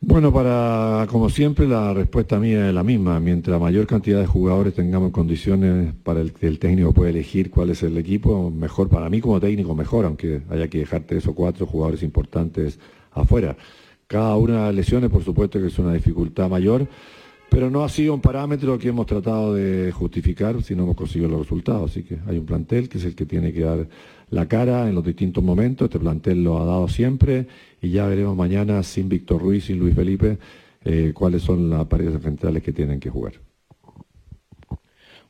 Bueno, 0.00 0.32
para 0.32 1.06
como 1.10 1.28
siempre 1.28 1.66
la 1.66 1.92
respuesta 1.92 2.38
mía 2.38 2.68
es 2.68 2.74
la 2.74 2.84
misma. 2.84 3.18
Mientras 3.18 3.60
mayor 3.60 3.86
cantidad 3.86 4.20
de 4.20 4.26
jugadores 4.26 4.74
tengamos 4.74 5.08
en 5.08 5.12
condiciones 5.12 5.92
para 6.04 6.20
el 6.20 6.32
que 6.32 6.46
el 6.46 6.60
técnico 6.60 6.92
pueda 6.94 7.10
elegir 7.10 7.50
cuál 7.50 7.70
es 7.70 7.82
el 7.82 7.98
equipo, 7.98 8.48
mejor 8.50 8.88
para 8.88 9.10
mí 9.10 9.20
como 9.20 9.40
técnico, 9.40 9.74
mejor, 9.74 10.04
aunque 10.04 10.42
haya 10.50 10.68
que 10.68 10.78
dejar 10.78 11.02
tres 11.02 11.26
o 11.26 11.34
cuatro 11.34 11.66
jugadores 11.66 12.04
importantes 12.04 12.78
afuera. 13.10 13.56
Cada 14.06 14.36
una 14.36 14.52
de 14.52 14.60
las 14.66 14.74
lesiones, 14.76 15.10
por 15.10 15.24
supuesto 15.24 15.58
que 15.60 15.66
es 15.66 15.78
una 15.80 15.92
dificultad 15.92 16.48
mayor, 16.48 16.86
pero 17.48 17.70
no 17.70 17.82
ha 17.82 17.88
sido 17.88 18.14
un 18.14 18.20
parámetro 18.20 18.78
que 18.78 18.88
hemos 18.88 19.06
tratado 19.06 19.54
de 19.54 19.90
justificar 19.92 20.62
si 20.62 20.74
no 20.74 20.84
hemos 20.84 20.96
conseguido 20.96 21.30
los 21.30 21.40
resultados. 21.40 21.90
Así 21.90 22.02
que 22.02 22.18
hay 22.26 22.38
un 22.38 22.46
plantel 22.46 22.88
que 22.88 22.98
es 22.98 23.04
el 23.04 23.14
que 23.14 23.26
tiene 23.26 23.52
que 23.52 23.60
dar 23.60 23.88
la 24.30 24.46
cara 24.46 24.88
en 24.88 24.94
los 24.94 25.04
distintos 25.04 25.42
momentos. 25.42 25.86
Este 25.86 25.98
plantel 25.98 26.44
lo 26.44 26.60
ha 26.60 26.64
dado 26.64 26.88
siempre 26.88 27.46
y 27.80 27.90
ya 27.90 28.06
veremos 28.06 28.36
mañana 28.36 28.82
sin 28.82 29.08
Víctor 29.08 29.40
Ruiz, 29.40 29.64
sin 29.64 29.78
Luis 29.78 29.94
Felipe, 29.94 30.38
eh, 30.84 31.12
cuáles 31.14 31.42
son 31.42 31.70
las 31.70 31.86
paredes 31.86 32.22
centrales 32.22 32.62
que 32.62 32.72
tienen 32.72 33.00
que 33.00 33.10
jugar. 33.10 33.47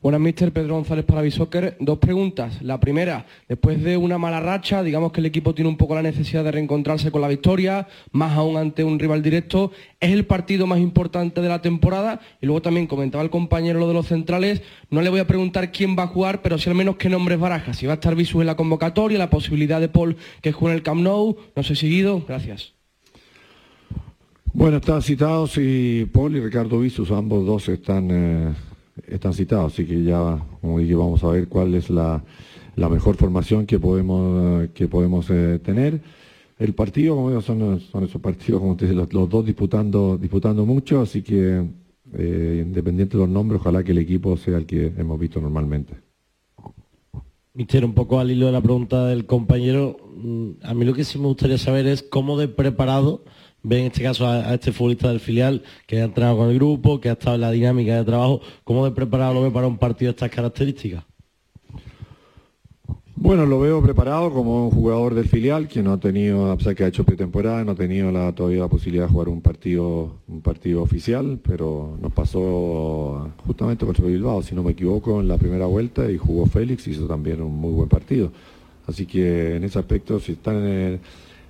Buenas, 0.01 0.21
mister 0.21 0.53
Pedro 0.53 0.77
González 0.77 1.05
para 1.05 1.23
Bisoccer. 1.23 1.77
Dos 1.81 1.99
preguntas. 1.99 2.63
La 2.63 2.79
primera, 2.79 3.27
después 3.49 3.83
de 3.83 3.97
una 3.97 4.17
mala 4.17 4.39
racha, 4.39 4.85
digamos 4.85 5.11
que 5.11 5.19
el 5.19 5.27
equipo 5.27 5.57
tiene 5.57 5.69
un 5.69 5.77
poco 5.77 5.97
la 5.97 6.03
necesidad 6.03 6.45
de 6.45 6.53
reencontrarse 6.53 7.11
con 7.11 7.21
la 7.21 7.27
victoria, 7.27 7.89
más 8.13 8.37
aún 8.37 8.57
ante 8.57 8.85
un 8.85 9.01
rival 9.01 9.23
directo. 9.23 9.73
¿Es 9.99 10.13
el 10.13 10.25
partido 10.25 10.69
más 10.69 10.79
importante 10.79 11.41
de 11.41 11.49
la 11.49 11.63
temporada? 11.63 12.21
Y 12.41 12.47
luego 12.47 12.63
también 12.63 12.87
comentaba 12.87 13.25
el 13.25 13.31
compañero 13.31 13.81
lo 13.81 13.89
de 13.89 13.95
los 13.95 14.07
centrales. 14.07 14.63
No 14.89 15.03
le 15.03 15.11
voy 15.11 15.19
a 15.19 15.27
preguntar 15.27 15.73
quién 15.73 15.97
va 15.99 16.05
a 16.05 16.07
jugar, 16.07 16.43
pero 16.43 16.59
sí 16.59 16.71
al 16.71 16.77
menos 16.77 16.95
qué 16.95 17.09
nombres 17.09 17.41
baraja. 17.41 17.75
Si 17.75 17.87
va 17.87 17.95
a 17.95 17.97
estar 17.97 18.15
Visus 18.15 18.41
en 18.41 18.47
la 18.47 18.57
convocatoria, 18.57 19.19
la 19.19 19.31
posibilidad 19.31 19.81
de 19.81 19.89
Paul 19.89 20.17
que 20.43 20.53
juegue 20.53 20.75
en 20.75 20.77
el 20.77 20.85
Camp 20.85 21.01
Nou. 21.01 21.37
No 21.57 21.63
sé 21.65 21.75
seguido. 21.75 22.23
Gracias. 22.27 22.73
Bueno, 24.53 24.77
están 24.77 25.03
citados 25.03 25.59
y 25.59 26.05
Paul 26.07 26.37
y 26.37 26.41
Ricardo 26.41 26.81
Visus, 26.81 27.11
ambos 27.11 27.45
dos 27.45 27.69
están, 27.69 28.09
eh, 28.11 28.55
están 29.07 29.33
citados, 29.33 29.73
así 29.73 29.85
que 29.85 30.03
ya, 30.03 30.39
como 30.61 30.79
dije, 30.79 30.95
vamos 30.95 31.23
a 31.25 31.29
ver 31.29 31.49
cuál 31.49 31.75
es 31.75 31.91
la, 31.91 32.23
la 32.77 32.89
mejor 32.89 33.17
formación 33.17 33.67
que 33.67 33.79
podemos, 33.79 34.69
que 34.75 34.89
podemos 34.89 35.29
eh, 35.31 35.61
tener. 35.63 36.01
El 36.59 36.75
partido, 36.75 37.15
como 37.15 37.29
digo, 37.29 37.41
son, 37.41 37.81
son 37.81 38.05
esos 38.05 38.21
partidos, 38.21 38.61
como 38.61 38.77
te 38.77 38.87
dice, 38.87 38.97
los, 38.97 39.13
los 39.13 39.29
dos 39.29 39.45
disputando, 39.47 40.19
disputando 40.19 40.67
mucho, 40.67 41.01
así 41.01 41.23
que 41.23 41.65
eh, 42.15 42.65
independiente 42.67 43.17
de 43.17 43.25
los 43.25 43.29
nombres, 43.29 43.61
ojalá 43.61 43.85
que 43.85 43.93
el 43.93 43.99
equipo 43.99 44.37
sea 44.37 44.57
el 44.57 44.67
que 44.67 44.93
hemos 44.97 45.19
visto 45.19 45.41
normalmente. 45.41 45.95
Mister, 47.55 47.85
un 47.85 47.93
poco 47.93 48.21
al 48.21 48.31
hilo 48.31 48.47
de 48.47 48.53
la 48.53 48.61
pregunta 48.61 49.07
del 49.07 49.27
compañero, 49.27 49.97
mm, 50.17 50.51
a 50.63 50.75
mí 50.75 50.85
lo 50.85 50.95
que 50.95 51.05
sí 51.05 51.19
me 51.19 51.27
gustaría 51.27 51.59
saber 51.59 51.87
es 51.87 52.03
cómo 52.03 52.39
de 52.39 52.49
preparado 52.49 53.25
ve 53.63 53.81
en 53.81 53.87
este 53.87 54.03
caso 54.03 54.27
a, 54.27 54.37
a 54.51 54.55
este 54.55 54.73
futbolista 54.73 55.09
del 55.09 55.21
filial 55.21 55.63
que 55.87 56.01
ha 56.01 56.05
entrado 56.05 56.37
con 56.39 56.49
el 56.51 56.55
grupo, 56.57 57.01
que 57.01 57.09
ha 57.11 57.13
estado 57.13 57.35
en 57.37 57.41
la 57.43 57.51
dinámica 57.51 57.97
de 57.97 58.05
trabajo, 58.05 58.41
cómo 58.65 58.85
de 58.85 58.93
preparado 58.93 59.35
lo 59.35 59.43
ve 59.43 59.51
para 59.51 59.67
un 59.67 59.79
partido 59.79 60.11
de 60.11 60.17
estas 60.17 60.31
características. 60.31 61.05
Bueno, 63.21 63.47
lo 63.47 63.59
veo 63.59 63.83
preparado 63.83 64.33
como 64.33 64.67
un 64.67 64.71
jugador 64.71 65.13
del 65.13 65.29
filial 65.29 65.67
que 65.67 65.83
no 65.83 65.93
ha 65.93 65.99
tenido, 65.99 66.53
a 66.53 66.57
pesar 66.57 66.77
que 66.77 66.85
ha 66.85 66.87
hecho 66.87 67.03
pretemporada, 67.03 67.65
no 67.65 67.73
ha 67.73 67.75
tenido 67.75 68.13
la, 68.13 68.33
todavía 68.33 68.61
la 68.61 68.69
posibilidad 68.69 69.07
de 69.07 69.11
jugar 69.13 69.29
un 69.29 69.41
partido, 69.41 70.19
un 70.29 70.41
partido 70.41 70.83
oficial, 70.83 71.41
pero 71.43 71.99
nos 72.01 72.13
pasó 72.13 73.29
justamente 73.45 73.85
contra 73.85 74.07
Bilbao, 74.07 74.41
si 74.43 74.55
no 74.55 74.63
me 74.63 74.71
equivoco, 74.71 75.21
en 75.21 75.27
la 75.27 75.37
primera 75.37 75.67
vuelta 75.67 76.09
y 76.09 76.17
jugó 76.17 76.47
Félix 76.47 76.87
hizo 76.87 77.07
también 77.09 77.43
un 77.43 77.57
muy 77.57 77.73
buen 77.73 77.89
partido. 77.89 78.31
Así 78.87 79.05
que 79.05 79.57
en 79.57 79.65
ese 79.65 79.81
aspecto, 79.81 80.21
si 80.21 80.33
están 80.33 80.57
en 80.59 80.65
el- 80.69 81.01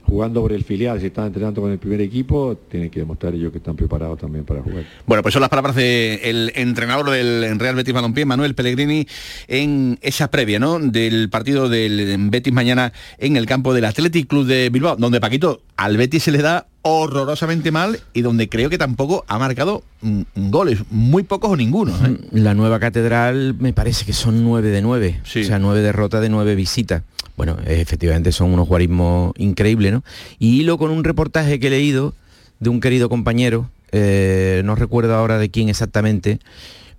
jugando 0.09 0.41
por 0.41 0.53
el 0.53 0.65
filial, 0.65 0.99
si 1.01 1.07
están 1.07 1.27
entrenando 1.27 1.61
con 1.61 1.71
el 1.71 1.79
primer 1.79 2.01
equipo, 2.01 2.59
tienen 2.71 2.89
que 2.91 3.01
demostrar 3.01 3.35
ellos 3.35 3.53
que 3.53 3.59
están 3.59 3.77
preparados 3.77 4.19
también 4.19 4.45
para 4.45 4.63
jugar. 4.63 4.85
Bueno, 5.07 5.23
pues 5.23 5.33
son 5.35 5.41
las 5.41 5.51
palabras 5.51 5.77
del 5.77 6.51
entrenador 6.55 7.11
del 7.11 7.59
Real 7.59 7.75
Betis 7.75 7.93
Balompié, 7.93 8.25
Manuel 8.25 8.55
Pellegrini, 8.55 9.07
en 9.49 9.99
esa 10.01 10.31
previa, 10.31 10.59
¿no? 10.59 10.79
Del 10.79 11.29
partido 11.29 11.69
del 11.69 12.17
Betis 12.31 12.53
mañana 12.53 12.93
en 13.19 13.37
el 13.37 13.47
campo 13.47 13.75
del 13.75 13.85
Athletic 13.85 14.27
Club 14.29 14.47
de 14.47 14.71
Bilbao, 14.71 14.97
donde 14.97 15.21
Paquito 15.21 15.63
al 15.77 15.97
Betis 15.97 16.23
se 16.23 16.33
le 16.33 16.39
da 16.39 16.67
horrorosamente 16.83 17.71
mal 17.71 18.01
y 18.13 18.23
donde 18.23 18.49
creo 18.49 18.71
que 18.71 18.79
tampoco 18.79 19.25
ha 19.29 19.39
marcado 19.39 19.83
mm, 20.01 20.23
goles, 20.51 20.81
muy 20.91 21.23
pocos 21.23 21.51
o 21.51 21.57
ninguno. 21.57 21.93
¿eh? 22.07 22.17
La 22.33 22.55
nueva 22.55 22.79
catedral 22.79 23.55
me 23.59 23.73
parece 23.73 24.05
que 24.05 24.13
son 24.13 24.45
nueve 24.45 24.71
de 24.71 24.83
nueve, 24.83 25.21
o 25.23 25.27
sea, 25.27 25.59
nueve 25.59 25.81
derrotas 25.81 26.21
de 26.21 26.29
nueve 26.29 26.55
visitas. 26.55 27.03
Bueno, 27.37 27.57
eh, 27.67 27.81
efectivamente 27.81 28.33
son 28.33 28.53
unos 28.53 28.69
guarismos 28.69 29.33
increíbles, 29.39 29.93
¿no? 29.93 30.05
Y 30.39 30.61
hilo 30.61 30.79
con 30.79 30.91
un 30.91 31.05
reportaje 31.05 31.61
que 31.61 31.69
he 31.69 31.71
leído 31.71 32.15
de 32.61 32.71
un 32.71 32.81
querido 32.81 33.09
compañero, 33.09 33.71
eh, 33.93 34.63
no 34.65 34.75
recuerdo 34.75 35.15
ahora 35.15 35.39
de 35.39 35.51
quién 35.51 35.69
exactamente, 35.69 36.41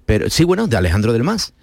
pero 0.05 0.29
sí, 0.29 0.43
bueno, 0.43 0.67
de 0.67 0.77
Alejandro 0.77 1.13
del 1.13 1.23
Mas, 1.23 1.53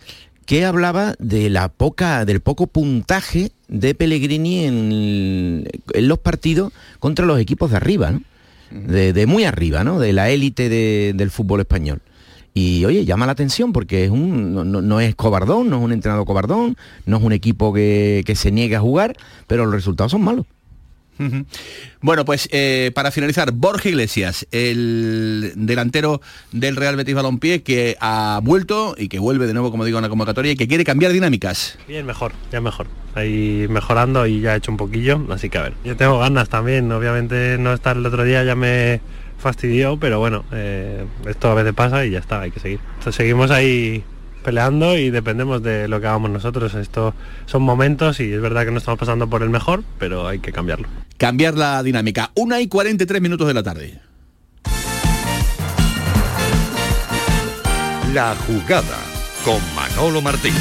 que 0.46 0.64
hablaba 0.64 1.14
de 1.18 1.50
la 1.50 1.68
poca, 1.68 2.24
del 2.24 2.40
poco 2.40 2.66
puntaje 2.68 3.50
de 3.68 3.94
Pellegrini 3.94 4.64
en, 4.64 5.68
en 5.92 6.08
los 6.08 6.18
partidos 6.18 6.72
contra 7.00 7.26
los 7.26 7.38
equipos 7.40 7.70
de 7.70 7.76
arriba, 7.76 8.12
¿no? 8.12 8.22
De, 8.70 9.12
de 9.12 9.26
muy 9.26 9.44
arriba, 9.44 9.84
¿no? 9.84 9.98
De 9.98 10.12
la 10.12 10.30
élite 10.30 10.68
de- 10.68 11.12
del 11.14 11.30
fútbol 11.30 11.60
español. 11.60 12.00
Y 12.54 12.84
oye, 12.86 13.04
llama 13.04 13.26
la 13.26 13.32
atención 13.32 13.72
porque 13.72 14.04
es 14.04 14.10
un, 14.10 14.54
no, 14.88 15.00
es 15.00 15.14
cobardón, 15.14 15.68
no 15.68 15.76
es 15.78 15.82
un 15.84 15.92
entrenador 15.92 16.24
cobardón, 16.26 16.76
no 17.04 17.18
es 17.18 17.22
un 17.22 17.32
equipo 17.32 17.72
que, 17.74 18.22
que 18.24 18.34
se 18.34 18.50
niega 18.50 18.78
a 18.78 18.80
jugar, 18.80 19.14
pero 19.46 19.66
los 19.66 19.74
resultados 19.74 20.12
son 20.12 20.22
malos. 20.22 20.46
Bueno, 22.00 22.24
pues 22.24 22.48
eh, 22.52 22.90
para 22.94 23.10
finalizar, 23.10 23.52
Borja 23.52 23.88
Iglesias, 23.88 24.46
el 24.50 25.52
delantero 25.56 26.20
del 26.52 26.76
Real 26.76 26.96
Betis 26.96 27.14
Balompié, 27.14 27.62
que 27.62 27.96
ha 28.00 28.40
vuelto 28.42 28.94
y 28.98 29.08
que 29.08 29.18
vuelve 29.18 29.46
de 29.46 29.52
nuevo, 29.54 29.70
como 29.70 29.84
digo, 29.84 29.98
a 29.98 30.00
una 30.00 30.08
convocatoria 30.08 30.52
y 30.52 30.56
que 30.56 30.68
quiere 30.68 30.84
cambiar 30.84 31.12
dinámicas. 31.12 31.78
Bien, 31.88 32.04
mejor, 32.06 32.32
ya 32.52 32.60
mejor. 32.60 32.86
Ahí 33.14 33.66
mejorando 33.70 34.26
y 34.26 34.40
ya 34.40 34.54
he 34.54 34.58
hecho 34.58 34.70
un 34.70 34.76
poquillo, 34.76 35.26
así 35.30 35.48
que 35.48 35.58
a 35.58 35.62
ver. 35.62 35.72
Yo 35.84 35.96
tengo 35.96 36.18
ganas 36.18 36.48
también, 36.48 36.90
obviamente 36.92 37.56
no 37.58 37.72
estar 37.72 37.96
el 37.96 38.04
otro 38.04 38.24
día 38.24 38.44
ya 38.44 38.54
me 38.54 39.00
fastidió, 39.38 39.98
pero 39.98 40.18
bueno, 40.18 40.44
eh, 40.52 41.04
esto 41.26 41.50
a 41.50 41.54
veces 41.54 41.72
pasa 41.72 42.04
y 42.04 42.10
ya 42.10 42.18
está, 42.18 42.40
hay 42.40 42.50
que 42.50 42.60
seguir. 42.60 42.80
Entonces 42.98 43.14
seguimos 43.14 43.50
ahí 43.50 44.04
peleando 44.46 44.96
y 44.96 45.10
dependemos 45.10 45.60
de 45.60 45.88
lo 45.88 46.00
que 46.00 46.06
hagamos 46.06 46.30
nosotros. 46.30 46.72
Esto 46.74 47.14
son 47.46 47.62
momentos 47.62 48.20
y 48.20 48.32
es 48.32 48.40
verdad 48.40 48.64
que 48.64 48.70
no 48.70 48.78
estamos 48.78 49.00
pasando 49.00 49.28
por 49.28 49.42
el 49.42 49.50
mejor, 49.50 49.82
pero 49.98 50.28
hay 50.28 50.38
que 50.38 50.52
cambiarlo. 50.52 50.88
cambiar 51.18 51.54
la 51.54 51.82
dinámica. 51.82 52.30
Una 52.36 52.60
y 52.60 52.68
43 52.68 53.20
minutos 53.20 53.48
de 53.48 53.54
la 53.54 53.64
tarde. 53.64 54.00
La 58.14 58.36
jugada 58.46 58.98
con 59.44 59.60
Manolo 59.74 60.22
Martín. 60.22 60.54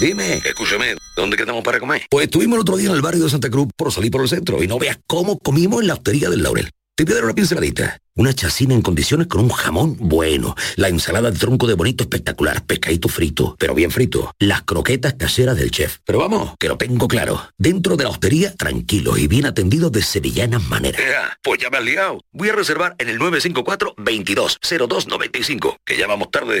Dime, 0.00 0.42
escúchame, 0.44 0.96
¿dónde 1.14 1.36
quedamos 1.36 1.62
para 1.62 1.78
comer? 1.78 2.02
Pues 2.10 2.24
estuvimos 2.24 2.56
el 2.56 2.62
otro 2.62 2.76
día 2.76 2.90
en 2.90 2.96
el 2.96 3.02
barrio 3.02 3.22
de 3.22 3.30
Santa 3.30 3.48
Cruz 3.48 3.68
por 3.76 3.92
salir 3.92 4.10
por 4.10 4.22
el 4.22 4.28
centro 4.28 4.62
y 4.62 4.66
no 4.66 4.80
veas 4.80 4.98
cómo 5.06 5.38
comimos 5.38 5.80
en 5.80 5.86
la 5.86 5.94
hostería 5.94 6.28
del 6.28 6.42
Laurel. 6.42 6.70
Te 6.96 7.04
voy 7.04 7.12
a 7.12 7.16
dar 7.16 7.24
una 7.24 7.34
pinceladita. 7.34 8.00
Una 8.14 8.32
chacina 8.32 8.72
en 8.72 8.80
condiciones 8.80 9.26
con 9.26 9.42
un 9.42 9.50
jamón 9.50 9.98
bueno. 9.98 10.56
La 10.76 10.88
ensalada 10.88 11.30
de 11.30 11.38
tronco 11.38 11.66
de 11.66 11.74
bonito 11.74 12.04
espectacular. 12.04 12.64
Pescadito 12.64 13.10
frito, 13.10 13.54
pero 13.58 13.74
bien 13.74 13.90
frito. 13.90 14.32
Las 14.38 14.62
croquetas 14.62 15.12
caseras 15.12 15.58
del 15.58 15.70
chef. 15.70 15.98
Pero 16.06 16.20
vamos, 16.20 16.54
que 16.58 16.68
lo 16.68 16.78
tengo 16.78 17.06
claro. 17.06 17.50
Dentro 17.58 17.98
de 17.98 18.04
la 18.04 18.08
hostería, 18.08 18.54
tranquilos 18.54 19.18
y 19.18 19.28
bien 19.28 19.44
atendidos 19.44 19.92
de 19.92 20.00
sevillanas 20.00 20.62
maneras. 20.70 21.02
pues 21.42 21.60
ya 21.60 21.68
me 21.68 21.76
has 21.76 21.84
liado. 21.84 22.24
Voy 22.32 22.48
a 22.48 22.54
reservar 22.54 22.94
en 22.96 23.10
el 23.10 23.18
954 23.18 23.94
220295 23.98 25.76
que 25.84 25.98
ya 25.98 26.06
vamos 26.06 26.30
tarde. 26.30 26.60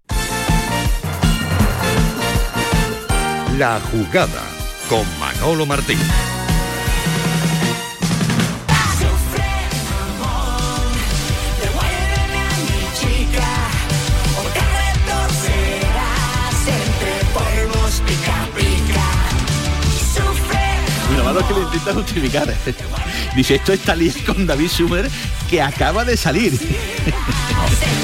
La 3.61 3.79
jugada 3.79 4.41
con 4.89 5.05
Manolo 5.19 5.67
Martín. 5.67 5.99
Y 21.11 21.15
lo 21.15 21.23
malo 21.23 21.41
es 21.41 21.45
que 21.45 21.53
lo 21.53 21.61
intenta 21.61 21.93
justificar. 21.93 22.55
Dice, 23.35 23.53
esto 23.53 23.73
es 23.73 23.79
Talía 23.81 24.11
con 24.25 24.47
David 24.47 24.69
Sumer 24.69 25.07
que 25.47 25.61
acaba 25.61 26.03
de 26.03 26.17
salir. 26.17 26.53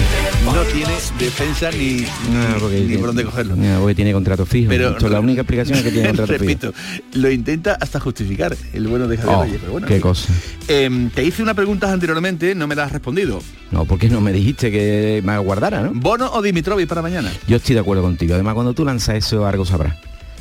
no 0.53 0.63
tiene 0.63 0.93
defensa 1.19 1.69
ni, 1.71 2.05
No, 2.31 2.69
ni 2.69 2.97
por 2.97 3.07
dónde 3.07 3.23
cogerlo. 3.25 3.55
no, 3.55 3.79
porque 3.79 3.95
tiene 3.95 4.13
contrato 4.13 4.45
fijo. 4.45 4.69
Pero- 4.69 4.89
Esto 4.91 5.09
la 5.09 5.19
única 5.19 5.41
explicación 5.41 5.77
es 5.77 5.83
que 5.83 5.91
tiene 5.91 6.07
contrato 6.15 6.33
fijo. 6.33 6.43
Repito, 6.43 6.73
lo 7.13 7.29
intenta 7.31 7.77
hasta 7.79 7.99
justificar 7.99 8.55
el 8.73 8.87
bueno 8.87 9.07
de 9.07 9.17
Javier 9.17 9.57
Oh, 9.57 9.59
pero 9.61 9.71
bueno. 9.73 9.87
qué 9.87 9.99
cosa. 10.01 10.33
Em, 10.67 11.09
te 11.09 11.23
hice 11.23 11.43
una 11.43 11.53
pregunta 11.53 11.91
anteriormente, 11.91 12.55
no 12.55 12.67
me 12.67 12.75
la 12.75 12.85
has 12.85 12.91
respondido. 12.91 13.41
No, 13.71 13.85
porque 13.85 14.09
no 14.09 14.21
me 14.21 14.31
dijiste 14.33 14.71
que 14.71 15.21
me 15.23 15.33
aguardara, 15.33 15.81
¿no? 15.81 15.91
¿Bono 15.93 16.31
o 16.33 16.41
Dimitrovic 16.41 16.87
para 16.87 17.01
mañana? 17.01 17.31
Yo 17.47 17.57
estoy 17.57 17.75
de 17.75 17.81
acuerdo 17.81 18.03
contigo. 18.03 18.33
Además, 18.33 18.53
cuando 18.55 18.73
tú 18.73 18.85
lanzas 18.85 19.15
eso, 19.15 19.45
algo 19.45 19.65
sabrás. 19.65 19.95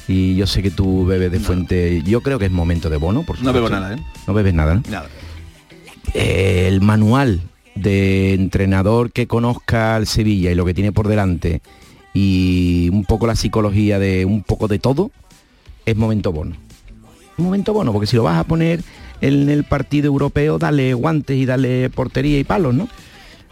Y 0.09 0.37
yo 0.37 0.47
sé 0.47 0.63
que 0.63 0.71
tú 0.71 1.05
bebes 1.05 1.33
de 1.33 1.41
fuente. 1.41 2.03
Yo 2.05 2.21
creo 2.21 2.39
que 2.39 2.45
es 2.47 2.53
momento 2.53 2.89
de 2.89 2.97
bono, 2.97 3.25
por 3.25 3.41
No 3.43 3.53
bebo 3.53 3.67
supuesto. 3.67 3.81
nada, 3.89 3.97
¿eh? 3.97 4.03
No 4.29 4.35
bebes 4.35 4.55
nada, 4.55 4.75
¿no? 4.77 4.83
Nada. 4.89 5.09
Eh, 6.15 6.67
el 6.69 6.81
manual 6.81 7.41
de 7.77 8.35
entrenador 8.35 9.12
que 9.12 9.27
conozca 9.27 9.95
al 9.95 10.07
Sevilla 10.07 10.51
y 10.51 10.55
lo 10.55 10.64
que 10.64 10.74
tiene 10.74 10.93
por 10.93 11.09
delante 11.09 11.61
y 12.16 12.89
un 12.93 13.05
poco 13.05 13.27
la 13.27 13.37
psicología 13.37 13.99
de 13.99 14.24
un 14.24 14.43
poco 14.43 14.68
de 14.68 14.79
todo, 14.79 15.11
es 15.85 15.97
momento 15.97 16.33
bono. 16.33 16.57
Momento 17.37 17.74
bono, 17.74 17.93
porque 17.93 18.07
si 18.07 18.16
lo 18.16 18.22
vas 18.22 18.39
a 18.39 18.45
poner 18.45 18.81
en 19.20 19.51
el 19.51 19.64
partido 19.64 20.07
europeo, 20.07 20.59
dale 20.59 20.95
guantes 20.95 21.37
y 21.37 21.45
dale 21.45 21.91
portería 21.91 22.39
y 22.39 22.45
palos, 22.45 22.74
¿no? 22.74 22.89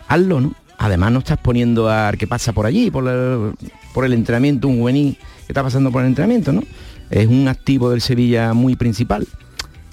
Hazlo, 0.09 0.41
¿no? 0.41 0.55
Además 0.79 1.13
no 1.13 1.19
estás 1.19 1.37
poniendo 1.39 1.91
al 1.91 2.17
que 2.17 2.27
pasa 2.27 2.55
por 2.55 2.65
allí, 2.65 2.91
por 2.91 3.07
el, 3.07 3.53
por 3.93 4.07
el 4.07 4.15
entrenamiento, 4.15 4.67
un 4.67 4.79
juvenil 4.79 5.19
que 5.47 5.53
está 5.53 5.63
pasando 5.63 5.93
por 5.93 6.01
el 6.01 6.09
entrenamiento, 6.09 6.53
¿no? 6.53 6.63
Es 7.11 7.27
un 7.27 7.49
activo 7.49 7.91
del 7.91 8.01
Sevilla 8.01 8.55
muy 8.55 8.77
principal. 8.77 9.27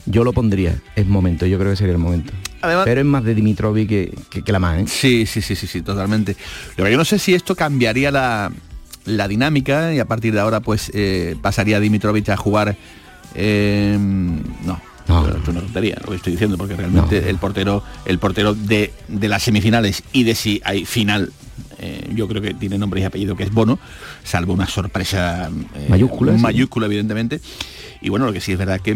Yo 0.06 0.24
lo 0.24 0.32
pondría, 0.32 0.82
es 0.96 1.06
momento, 1.06 1.46
yo 1.46 1.60
creo 1.60 1.72
que 1.72 1.76
sería 1.76 1.94
el 1.94 2.00
momento. 2.00 2.32
Además- 2.62 2.86
Pero 2.86 3.02
es 3.02 3.08
más 3.08 3.24
de 3.24 3.34
Dimitrovic 3.36 3.90
que, 3.90 4.14
que, 4.30 4.42
que 4.44 4.52
la 4.52 4.60
más, 4.60 4.80
¿eh? 4.80 4.86
Sí, 4.88 5.26
sí, 5.26 5.42
sí, 5.42 5.56
sí, 5.56 5.68
sí, 5.68 5.82
totalmente. 5.82 6.36
Lo 6.78 6.84
que 6.86 6.92
yo 6.92 6.98
no 6.98 7.06
sé 7.06 7.18
si 7.20 7.34
esto 7.34 7.56
cambiaría 7.56 8.12
la, 8.12 8.52
la 9.06 9.28
dinámica 9.28 9.94
y 9.94 10.00
a 10.00 10.06
partir 10.06 10.34
de 10.34 10.40
ahora 10.40 10.60
pues 10.60 10.92
eh, 10.94 11.36
pasaría 11.42 11.80
Dimitrovic 11.80 12.30
a 12.30 12.38
jugar. 12.38 12.76
eh, 13.36 13.98
no. 14.00 14.80
pero 15.08 15.38
Es 15.42 15.48
una 15.48 15.60
tontería 15.62 15.98
lo 16.04 16.10
que 16.12 16.16
estoy 16.18 16.34
diciendo, 16.34 16.58
porque 16.58 16.76
realmente 16.76 17.30
el 17.30 17.38
portero, 17.38 17.84
el 18.06 18.20
portero 18.20 18.54
de, 18.54 18.94
de 19.08 19.28
las 19.28 19.44
semifinales 19.44 20.04
y 20.14 20.24
de 20.24 20.36
si 20.36 20.62
hay 20.64 20.86
final, 20.86 21.32
eh, 21.80 22.10
yo 22.14 22.28
creo 22.28 22.42
que 22.42 22.54
tiene 22.54 22.78
nombre 22.78 23.02
y 23.02 23.04
apellido 23.04 23.36
que 23.36 23.44
es 23.44 23.52
Bono, 23.52 23.80
salvo 24.24 24.54
una 24.54 24.68
sorpresa 24.68 25.50
eh, 25.76 25.88
Mayúscula, 25.90 26.36
sí. 26.36 26.42
mayúscula, 26.42 26.86
evidentemente. 26.86 27.42
Y 28.02 28.10
bueno, 28.10 28.26
lo 28.26 28.34
que 28.34 28.40
sí 28.42 28.52
es 28.54 28.58
verdad 28.60 28.80
que 28.80 28.96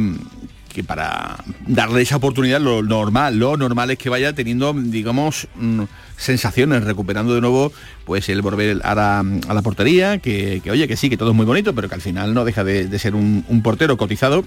que 0.75 0.83
para 0.83 1.37
darle 1.65 2.01
esa 2.01 2.17
oportunidad 2.17 2.59
lo 2.59 2.83
normal, 2.83 3.39
lo 3.39 3.55
normal 3.55 3.91
es 3.91 3.97
que 3.97 4.09
vaya 4.09 4.33
teniendo, 4.33 4.73
digamos, 4.73 5.47
mm, 5.55 5.83
sensaciones, 6.17 6.83
recuperando 6.83 7.33
de 7.33 7.39
nuevo 7.39 7.71
pues 8.03 8.27
el 8.27 8.41
volver 8.41 8.81
a 8.83 8.93
la, 8.93 9.19
a 9.19 9.53
la 9.53 9.61
portería, 9.61 10.17
que, 10.17 10.59
que, 10.61 10.71
oye, 10.71 10.85
que 10.89 10.97
sí, 10.97 11.09
que 11.09 11.15
todo 11.15 11.29
es 11.29 11.35
muy 11.35 11.45
bonito, 11.45 11.73
pero 11.73 11.87
que 11.87 11.95
al 11.95 12.01
final 12.01 12.33
no 12.33 12.43
deja 12.43 12.65
de, 12.65 12.89
de 12.89 12.99
ser 12.99 13.15
un, 13.15 13.45
un 13.47 13.63
portero 13.63 13.95
cotizado. 13.95 14.43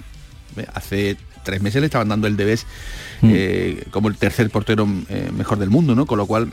Eh, 0.59 0.67
Hace 0.75 1.17
tres 1.45 1.63
meses 1.63 1.81
le 1.81 1.87
estaban 1.87 2.11
dando 2.11 2.27
el 2.27 2.37
Debes 2.37 2.67
eh, 3.23 3.87
como 3.91 4.09
el 4.09 4.17
tercer 4.17 4.51
portero 4.51 4.87
eh, 5.09 5.31
mejor 5.35 5.59
del 5.59 5.71
mundo, 5.71 5.95
¿no? 5.95 6.05
Con 6.05 6.19
lo 6.19 6.27
cual 6.27 6.51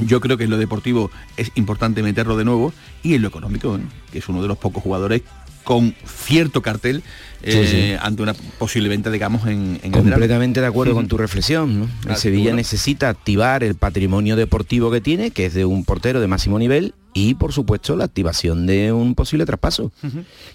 yo 0.00 0.20
creo 0.20 0.36
que 0.36 0.44
en 0.44 0.50
lo 0.50 0.58
deportivo 0.58 1.12
es 1.36 1.52
importante 1.54 2.02
meterlo 2.02 2.36
de 2.36 2.44
nuevo 2.44 2.72
y 3.04 3.14
en 3.14 3.22
lo 3.22 3.28
económico, 3.28 3.76
¿eh? 3.76 3.80
que 4.10 4.18
es 4.18 4.28
uno 4.28 4.42
de 4.42 4.48
los 4.48 4.58
pocos 4.58 4.82
jugadores 4.82 5.22
con 5.66 5.94
cierto 6.06 6.62
cartel 6.62 7.02
eh, 7.42 7.52
Sí, 7.52 7.66
sí. 7.70 7.96
ante 8.00 8.22
una 8.22 8.34
posible 8.58 8.88
venta, 8.88 9.10
digamos, 9.10 9.46
en, 9.46 9.78
en 9.82 9.92
el. 9.94 10.00
Completamente 10.00 10.60
de 10.60 10.66
acuerdo 10.66 10.94
con 10.94 11.08
tu 11.08 11.18
reflexión. 11.18 11.80
¿no? 11.80 11.84
El 12.06 12.12
Ah, 12.12 12.16
Sevilla 12.16 12.54
necesita 12.54 13.08
activar 13.08 13.62
el 13.64 13.74
patrimonio 13.74 14.36
deportivo 14.36 14.90
que 14.90 15.00
tiene, 15.00 15.32
que 15.32 15.46
es 15.46 15.54
de 15.54 15.64
un 15.64 15.84
portero 15.84 16.20
de 16.20 16.28
máximo 16.28 16.58
nivel, 16.58 16.94
y 17.12 17.34
por 17.34 17.52
supuesto 17.52 17.96
la 17.96 18.04
activación 18.04 18.66
de 18.66 18.92
un 18.92 19.14
posible 19.14 19.44
traspaso. 19.44 19.92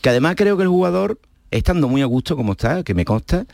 Que 0.01 0.09
además 0.09 0.35
creo 0.37 0.55
que 0.57 0.63
el 0.63 0.69
jugador, 0.69 1.19
estando 1.51 1.87
muy 1.89 2.01
a 2.01 2.05
gusto 2.05 2.35
como 2.37 2.53
está, 2.53 2.83
que 2.83 2.93
me 2.93 3.03
consta, 3.05 3.45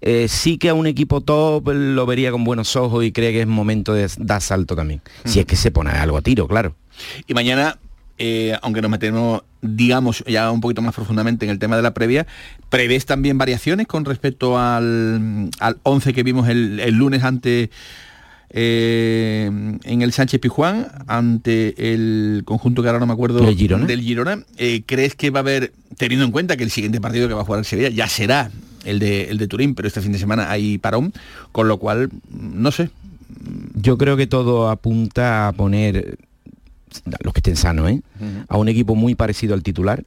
eh, 0.00 0.26
sí 0.28 0.58
que 0.58 0.68
a 0.68 0.74
un 0.74 0.86
equipo 0.86 1.20
top 1.22 1.70
lo 1.72 2.06
vería 2.06 2.30
con 2.30 2.44
buenos 2.44 2.76
ojos 2.76 3.04
y 3.04 3.12
cree 3.12 3.32
que 3.32 3.40
es 3.40 3.46
momento 3.48 3.94
de 3.94 4.08
dar 4.18 4.40
salto 4.42 4.76
también. 4.76 5.00
Si 5.24 5.40
es 5.40 5.46
que 5.46 5.56
se 5.56 5.70
pone 5.72 5.90
algo 5.90 6.16
a 6.18 6.22
tiro, 6.22 6.46
claro. 6.46 6.76
Y 7.26 7.34
mañana, 7.34 7.78
eh, 8.18 8.56
aunque 8.62 8.82
nos 8.82 8.90
metemos, 8.90 9.42
digamos, 9.62 10.24
ya 10.26 10.50
un 10.50 10.60
poquito 10.60 10.82
más 10.82 10.94
profundamente 10.94 11.44
en 11.44 11.50
el 11.50 11.58
tema 11.58 11.76
de 11.76 11.82
la 11.82 11.94
previa, 11.94 12.26
¿prevés 12.68 13.06
también 13.06 13.38
variaciones 13.38 13.86
con 13.86 14.04
respecto 14.04 14.58
al, 14.58 15.50
al 15.60 15.78
11 15.82 16.12
que 16.12 16.22
vimos 16.22 16.48
el, 16.48 16.80
el 16.80 16.94
lunes 16.94 17.22
ante 17.22 17.70
eh, 18.50 19.46
en 19.84 20.02
el 20.02 20.12
Sánchez 20.12 20.40
Pijuán 20.40 20.88
ante 21.06 21.92
el 21.92 22.42
conjunto 22.46 22.82
que 22.82 22.88
ahora 22.88 22.98
no 23.00 23.06
me 23.06 23.12
acuerdo 23.12 23.46
¿El 23.46 23.56
Girona? 23.56 23.86
del 23.86 24.00
Girona. 24.00 24.42
Eh, 24.56 24.82
¿Crees 24.86 25.14
que 25.14 25.30
va 25.30 25.40
a 25.40 25.42
haber, 25.42 25.72
teniendo 25.96 26.24
en 26.24 26.32
cuenta 26.32 26.56
que 26.56 26.64
el 26.64 26.70
siguiente 26.70 27.00
partido 27.00 27.28
que 27.28 27.34
va 27.34 27.42
a 27.42 27.44
jugar 27.44 27.58
el 27.58 27.64
Sevilla 27.66 27.90
ya 27.90 28.08
será 28.08 28.50
el 28.84 28.98
de, 29.00 29.24
el 29.24 29.38
de 29.38 29.48
Turín, 29.48 29.74
pero 29.74 29.86
este 29.86 30.00
fin 30.00 30.12
de 30.12 30.18
semana 30.18 30.50
hay 30.50 30.78
parón, 30.78 31.12
con 31.52 31.68
lo 31.68 31.78
cual, 31.78 32.08
no 32.30 32.70
sé, 32.72 32.90
Yo 33.74 33.98
creo 33.98 34.16
que 34.16 34.26
todo 34.26 34.70
apunta 34.70 35.48
a 35.48 35.52
poner, 35.52 36.16
los 37.22 37.32
que 37.32 37.38
estén 37.40 37.56
sanos, 37.56 37.90
¿eh? 37.90 38.00
a 38.48 38.56
un 38.56 38.68
equipo 38.68 38.94
muy 38.94 39.14
parecido 39.14 39.54
al 39.54 39.62
titular, 39.62 40.04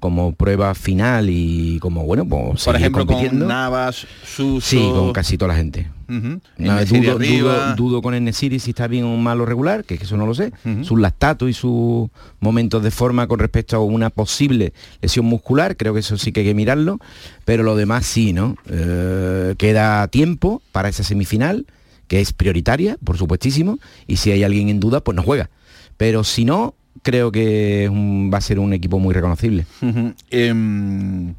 como 0.00 0.32
prueba 0.34 0.74
final 0.74 1.28
y 1.30 1.78
como, 1.78 2.04
bueno, 2.04 2.24
pues 2.26 2.64
por 2.64 2.74
ejemplo, 2.74 3.06
compitiendo. 3.06 3.44
con 3.44 3.48
Navas, 3.48 4.04
Suso... 4.24 4.60
Sí, 4.60 4.78
con 4.92 5.12
casi 5.12 5.38
toda 5.38 5.52
la 5.52 5.56
gente. 5.58 5.88
Dudo, 6.08 7.18
dudo- 7.18 7.74
dudo 7.76 8.02
con 8.02 8.32
si 8.34 8.48
está 8.56 8.88
bien 8.88 9.04
o 9.04 9.16
mal 9.16 9.40
o 9.40 9.46
regular, 9.46 9.84
que 9.84 9.94
es 9.94 10.00
que 10.00 10.04
eso 10.06 10.16
no 10.16 10.26
lo 10.26 10.34
sé. 10.34 10.52
Sus 10.82 10.98
lactatos 11.00 11.48
y 11.48 11.52
sus 11.52 12.10
momentos 12.40 12.82
de 12.82 12.90
forma 12.90 13.28
con 13.28 13.38
respecto 13.38 13.76
a 13.76 13.78
una 13.80 14.10
posible 14.10 14.72
lesión 15.00 15.24
muscular, 15.26 15.76
creo 15.76 15.94
que 15.94 16.00
eso 16.00 16.18
sí 16.18 16.32
que 16.32 16.40
hay 16.40 16.46
que 16.46 16.54
mirarlo. 16.54 16.98
Pero 17.44 17.62
lo 17.62 17.76
demás 17.76 18.04
sí, 18.04 18.32
¿no? 18.32 18.56
Eh, 18.68 19.54
queda 19.56 20.06
tiempo 20.08 20.62
para 20.72 20.88
esa 20.88 21.04
semifinal, 21.04 21.64
que 22.08 22.20
es 22.20 22.32
prioritaria, 22.32 22.98
por 23.04 23.16
supuestísimo, 23.16 23.78
y 24.08 24.16
si 24.16 24.32
hay 24.32 24.42
alguien 24.42 24.68
en 24.68 24.80
duda, 24.80 25.00
pues 25.00 25.14
no 25.14 25.22
juega. 25.22 25.48
Pero 25.96 26.24
si 26.24 26.44
no, 26.44 26.74
creo 27.02 27.30
que 27.32 27.88
un- 27.90 28.30
va 28.32 28.38
a 28.38 28.40
ser 28.40 28.58
un 28.58 28.72
equipo 28.72 28.98
muy 28.98 29.14
reconocible. 29.14 29.66
Em, 30.30 31.34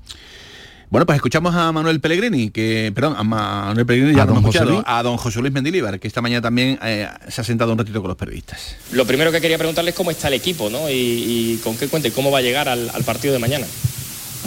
bueno, 0.89 1.05
pues 1.07 1.15
escuchamos 1.15 1.55
a 1.55 1.71
Manuel 1.71 1.99
Pellegrini, 1.99 2.51
que, 2.51 2.91
perdón, 2.93 3.15
a 3.17 3.23
Manuel 3.23 3.85
Pellegrini 3.85 4.15
ya 4.15 4.23
¿A 4.23 4.25
lo 4.25 4.33
don 4.33 4.43
José 4.43 4.57
escuchado, 4.59 4.75
Luis? 4.77 4.83
a 4.87 5.03
don 5.03 5.17
José 5.17 5.39
Luis 5.39 5.51
Mendilíbar, 5.53 5.99
que 5.99 6.07
esta 6.07 6.21
mañana 6.21 6.41
también 6.41 6.77
eh, 6.83 7.07
se 7.29 7.41
ha 7.41 7.43
sentado 7.43 7.71
un 7.71 7.79
ratito 7.79 7.99
con 7.99 8.09
los 8.09 8.17
periodistas. 8.17 8.75
Lo 8.91 9.05
primero 9.05 9.31
que 9.31 9.41
quería 9.41 9.57
preguntarle 9.57 9.89
es 9.91 9.95
cómo 9.97 10.11
está 10.11 10.27
el 10.27 10.35
equipo, 10.35 10.69
¿no? 10.69 10.89
Y, 10.89 10.93
y 10.93 11.59
con 11.63 11.75
qué 11.77 11.87
cuenta 11.87 12.07
y 12.07 12.11
cómo 12.11 12.29
va 12.29 12.39
a 12.39 12.41
llegar 12.41 12.69
al, 12.69 12.89
al 12.93 13.03
partido 13.03 13.33
de 13.33 13.39
mañana. 13.39 13.65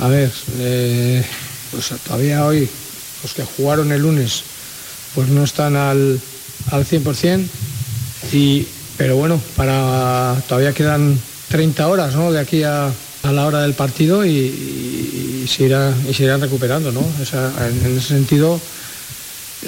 A 0.01 0.09
ver, 0.09 0.31
eh, 0.59 1.25
pues 1.73 1.89
todavía 2.07 2.45
hoy 2.47 2.69
los 3.23 3.35
que 3.35 3.43
jugaron 3.43 3.91
el 3.91 4.03
lunes 4.03 4.45
pues 5.17 5.29
no 5.29 5.43
están 5.43 5.75
al, 5.77 6.21
al 6.71 6.85
100%, 6.85 7.45
y, 8.33 8.67
pero 8.97 9.17
bueno, 9.17 9.41
para, 9.57 10.37
todavía 10.49 10.73
quedan 10.73 11.19
30 11.49 11.87
horas 11.89 12.15
¿no? 12.15 12.33
de 12.33 12.41
aquí 12.41 12.63
a, 12.63 12.87
a 13.23 13.33
la 13.33 13.47
hora 13.47 13.63
del 13.63 13.75
partido 13.75 14.25
y, 14.25 15.45
se, 15.49 15.65
irá- 15.69 15.95
se 16.15 16.23
irán 16.25 16.41
recuperando. 16.41 16.93
¿no? 16.93 17.05
Esa- 17.23 17.53
en, 17.69 17.85
en 17.87 17.99
ese 17.99 18.09
sentido, 18.09 18.61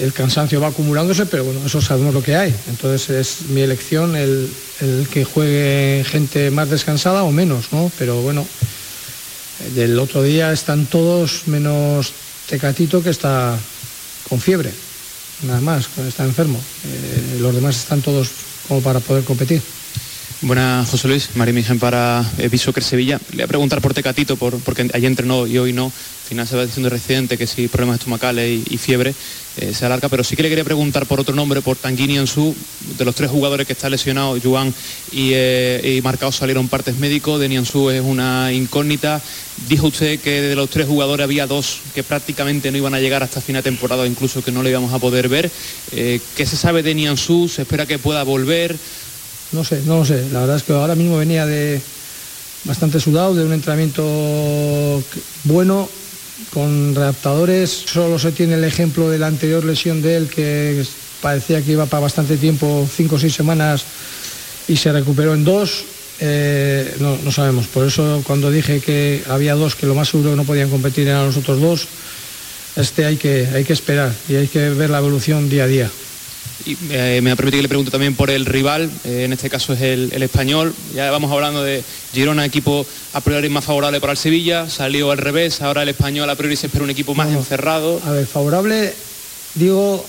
el 0.01 0.13
cansancio 0.13 0.59
va 0.61 0.67
acumulándose, 0.67 1.25
pero 1.25 1.43
bueno, 1.43 1.61
eso 1.65 1.81
sabemos 1.81 2.13
lo 2.13 2.23
que 2.23 2.35
hay. 2.35 2.53
Entonces 2.69 3.09
es 3.09 3.49
mi 3.49 3.61
elección 3.61 4.15
el, 4.15 4.49
el 4.81 5.07
que 5.11 5.23
juegue 5.25 6.03
gente 6.07 6.51
más 6.51 6.69
descansada 6.69 7.23
o 7.23 7.31
menos, 7.31 7.65
¿no? 7.71 7.91
Pero 7.97 8.21
bueno, 8.21 8.45
del 9.75 9.99
otro 9.99 10.23
día 10.23 10.51
están 10.53 10.85
todos 10.85 11.43
menos 11.47 12.13
Tecatito 12.49 13.03
que 13.03 13.09
está 13.11 13.57
con 14.27 14.39
fiebre, 14.39 14.71
nada 15.43 15.61
más, 15.61 15.89
está 16.07 16.23
enfermo. 16.23 16.59
Eh, 16.85 17.37
los 17.39 17.53
demás 17.55 17.77
están 17.77 18.01
todos 18.01 18.29
como 18.67 18.81
para 18.81 18.99
poder 18.99 19.23
competir. 19.23 19.61
Buenas, 20.41 20.89
José 20.89 21.09
Luis. 21.09 21.29
María 21.35 21.53
Miguel 21.53 21.79
para 21.79 22.23
Bishoker 22.49 22.81
Sevilla. 22.81 23.19
Le 23.31 23.37
voy 23.37 23.43
a 23.43 23.47
preguntar 23.47 23.81
por 23.81 23.93
Tecatito, 23.93 24.37
por, 24.37 24.57
porque 24.59 24.89
ayer 24.93 25.05
entrenó 25.05 25.45
y 25.45 25.57
hoy 25.57 25.73
no. 25.73 25.87
Al 25.87 26.29
final 26.29 26.47
se 26.47 26.55
va 26.55 26.65
diciendo 26.65 26.89
reciente 26.89 27.37
que 27.37 27.45
si 27.45 27.67
problemas 27.67 27.99
estomacales 27.99 28.49
y, 28.49 28.75
y 28.75 28.77
fiebre 28.77 29.13
eh, 29.57 29.73
se 29.73 29.85
alarga, 29.85 30.07
pero 30.07 30.23
sí 30.23 30.37
que 30.37 30.43
le 30.43 30.49
quería 30.49 30.63
preguntar 30.63 31.05
por 31.05 31.19
otro 31.19 31.35
nombre, 31.35 31.61
por 31.61 31.75
Tanguini 31.75 32.17
Ansu, 32.17 32.55
de 32.97 33.03
los 33.03 33.13
tres 33.15 33.29
jugadores 33.29 33.67
que 33.67 33.73
está 33.73 33.89
lesionado, 33.89 34.39
Juan 34.41 34.73
y, 35.11 35.31
eh, 35.33 35.99
Marcao 36.01 36.31
salieron 36.31 36.69
partes 36.69 36.95
médicos, 36.97 37.41
de 37.41 37.49
Nianzú 37.49 37.89
es 37.89 38.01
una 38.01 38.53
incógnita. 38.53 39.21
Dijo 39.67 39.87
usted 39.87 40.19
que 40.21 40.41
de 40.41 40.55
los 40.55 40.69
tres 40.69 40.87
jugadores 40.87 41.25
había 41.25 41.45
dos 41.45 41.81
que 41.93 42.03
prácticamente 42.03 42.71
no 42.71 42.77
iban 42.77 42.93
a 42.93 43.01
llegar 43.01 43.23
hasta 43.23 43.41
final 43.41 43.61
de 43.61 43.69
temporada, 43.69 44.07
incluso 44.07 44.41
que 44.41 44.51
no 44.51 44.63
le 44.63 44.69
íbamos 44.69 44.93
a 44.93 44.99
poder 44.99 45.27
ver. 45.27 45.51
Eh, 45.91 46.21
¿Qué 46.37 46.45
se 46.45 46.55
sabe 46.55 46.81
de 46.81 46.95
Nianzú? 46.95 47.49
¿Se 47.49 47.63
espera 47.63 47.85
que 47.85 47.99
pueda 47.99 48.23
volver? 48.23 48.77
No 49.51 49.63
sé, 49.63 49.81
no 49.85 49.99
lo 49.99 50.05
sé. 50.05 50.27
La 50.31 50.41
verdad 50.41 50.57
es 50.57 50.63
que 50.63 50.73
ahora 50.73 50.95
mismo 50.95 51.17
venía 51.17 51.45
de 51.45 51.81
bastante 52.65 52.99
sudado, 52.99 53.35
de 53.35 53.45
un 53.45 53.53
entrenamiento 53.53 55.03
bueno, 55.45 55.89
con 56.53 56.93
readaptadores. 56.95 57.69
Solo 57.69 58.19
se 58.19 58.31
tiene 58.31 58.55
el 58.55 58.63
ejemplo 58.63 59.09
de 59.09 59.17
la 59.17 59.27
anterior 59.27 59.63
lesión 59.65 60.01
de 60.01 60.17
él, 60.17 60.29
que 60.29 60.85
parecía 61.21 61.61
que 61.61 61.71
iba 61.71 61.85
para 61.85 62.01
bastante 62.01 62.37
tiempo, 62.37 62.87
cinco 62.95 63.15
o 63.15 63.19
seis 63.19 63.33
semanas, 63.33 63.83
y 64.67 64.77
se 64.77 64.91
recuperó 64.91 65.33
en 65.33 65.43
dos. 65.43 65.83
Eh, 66.19 66.95
no, 66.99 67.17
no 67.23 67.31
sabemos. 67.31 67.67
Por 67.67 67.87
eso 67.87 68.21
cuando 68.27 68.51
dije 68.51 68.81
que 68.81 69.23
había 69.29 69.55
dos 69.55 69.75
que 69.75 69.85
lo 69.85 69.95
más 69.95 70.09
seguro 70.09 70.35
no 70.35 70.43
podían 70.43 70.69
competir 70.69 71.07
eran 71.07 71.25
los 71.25 71.37
otros 71.37 71.61
dos, 71.61 71.87
este 72.75 73.05
hay 73.05 73.17
que, 73.17 73.47
hay 73.47 73.63
que 73.63 73.73
esperar 73.73 74.13
y 74.27 74.35
hay 74.35 74.47
que 74.47 74.69
ver 74.69 74.89
la 74.89 74.99
evolución 74.99 75.49
día 75.49 75.63
a 75.63 75.67
día. 75.67 75.89
Y 76.65 76.77
eh, 76.91 77.19
me 77.23 77.35
permitir 77.35 77.59
que 77.59 77.61
le 77.63 77.67
pregunte 77.69 77.91
también 77.91 78.15
por 78.15 78.29
el 78.29 78.45
rival, 78.45 78.89
eh, 79.05 79.23
en 79.23 79.33
este 79.33 79.49
caso 79.49 79.73
es 79.73 79.81
el, 79.81 80.09
el 80.13 80.23
español. 80.23 80.73
Ya 80.93 81.09
vamos 81.09 81.31
hablando 81.31 81.63
de 81.63 81.83
Girona, 82.13 82.45
equipo 82.45 82.85
a 83.13 83.21
priori 83.21 83.47
más 83.49 83.63
favorable 83.63 84.01
para 84.01 84.11
el 84.11 84.17
Sevilla, 84.17 84.69
salió 84.69 85.11
al 85.11 85.17
revés, 85.17 85.61
ahora 85.61 85.83
el 85.83 85.89
español 85.89 86.29
a 86.29 86.35
priori 86.35 86.55
se 86.55 86.67
espera 86.67 86.83
un 86.83 86.89
equipo 86.89 87.15
más 87.15 87.29
encerrado. 87.29 88.01
A 88.05 88.11
ver, 88.11 88.25
favorable, 88.27 88.93
digo, 89.55 90.05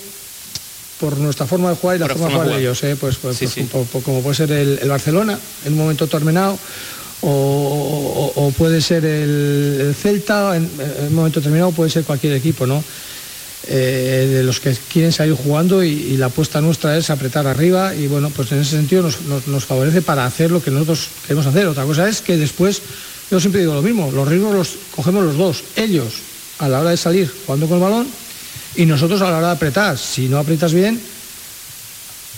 por 0.98 1.16
nuestra 1.18 1.46
forma 1.46 1.70
de 1.70 1.76
jugar 1.76 1.96
y 1.96 1.98
la 2.00 2.08
forma 2.08 2.26
de 2.28 2.32
jugar 2.34 2.48
de 2.48 2.58
ellos, 2.60 2.82
¿eh? 2.82 2.96
pues, 3.00 3.16
pues, 3.16 3.36
Sí, 3.36 3.46
pues, 3.46 3.88
sí. 3.92 4.00
como 4.04 4.20
puede 4.22 4.34
ser 4.36 4.50
el, 4.52 4.78
el 4.82 4.88
Barcelona 4.88 5.38
en 5.64 5.72
un 5.72 5.78
momento 5.78 6.08
terminado, 6.08 6.58
o, 7.22 7.28
o- 8.34 8.46
o 8.46 8.50
puede 8.52 8.80
ser 8.80 9.04
el, 9.04 9.78
el 9.88 9.94
Celta 9.94 10.56
en, 10.56 10.64
en 10.98 11.06
un 11.08 11.14
momento 11.14 11.40
terminado, 11.40 11.70
puede 11.70 11.90
ser 11.90 12.04
cualquier 12.04 12.32
equipo, 12.34 12.66
¿no? 12.66 12.82
Eh, 13.68 14.26
de 14.32 14.42
los 14.42 14.58
que 14.58 14.74
quieren 14.90 15.12
salir 15.12 15.34
jugando 15.34 15.84
y, 15.84 16.16
la 16.16 16.26
apuesta 16.26 16.62
nuestra 16.62 16.96
es 16.96 17.10
apretar 17.10 17.46
arriba 17.46 17.94
y 17.94 18.06
bueno, 18.06 18.30
pues 18.30 18.50
en 18.52 18.60
ese 18.60 18.70
sentido 18.70 19.02
nos, 19.02 19.20
nos- 19.46 19.64
favorece 19.66 20.00
para 20.00 20.24
hacer 20.24 20.50
lo 20.50 20.62
que 20.62 20.70
nosotros 20.70 21.08
queremos 21.26 21.44
hacer. 21.46 21.66
Otra 21.66 21.84
cosa 21.84 22.08
es 22.08 22.22
que 22.22 22.38
después, 22.38 22.80
yo 23.30 23.38
siempre 23.38 23.60
digo 23.60 23.74
lo 23.74 23.82
mismo, 23.82 24.10
los 24.10 24.26
riesgos 24.26 24.54
los 24.54 24.68
cogemos 24.96 25.24
los 25.24 25.36
dos, 25.36 25.62
ellos 25.76 26.14
a 26.58 26.68
la 26.70 26.80
hora 26.80 26.90
de 26.90 26.96
salir 26.96 27.30
jugando 27.46 27.66
con 27.68 27.76
el 27.76 27.82
balón 27.82 28.06
y 28.76 28.86
nosotros 28.86 29.20
a 29.20 29.30
la 29.30 29.36
hora 29.38 29.46
de 29.48 29.52
apretar. 29.52 29.98
Si 29.98 30.26
no 30.28 30.38
aprietas 30.38 30.72
bien, 30.72 30.98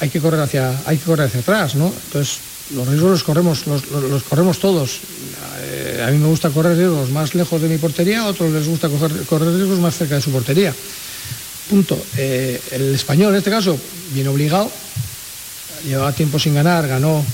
hay 0.01 0.11
que 0.11 0.21
correr 0.21 0.41
hacia, 0.41 0.75
hay 0.87 0.97
que 0.99 1.05
correr 1.05 1.29
hacia 1.29 1.41
atrás, 1.41 1.77
¿no? 1.77 1.87
Entonces, 2.07 2.39
los 2.75 2.87
riesgos 2.89 3.11
los 3.13 3.23
corremos, 3.23 3.67
los, 3.69 3.89
los- 3.91 4.05
los 4.11 4.23
corremos 4.25 4.59
todos. 4.59 4.99
Eh, 5.61 6.05
a 6.07 6.11
mí 6.11 6.19
me 6.19 6.27
gusta 6.27 6.51
correr 6.51 6.77
riesgos 6.77 7.11
más 7.11 7.35
lejos 7.37 7.63
de 7.63 7.69
mi 7.69 7.79
portería, 7.79 8.23
a 8.23 8.27
otros 8.27 8.51
les 8.53 8.67
gusta 8.67 8.89
correr, 8.89 9.23
correr 9.27 9.55
riesgos 9.55 9.79
más 9.79 9.97
cerca 9.97 10.17
de 10.17 10.21
su 10.21 10.31
portería. 10.33 10.75
Punto. 11.69 12.01
Eh, 12.17 12.61
el 12.73 12.95
español 12.95 13.33
en 13.33 13.39
este 13.39 13.51
caso 13.51 13.79
viene 14.13 14.29
obligado, 14.29 14.71
llevaba 15.87 16.13
tiempo 16.13 16.39
sin 16.39 16.55
ganar, 16.55 16.87
ganó 16.87 17.25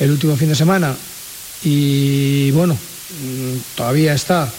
el 0.00 0.10
último 0.10 0.36
fin 0.36 0.48
de 0.48 0.54
semana 0.56 0.94
y 1.62 2.50
bueno, 2.52 2.74
mm, 2.74 3.76
todavía 3.76 4.14
está 4.14 4.50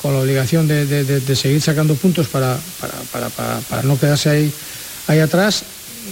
con 0.00 0.12
la 0.14 0.20
obligación 0.20 0.68
de, 0.68 0.86
de- 0.86 1.04
de- 1.04 1.20
de 1.20 1.36
seguir 1.36 1.60
sacando 1.60 1.94
puntos 1.96 2.28
para, 2.28 2.56
para- 2.80 2.94
para- 3.12 3.28
para- 3.30 3.60
para 3.60 3.82
no 3.82 3.98
quedarse 3.98 4.30
ahí, 4.30 4.52
ahí 5.08 5.18
atrás. 5.20 5.62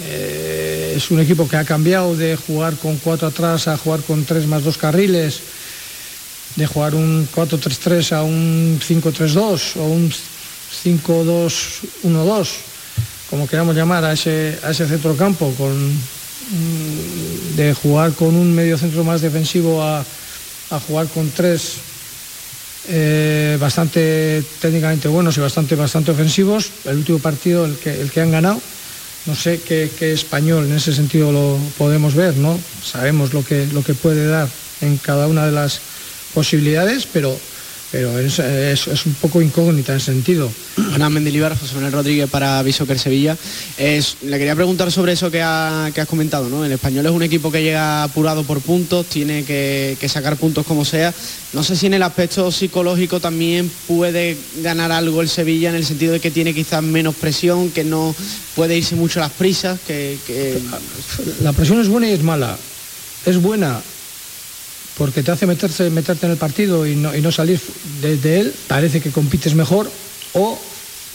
Eh, 0.07 0.95
es 0.97 1.11
un 1.12 1.20
equipo 1.20 1.49
que 1.49 1.57
ha 1.57 1.64
cambiado 1.64 2.16
de 2.16 2.37
jugar 2.37 2.74
con 2.76 2.97
cuatro 2.99 3.28
atrás 3.28 3.68
a 3.68 3.76
jugar 3.76 4.01
con 4.01 4.24
tres 4.24 4.47
más 4.47 4.64
dos 4.64 4.76
carriles, 4.76 5.39
de 6.57 6.66
jugar 6.66 6.95
un 6.95 7.28
4-3-3 7.35 8.12
a 8.12 8.22
un 8.22 8.80
5-3-2 8.80 9.76
o 9.76 9.85
un 9.85 10.12
5-2-1-2, 10.85 12.49
como 13.31 13.47
queramos 13.47 13.77
llamar 13.77 14.05
a 14.05 14.12
ese, 14.12 14.59
a 14.62 14.70
ese 14.70 14.87
centrocampo, 14.87 15.53
con, 15.55 15.72
mm, 15.89 17.57
de 17.57 17.75
jugar 17.75 18.12
con 18.12 18.35
un 18.35 18.55
medio 18.55 18.79
centro 18.79 19.05
más 19.05 19.20
defensivo 19.20 19.83
a, 19.83 20.05
a 20.70 20.81
jugar 20.81 21.07
con 21.09 21.31
tres 21.31 21.77
eh, 22.87 23.57
bastante 23.59 24.43
técnicamente 24.61 25.09
buenos 25.09 25.37
y 25.39 25.41
bastante, 25.41 25.75
bastante 25.75 26.11
ofensivos. 26.11 26.70
El 26.85 26.99
último 26.99 27.18
partido, 27.18 27.64
el 27.64 27.77
que, 27.77 28.01
el 28.01 28.11
que 28.11 28.20
han 28.20 28.31
ganado, 28.31 28.61
no 29.27 29.35
sé 29.35 29.61
qué, 29.61 29.91
qué 29.99 30.12
español 30.12 30.66
en 30.66 30.75
ese 30.75 30.93
sentido 30.93 31.33
lo 31.33 31.59
podemos 31.79 32.14
ver, 32.14 32.37
¿no? 32.37 32.59
Sabemos 32.85 33.33
lo 33.33 33.43
que, 33.45 33.66
lo 33.72 33.83
que 33.83 33.95
puede 33.95 34.27
dar 34.27 34.49
en 34.83 34.99
cada 34.99 35.29
una 35.29 35.47
de 35.47 35.53
las 35.53 35.81
posibilidades, 36.35 37.07
pero, 37.11 37.39
pero 37.95 38.18
es, 38.18 38.40
es- 38.40 38.88
es 38.88 39.07
un 39.07 39.14
poco 39.14 39.40
incógnita 39.40 39.92
en 39.92 40.01
sentido. 40.01 40.51
Buenas, 40.76 41.12
Mendilibar, 41.12 41.57
José 41.57 41.74
Manuel 41.76 41.92
Rodríguez 41.92 42.28
para 42.28 42.61
Bishoker 42.64 42.99
Sevilla. 42.99 43.36
Es, 43.78 44.16
le 44.22 44.36
quería 44.36 44.57
preguntar 44.57 44.90
sobre 44.90 45.12
eso 45.12 45.30
que, 45.30 45.40
ha- 45.40 45.92
que 45.95 46.01
has 46.01 46.09
comentado, 46.09 46.49
¿no? 46.49 46.64
El 46.64 46.72
español 46.72 47.07
es 47.07 47.12
un 47.12 47.22
equipo 47.22 47.53
que 47.53 47.62
llega 47.62 48.03
apurado 48.03 48.42
por 48.42 48.61
puntos, 48.62 49.07
tiene 49.07 49.45
que, 49.45 49.97
que 50.01 50.09
sacar 50.09 50.36
puntos 50.36 50.66
como 50.66 50.84
sea. 50.84 51.14
No 51.53 51.62
sé 51.62 51.76
si 51.76 51.86
en 51.86 51.95
el 51.95 52.03
aspecto 52.03 52.51
psicológico 52.51 53.20
también 53.20 53.70
puede 53.86 54.36
ganar 54.61 54.90
algo 54.90 55.20
el 55.22 55.28
Sevilla 55.28 55.68
en 55.70 55.76
el 55.76 55.84
sentido 55.86 56.14
de 56.14 56.18
que 56.20 56.32
tiene 56.32 56.53
quizás 56.53 56.82
menos 56.82 57.14
presión, 57.14 57.70
que 57.70 57.84
no 57.84 58.12
puede 58.57 58.76
irse 58.76 58.97
mucho 58.97 59.20
a 59.20 59.28
las 59.28 59.32
prisas, 59.32 59.78
que, 59.86 60.18
que- 60.26 60.59
La 61.45 61.53
presión 61.53 61.80
es 61.80 61.86
buena 61.86 62.09
y 62.09 62.12
es 62.14 62.24
mala. 62.24 62.59
Es 63.24 63.40
buena 63.40 63.80
porque 64.97 65.22
te 65.22 65.32
hace 65.32 65.47
meterte 65.47 66.26
en 66.26 66.32
el 66.32 66.38
partido 66.38 66.86
y 66.86 66.95
no, 66.95 67.32
salir 67.32 67.61
de, 68.01 68.40
él. 68.40 68.55
Parece 68.68 69.01
que 69.01 69.11
compites 69.11 69.55
mejor 69.55 69.90
o 70.34 70.59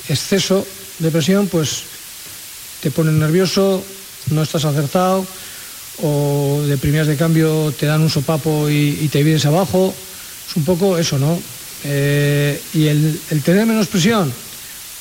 exceso 0.09 0.65
de 0.99 1.11
presión, 1.11 1.47
pues 1.47 1.84
te 2.82 2.91
pone 2.91 3.11
nervioso, 3.11 3.84
no 4.32 4.43
estás 4.43 4.65
acertado 4.65 5.25
o 6.01 6.61
de 6.65 6.77
primeras 6.77 7.07
de 7.07 7.17
cambio 7.17 7.73
te 7.77 7.86
dan 7.86 8.01
un 8.01 8.09
sopapo 8.09 8.69
y, 8.69 9.07
te 9.11 9.23
vienes 9.23 9.45
abajo. 9.45 9.93
Es 10.49 10.55
un 10.55 10.65
poco 10.65 10.97
eso, 10.97 11.17
¿no? 11.17 11.39
Eh, 11.84 12.61
y 12.73 12.88
el, 12.88 13.19
tener 13.43 13.65
menos 13.65 13.88
presión, 13.88 14.32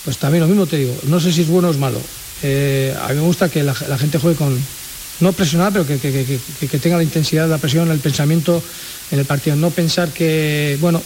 pues 0.04 0.18
también 0.18 0.42
lo 0.42 0.48
mismo 0.48 0.66
te 0.66 0.76
digo. 0.76 0.96
No 1.04 1.18
sé 1.18 1.32
si 1.32 1.42
es 1.42 1.48
bueno 1.48 1.68
o 1.68 1.70
es 1.70 1.78
malo. 1.78 2.00
Eh, 2.42 2.94
a 3.00 3.08
mí 3.08 3.16
me 3.16 3.22
gusta 3.22 3.48
que 3.48 3.64
la 3.64 3.74
gente 3.74 4.18
juegue 4.18 4.36
con, 4.36 4.56
no 5.20 5.32
presionar, 5.32 5.72
pero 5.72 5.86
que, 5.86 5.98
que- 5.98 6.38
que- 6.60 6.68
que- 6.68 6.78
tenga 6.78 6.96
la 6.96 7.02
intensidad 7.02 7.44
de 7.44 7.50
la 7.50 7.58
presión, 7.58 7.90
el 7.90 7.98
pensamiento 7.98 8.62
en 9.10 9.18
el 9.18 9.24
partido. 9.24 9.56
No 9.56 9.70
pensar 9.70 10.10
que, 10.12 10.76
bueno, 10.80 11.02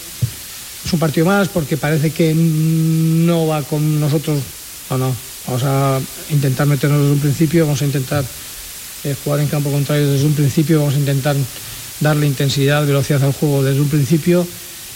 es 0.85 0.93
un 0.93 0.99
partido 0.99 1.25
más 1.25 1.47
porque 1.47 1.77
parece 1.77 2.11
que 2.11 2.33
no 2.35 3.47
va 3.47 3.63
con 3.63 3.99
nosotros. 3.99 4.39
No, 4.89 4.97
no. 4.97 5.15
Vamos 5.47 5.63
a 5.65 5.99
intentar 6.29 6.67
meternos 6.67 6.99
desde 7.01 7.13
un 7.13 7.19
principio, 7.19 7.65
vamos 7.65 7.81
a 7.81 7.85
intentar 7.85 8.23
eh, 9.03 9.15
jugar 9.23 9.39
en 9.41 9.47
campo 9.47 9.71
contrario 9.71 10.09
desde 10.09 10.25
un 10.25 10.33
principio, 10.33 10.79
vamos 10.79 10.95
a 10.95 10.99
intentar 10.99 11.35
darle 11.99 12.27
intensidad, 12.27 12.85
velocidad 12.85 13.23
al 13.23 13.33
juego 13.33 13.63
desde 13.63 13.81
un 13.81 13.89
principio 13.89 14.47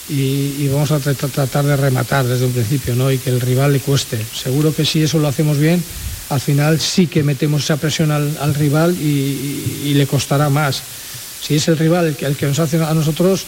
y, 0.09 0.67
vamos 0.69 0.91
a 0.91 0.99
tra- 0.99 1.15
tra- 1.15 1.29
tratar 1.29 1.65
de 1.65 1.75
rematar 1.75 2.25
desde 2.25 2.45
un 2.45 2.53
principio 2.53 2.95
¿no? 2.95 3.11
y 3.11 3.17
que 3.17 3.29
el 3.29 3.41
rival 3.41 3.73
le 3.73 3.79
cueste. 3.81 4.17
Seguro 4.33 4.73
que 4.73 4.85
si 4.85 5.01
eso 5.03 5.19
lo 5.19 5.27
hacemos 5.27 5.57
bien, 5.57 5.83
al 6.29 6.41
final 6.41 6.79
sí 6.79 7.07
que 7.07 7.23
metemos 7.23 7.63
esa 7.63 7.77
presión 7.77 8.11
al, 8.11 8.37
al 8.41 8.53
rival 8.53 8.95
y, 8.99 9.05
y- 9.05 9.81
y 9.85 9.93
le 9.93 10.07
costará 10.07 10.49
más. 10.49 10.81
Si 11.41 11.55
es 11.55 11.67
el 11.67 11.77
rival 11.77 12.07
el 12.07 12.15
que, 12.15 12.25
el 12.25 12.35
que 12.35 12.47
nos 12.47 12.59
hace 12.59 12.83
a 12.83 12.93
nosotros, 12.93 13.45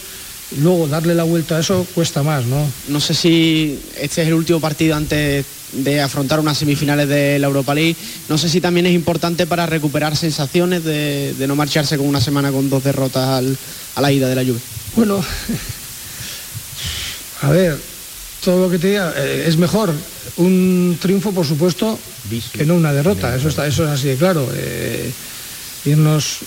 luego 0.58 0.88
darle 0.88 1.14
la 1.14 1.24
vuelta 1.24 1.56
a 1.56 1.60
eso 1.60 1.86
cuesta 1.94 2.22
más, 2.22 2.44
¿no? 2.46 2.66
No 2.88 3.00
sé 3.00 3.14
si 3.14 3.78
este 4.00 4.22
es 4.22 4.28
el 4.28 4.34
último 4.34 4.60
partido 4.60 4.96
antes 4.96 5.44
de 5.72 6.00
afrontar 6.00 6.40
unas 6.40 6.58
semifinales 6.58 7.08
de 7.08 7.38
la 7.38 7.46
Europa 7.46 7.74
League. 7.74 7.96
No 8.28 8.38
sé 8.38 8.48
si 8.48 8.60
también 8.60 8.86
es 8.86 8.94
importante 8.94 9.46
para 9.46 9.66
recuperar 9.66 10.16
sensaciones 10.16 10.82
de, 10.84 11.34
de 11.38 11.46
no 11.46 11.54
marcharse 11.54 11.96
con 11.96 12.06
una 12.06 12.20
semana 12.20 12.50
con 12.50 12.68
dos 12.70 12.82
derrotas 12.82 13.28
al- 13.28 13.56
a 13.96 14.00
la 14.00 14.10
ida 14.12 14.28
de 14.28 14.34
la 14.34 14.42
Juve. 14.44 14.58
Bueno, 14.96 15.22
a 17.42 17.50
ver, 17.50 17.76
todo 18.44 18.64
lo 18.66 18.70
que 18.70 18.78
te 18.78 18.88
diga 18.88 19.12
eh, 19.16 19.44
es 19.46 19.56
mejor 19.56 19.92
un 20.36 20.96
triunfo, 21.00 21.32
por 21.32 21.46
supuesto, 21.46 21.98
que 22.52 22.64
no 22.66 22.74
una 22.74 22.92
derrota. 22.92 23.34
Eso 23.36 23.48
está, 23.48 23.66
eso 23.66 23.84
es 23.84 23.90
así 23.90 24.08
de 24.08 24.16
claro. 24.16 24.48
Eh, 24.54 25.10
irnos 25.84 26.38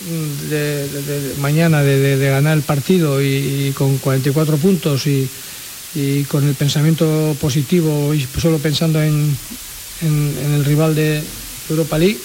mm, 0.00 0.48
de, 0.50 0.88
de- 0.88 1.02
de- 1.02 1.34
mañana 1.38 1.82
de, 1.82 2.16
ganar 2.28 2.56
el 2.56 2.62
partido 2.62 3.22
y, 3.22 3.68
y 3.68 3.72
con 3.72 3.98
44 3.98 4.56
puntos 4.56 5.06
y, 5.06 5.28
y 5.94 6.24
con 6.24 6.46
el 6.46 6.54
pensamiento 6.54 7.36
positivo 7.40 8.12
y 8.14 8.26
solo 8.40 8.58
pensando 8.58 9.00
en, 9.02 9.36
en- 10.02 10.34
en 10.44 10.52
el 10.54 10.64
rival 10.64 10.94
de 10.94 11.22
Europa 11.70 11.98
League, 11.98 12.18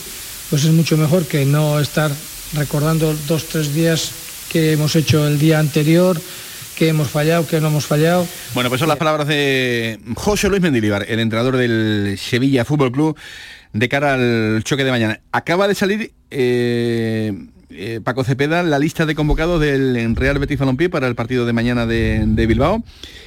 pues 0.50 0.64
es 0.66 0.72
mucho 0.72 0.98
mejor 0.98 1.26
que 1.26 1.46
no 1.46 1.80
estar 1.80 2.12
recordando 2.54 3.16
dos, 3.28 3.46
tres 3.48 3.74
días 3.74 4.12
que 4.50 4.74
hemos 4.74 4.96
hecho 4.98 5.26
el 5.28 5.40
día 5.40 5.60
anterior, 5.60 6.20
que 6.78 6.90
hemos 6.90 7.10
fallado, 7.10 7.48
que 7.48 7.60
no 7.62 7.68
hemos 7.68 7.86
fallado. 7.86 8.28
Bueno, 8.54 8.70
pues 8.70 8.80
son 8.80 8.90
las 8.90 8.98
palabras 8.98 9.28
de 9.28 10.00
José 10.16 10.50
Luis 10.50 10.62
Mendilibar, 10.62 11.06
el 11.08 11.20
entrenador 11.20 11.58
del 11.58 12.16
Sevilla 12.18 12.66
Fútbol 12.66 12.92
Club, 12.92 13.18
de 13.74 13.90
cara 13.90 14.14
al 14.16 14.62
choque 14.64 14.84
de 14.84 14.92
mañana. 14.92 15.22
Acaba 15.32 15.68
de 15.68 15.76
salir 15.76 16.14
eh, 16.32 17.34
eh, 17.70 18.02
Paco 18.04 18.24
Cepeda 18.24 18.64
la 18.64 18.80
lista 18.80 19.06
de 19.06 19.16
convocados 19.16 19.62
del 19.62 20.16
Real 20.16 20.40
Betis 20.40 20.60
Balompié 20.60 20.90
para 20.90 21.08
el 21.08 21.16
partido 21.16 21.46
de 21.46 21.54
mañana 21.54 21.86
de, 21.86 22.24
de 22.26 22.48
Bilbao. 22.48 22.84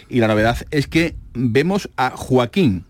Y 0.09 0.21
la 0.21 0.29
novedad 0.29 0.59
es 0.71 0.87
que 0.87 1.17
vemos 1.33 1.89
a 1.97 2.11
Joaquín 2.11 2.85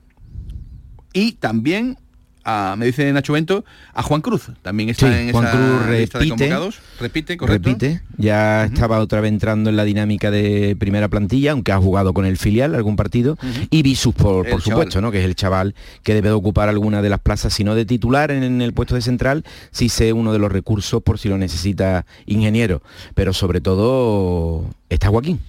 y 1.13 1.33
también 1.33 1.97
a, 2.45 2.75
me 2.77 2.87
dice 2.87 3.11
Nacho 3.13 3.33
Bento, 3.33 3.65
a 3.95 4.03
Juan 4.03 4.21
Cruz. 4.21 4.51
También 4.63 4.91
está 4.91 5.09
Sí, 5.11 5.19
en 5.29 5.33
Juan 5.33 5.47
esa 5.47 5.57
Cruz 5.57 5.99
lista 5.99 6.19
de 6.19 6.29
convocados. 6.29 6.79
Repite, 7.01 7.37
correcto. 7.37 7.69
Repite, 7.71 8.03
ya 8.17 8.65
estaba 8.65 8.99
otra 8.99 9.21
vez 9.21 9.31
entrando 9.31 9.71
en 9.71 9.77
la 9.77 9.85
dinámica 9.85 10.31
de 10.31 10.77
primera 10.79 11.09
plantilla, 11.09 11.53
aunque 11.53 11.73
ha 11.73 11.79
jugado 11.79 12.13
con 12.13 12.27
el 12.27 12.37
filial 12.37 12.75
algún 12.75 12.97
partido, 12.97 13.37
y 13.71 13.83
Visus, 13.83 14.15
por, 14.15 14.49
por 14.49 14.63
supuesto, 14.63 15.01
¿no? 15.01 15.11
que 15.11 15.19
es 15.19 15.25
el 15.25 15.35
chaval 15.35 15.75
que 16.03 16.15
debe 16.15 16.29
de 16.29 16.35
ocupar 16.35 16.69
alguna 16.69 17.03
de 17.03 17.09
las 17.09 17.21
plazas, 17.21 17.53
si 17.55 17.65
no 17.65 17.75
de 17.75 17.85
titular 17.85 18.31
en, 18.31 18.63
el 18.63 18.73
puesto 18.73 18.95
de 18.95 19.03
central, 19.03 19.45
sí 19.71 19.89
sé 19.89 20.13
uno 20.13 20.33
de 20.33 20.39
los 20.39 20.51
recursos 20.51 21.03
por 21.03 21.19
si 21.19 21.29
lo 21.29 21.39
necesita 21.39 22.07
ingeniero, 22.27 22.83
pero 23.15 23.33
sobre 23.33 23.61
todo 23.61 24.65
está 24.89 25.09
Joaquín. 25.09 25.41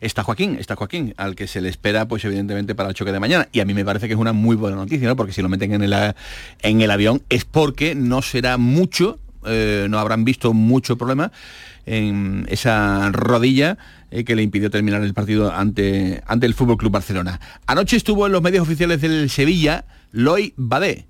Está 0.00 0.22
Joaquín, 0.22 0.56
está 0.58 0.76
Joaquín, 0.76 1.14
al 1.16 1.34
que 1.34 1.46
se 1.46 1.60
le 1.60 1.68
espera, 1.68 2.06
pues 2.08 2.24
evidentemente, 2.24 2.74
para 2.74 2.88
el 2.88 2.94
choque 2.94 3.12
de 3.12 3.20
mañana. 3.20 3.48
Y 3.52 3.60
a 3.60 3.64
mí 3.64 3.74
me 3.74 3.84
parece 3.84 4.06
que 4.06 4.14
es 4.14 4.18
una 4.18 4.32
muy 4.32 4.56
buena 4.56 4.76
noticia, 4.76 5.08
¿no? 5.08 5.16
Porque 5.16 5.32
si 5.32 5.42
lo 5.42 5.48
meten 5.48 5.72
en 5.74 5.82
el, 5.82 6.14
en 6.62 6.80
el 6.80 6.90
avión 6.90 7.22
es 7.28 7.44
porque 7.44 7.94
no 7.94 8.22
será 8.22 8.56
mucho, 8.56 9.18
eh, 9.46 9.86
no 9.90 9.98
habrán 9.98 10.24
visto 10.24 10.52
mucho 10.52 10.96
problema 10.96 11.32
en 11.86 12.46
esa 12.48 13.10
rodilla 13.12 13.78
eh, 14.10 14.24
que 14.24 14.36
le 14.36 14.42
impidió 14.42 14.70
terminar 14.70 15.02
el 15.02 15.14
partido 15.14 15.52
ante, 15.52 16.22
ante 16.26 16.46
el 16.46 16.54
Fútbol 16.54 16.76
Club 16.76 16.92
Barcelona. 16.92 17.40
Anoche 17.66 17.96
estuvo 17.96 18.26
en 18.26 18.32
los 18.32 18.42
medios 18.42 18.62
oficiales 18.62 19.00
del 19.00 19.30
Sevilla 19.30 19.84
Loy 20.12 20.54
Badé. 20.56 21.06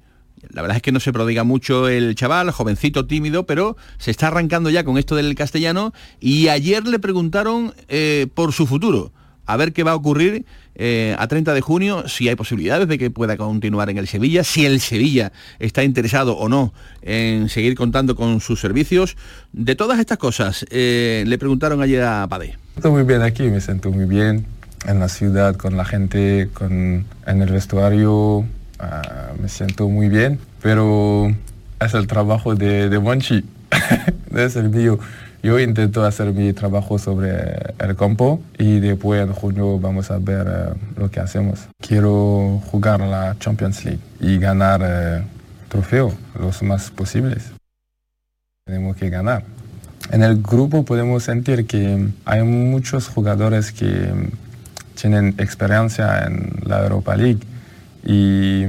La 0.50 0.62
verdad 0.62 0.76
es 0.76 0.82
que 0.82 0.92
no 0.92 1.00
se 1.00 1.12
prodiga 1.12 1.44
mucho 1.44 1.88
el 1.88 2.14
chaval, 2.14 2.50
jovencito, 2.50 3.06
tímido, 3.06 3.46
pero 3.46 3.76
se 3.98 4.10
está 4.10 4.28
arrancando 4.28 4.70
ya 4.70 4.84
con 4.84 4.98
esto 4.98 5.16
del 5.16 5.34
castellano 5.34 5.92
y 6.20 6.48
ayer 6.48 6.86
le 6.86 6.98
preguntaron 6.98 7.74
eh, 7.88 8.26
por 8.34 8.52
su 8.52 8.66
futuro, 8.66 9.12
a 9.46 9.56
ver 9.56 9.72
qué 9.72 9.82
va 9.82 9.92
a 9.92 9.94
ocurrir 9.94 10.44
eh, 10.74 11.14
a 11.18 11.28
30 11.28 11.54
de 11.54 11.60
junio, 11.60 12.08
si 12.08 12.28
hay 12.28 12.34
posibilidades 12.34 12.88
de 12.88 12.98
que 12.98 13.10
pueda 13.10 13.36
continuar 13.36 13.90
en 13.90 13.98
el 13.98 14.08
Sevilla, 14.08 14.44
si 14.44 14.66
el 14.66 14.80
Sevilla 14.80 15.32
está 15.58 15.84
interesado 15.84 16.36
o 16.36 16.48
no 16.48 16.72
en 17.02 17.48
seguir 17.48 17.74
contando 17.74 18.16
con 18.16 18.40
sus 18.40 18.60
servicios. 18.60 19.16
De 19.52 19.76
todas 19.76 20.00
estas 20.00 20.18
cosas, 20.18 20.66
eh, 20.70 21.24
le 21.26 21.38
preguntaron 21.38 21.80
ayer 21.82 22.02
a 22.02 22.26
Padé. 22.28 22.56
Estoy 22.76 22.90
muy 22.90 23.04
bien 23.04 23.22
aquí, 23.22 23.44
me 23.44 23.60
siento 23.60 23.90
muy 23.90 24.06
bien 24.06 24.46
en 24.86 25.00
la 25.00 25.08
ciudad, 25.08 25.56
con 25.56 25.76
la 25.76 25.84
gente, 25.84 26.50
con, 26.52 27.04
en 27.26 27.42
el 27.42 27.50
vestuario, 27.50 28.44
ah, 28.78 29.32
me 29.40 29.48
siento 29.48 29.88
muy 29.88 30.08
bien, 30.08 30.38
pero 30.60 31.34
es 31.80 31.94
el 31.94 32.06
trabajo 32.06 32.54
de, 32.54 32.88
de 32.88 32.98
Monchi, 32.98 33.44
es 34.34 34.56
el 34.56 34.70
mío. 34.70 34.98
Yo 35.44 35.60
intento 35.60 36.02
hacer 36.06 36.32
mi 36.32 36.54
trabajo 36.54 36.98
sobre 36.98 37.74
el 37.78 37.94
campo 37.96 38.40
y 38.58 38.80
después 38.80 39.20
en 39.20 39.34
junio 39.34 39.78
vamos 39.78 40.10
a 40.10 40.16
ver 40.16 40.46
eh, 40.48 40.74
lo 40.96 41.10
que 41.10 41.20
hacemos. 41.20 41.68
Quiero 41.86 42.62
jugar 42.70 43.00
la 43.00 43.36
Champions 43.38 43.84
League 43.84 44.00
y 44.20 44.38
ganar 44.38 44.80
eh, 44.82 45.22
trofeo, 45.68 46.14
los 46.40 46.62
más 46.62 46.90
posibles. 46.90 47.52
Tenemos 48.64 48.96
que 48.96 49.10
ganar. 49.10 49.44
En 50.10 50.22
el 50.22 50.40
grupo 50.40 50.82
podemos 50.86 51.24
sentir 51.24 51.66
que 51.66 52.08
hay 52.24 52.42
muchos 52.42 53.08
jugadores 53.08 53.70
que 53.70 54.30
tienen 54.98 55.34
experiencia 55.36 56.24
en 56.24 56.54
la 56.64 56.82
Europa 56.84 57.16
League 57.16 57.40
y 58.02 58.64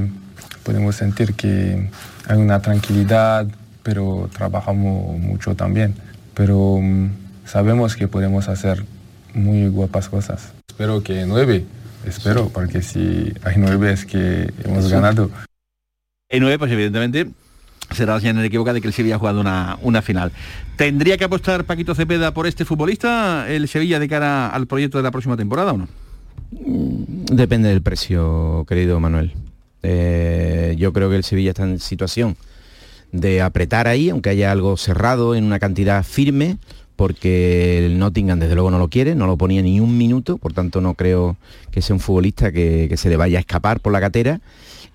podemos 0.64 0.98
sentir 0.98 1.36
que 1.36 1.90
hay 2.28 2.38
una 2.38 2.62
tranquilidad, 2.62 3.48
pero 3.82 4.30
trabajamos 4.34 5.18
mucho 5.18 5.56
también. 5.56 5.96
Pero 6.36 6.80
mm, 6.82 7.10
sabemos 7.46 7.96
que 7.96 8.08
podemos 8.08 8.48
hacer 8.48 8.86
muy 9.34 9.68
guapas 9.68 10.10
cosas. 10.10 10.54
Espero 10.68 11.02
que 11.02 11.26
nueve, 11.26 11.66
espero, 12.06 12.50
porque 12.50 12.82
si 12.82 13.34
hay 13.44 13.56
nueve 13.58 13.92
es 13.92 14.06
que 14.06 14.54
hemos 14.64 14.90
ganado. 14.90 15.32
En 16.30 16.42
9, 16.42 16.60
pues 16.60 16.72
evidentemente 16.72 17.28
será 17.92 18.16
la 18.16 18.20
señal 18.20 18.38
inequívoca 18.38 18.74
de 18.74 18.82
que 18.82 18.88
el 18.88 18.94
Sevilla 18.94 19.16
ha 19.16 19.20
jugado 19.20 19.40
una, 19.40 19.78
una 19.82 20.02
final. 20.02 20.32
¿Tendría 20.76 21.18
que 21.18 21.24
apostar 21.24 21.66
Paquito 21.66 21.94
Cepeda 21.94 22.34
por 22.34 22.48
este 22.48 22.66
futbolista, 22.66 23.48
el 23.48 23.68
Sevilla, 23.68 24.00
de 24.00 24.10
cara 24.10 24.50
al 24.50 24.66
proyecto 24.66 24.98
de 24.98 25.04
la 25.04 25.12
próxima 25.12 25.38
temporada 25.38 25.74
o 25.74 25.78
no? 25.78 25.88
Depende 26.52 27.70
del 27.70 27.82
precio, 27.82 28.66
querido 28.68 29.00
Manuel. 29.00 29.34
Eh, 29.84 30.76
yo 30.80 30.94
creo 30.94 31.10
que 31.10 31.16
el 31.16 31.24
Sevilla 31.24 31.52
está 31.52 31.64
en 31.64 31.80
situación 31.80 32.36
de 33.20 33.42
apretar 33.42 33.88
ahí, 33.88 34.10
aunque 34.10 34.30
haya 34.30 34.52
algo 34.52 34.78
cerrado 34.78 35.36
en 35.36 35.44
una 35.44 35.60
cantidad 35.60 36.04
firme, 36.04 36.58
porque 36.96 37.86
el 37.86 38.00
Nottingham 38.00 38.40
desde 38.40 38.56
luego 38.56 38.72
no 38.72 38.80
lo 38.80 38.90
quiere, 38.90 39.16
no 39.16 39.28
lo 39.28 39.38
ponía 39.38 39.62
ni 39.62 39.80
un 39.80 39.98
minuto, 39.98 40.38
por 40.38 40.54
tanto 40.54 40.82
no 40.82 40.94
creo 40.94 41.36
que 41.72 41.82
sea 41.82 41.96
un 41.96 42.00
futbolista 42.00 42.52
que, 42.52 42.94
se 42.96 43.10
le 43.10 43.18
vaya 43.18 43.38
a 43.38 43.42
escapar 43.42 43.80
por 43.80 43.92
la 43.92 44.00
catera. 44.00 44.40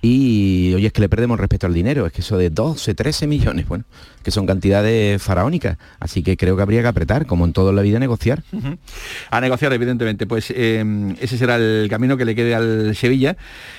Y 0.02 0.72
oye, 0.74 0.86
es 0.86 0.92
que 0.94 1.02
le 1.02 1.10
perdemos 1.10 1.38
respecto 1.38 1.66
al 1.66 1.74
dinero, 1.74 2.06
es 2.06 2.12
que 2.12 2.22
eso 2.22 2.38
de 2.38 2.48
12, 2.48 2.94
13 2.94 3.26
millones, 3.26 3.68
bueno, 3.68 3.84
que 4.22 4.30
son 4.30 4.46
cantidades 4.46 5.22
faraónicas. 5.22 5.76
Así 5.98 6.22
que 6.22 6.38
creo 6.38 6.56
que 6.56 6.62
habría 6.62 6.80
que 6.80 6.88
apretar, 6.88 7.26
como 7.26 7.44
en 7.44 7.52
todo 7.52 7.70
en 7.70 7.76
la 7.76 7.82
vida, 7.82 7.98
negociar. 7.98 8.42
A 9.30 9.40
negociar, 9.42 9.74
evidentemente. 9.74 10.26
Pues 10.26 10.52
eh, 10.56 11.14
ese 11.20 11.36
será 11.36 11.56
el 11.56 11.86
camino 11.90 12.16
que 12.16 12.24
le 12.24 12.34
quede 12.34 12.54
al 12.54 12.96
Sevilla 12.96 13.36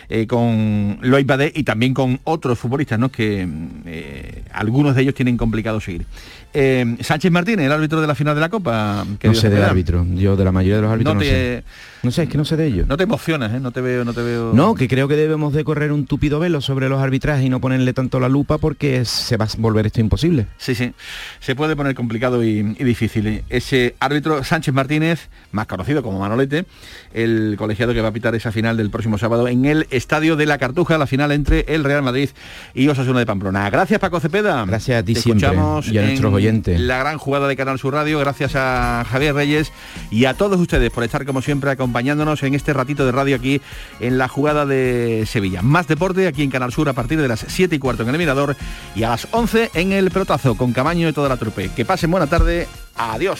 eh, 0.09 0.28
con 0.28 0.99
Lois 1.01 1.26
Badé 1.26 1.51
y 1.55 1.63
también 1.63 1.95
con 1.95 2.19
otros 2.24 2.59
futbolistas, 2.59 2.99
¿no? 2.99 3.09
Que 3.09 3.47
eh, 3.86 4.43
algunos 4.53 4.95
de 4.95 5.01
ellos 5.01 5.15
tienen 5.15 5.38
complicado 5.38 5.82
seguir. 5.82 6.05
Eh, 6.54 6.97
Sánchez 6.99 7.32
Martínez, 7.32 7.66
el 7.66 7.72
árbitro 7.72 8.02
de 8.02 8.08
la 8.08 8.16
final 8.16 8.36
de 8.36 8.41
la 8.41 8.49
Copa. 8.49 9.06
No 9.06 9.34
sé 9.34 9.49
de 9.49 9.56
Cepeda. 9.56 9.70
árbitro, 9.70 10.06
yo 10.16 10.36
de 10.36 10.43
la 10.43 10.52
mayoría 10.52 10.76
de 10.78 10.82
los 10.82 10.91
árbitros 10.91 11.16
No 11.16 11.20
no, 11.22 11.26
sé. 11.26 11.64
No 12.04 12.12
sé, 12.12 12.24
es 12.24 12.30
que 12.30 12.38
no 12.38 12.45
sé 12.45 12.58
de 12.58 12.66
ellos. 12.66 12.88
No 12.88 12.97
te 12.97 13.04
emocionas, 13.04 13.54
¿eh? 13.54 13.60
No 13.60 13.72
te 13.72 13.80
veo, 13.80 14.04
no 14.04 14.14
te 14.14 14.22
veo. 14.22 14.52
No, 14.54 14.76
que 14.76 14.88
creo 14.88 15.08
que 15.08 15.16
debemos 15.16 15.54
de 15.54 15.64
correr 15.64 15.91
un 15.91 16.08
tupido 16.08 16.39
velo 16.39 16.60
sobre 16.60 16.89
los 16.89 17.02
arbitrajes 17.02 17.45
y 17.45 17.49
no 17.49 17.62
ponerle 17.62 17.93
tanto 17.93 18.20
la 18.20 18.28
lupa 18.28 18.58
porque 18.58 19.06
se 19.06 19.38
va 19.38 19.45
a 19.45 19.49
volver 19.60 19.86
esto 19.86 20.02
imposible. 20.02 20.47
Sí, 20.58 20.76
sí. 20.76 20.93
Se 21.39 21.56
puede 21.56 21.76
poner 21.76 21.95
complicado 21.95 22.43
y, 22.43 22.76
y 22.78 22.84
difícil. 22.84 23.43
Ese 23.49 23.95
árbitro 23.99 24.43
Sánchez 24.43 24.74
Martínez, 24.74 25.30
más 25.52 25.68
conocido 25.68 26.02
como 26.04 26.20
Manolete, 26.20 26.66
el 27.14 27.56
colegiado 27.58 27.93
que 27.93 28.02
va 28.02 28.10
a 28.10 28.14
pitar 28.14 28.36
esa 28.36 28.52
final 28.52 28.78
del 28.78 28.89
próximo 28.89 29.18
sábado 29.18 29.47
en 29.47 29.66
el 29.66 29.88
Estadio 29.91 30.36
de 30.36 30.45
la 30.47 30.58
Cartuja, 30.58 30.97
la 30.97 31.08
final 31.08 31.32
entre 31.32 31.66
el 31.68 31.84
Real 31.84 32.02
Madrid 32.02 32.30
y 32.74 32.88
Osasuna 32.88 33.20
de 33.20 33.26
Pamplona. 33.26 33.70
Gracias 33.70 33.99
Paco 33.99 34.20
Cepeda. 34.20 34.66
Gracias 34.66 34.99
a 35.02 35.06
ti 35.06 35.14
Te 35.14 35.22
siempre 35.22 35.47
escuchamos 35.47 35.88
y 35.88 35.97
a 35.97 36.02
nuestros 36.02 36.34
en 36.34 36.41
La 36.80 36.98
gran 36.98 37.18
jugada 37.20 37.48
de 37.48 37.56
Canal 37.56 37.78
Sur 37.78 37.94
Radio. 37.94 38.20
Gracias 38.20 38.56
a 38.56 39.06
Javier 39.08 39.36
Reyes 39.36 39.72
y 40.10 40.26
a 40.26 40.34
todos 40.34 40.60
ustedes 40.60 40.89
por 40.89 41.04
estar 41.04 41.26
como 41.26 41.42
siempre 41.42 41.70
acompañándonos 41.70 42.42
en 42.44 42.56
este 42.56 42.74
ratito 42.74 43.06
de 43.06 43.12
radio 43.12 43.36
aquí 43.36 43.62
en 44.00 44.18
la 44.18 44.28
jugada 44.28 44.66
de 44.66 45.26
Sevilla. 45.28 45.62
Más 45.62 45.88
deporte 45.88 46.28
aquí 46.28 46.42
en 46.42 46.50
Canal 46.50 46.72
Sur 46.72 46.89
a 46.89 46.94
partir 46.94 47.22
de 47.22 47.28
las 47.28 47.46
7 47.48 47.76
y 47.76 47.80
cuarto 47.80 48.04
en 48.04 48.10
el 48.10 48.18
Mirador 48.18 48.56
y 48.96 49.04
a 49.04 49.10
las 49.10 49.28
11 49.32 49.72
en 49.76 49.92
el 49.92 50.10
Pelotazo 50.10 50.56
con 50.56 50.74
Camaño 50.74 51.08
y 51.08 51.14
toda 51.14 51.30
la 51.30 51.38
trupe. 51.38 51.70
Que 51.76 51.86
pasen 51.86 52.10
buena 52.10 52.28
tarde 52.28 52.68
Adiós. 52.98 53.39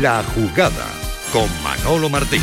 La 0.00 0.24
jugada 0.34 0.88
con 1.32 1.48
Manolo 1.62 2.08
Martín. 2.10 2.42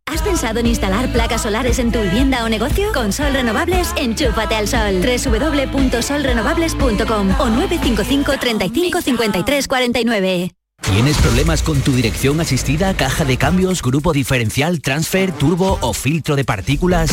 ¿Has 0.11 0.21
pensado 0.21 0.59
en 0.59 0.67
instalar 0.67 1.11
placas 1.13 1.41
solares 1.43 1.79
en 1.79 1.89
tu 1.89 2.01
vivienda 2.01 2.43
o 2.43 2.49
negocio? 2.49 2.91
Con 2.93 3.13
Sol 3.13 3.31
Renovables, 3.31 3.93
enchúfate 3.95 4.55
al 4.55 4.67
sol. 4.67 5.01
www.solrenovables.com 5.01 7.29
o 7.39 7.49
955 7.49 8.33
35 8.37 9.01
53 9.01 9.67
49. 9.69 10.51
¿Tienes 10.81 11.17
problemas 11.17 11.63
con 11.63 11.79
tu 11.79 11.93
dirección 11.93 12.41
asistida, 12.41 12.93
caja 12.93 13.23
de 13.23 13.37
cambios, 13.37 13.81
grupo 13.81 14.11
diferencial, 14.11 14.81
transfer, 14.81 15.31
turbo 15.31 15.77
o 15.79 15.93
filtro 15.93 16.35
de 16.35 16.43
partículas? 16.43 17.09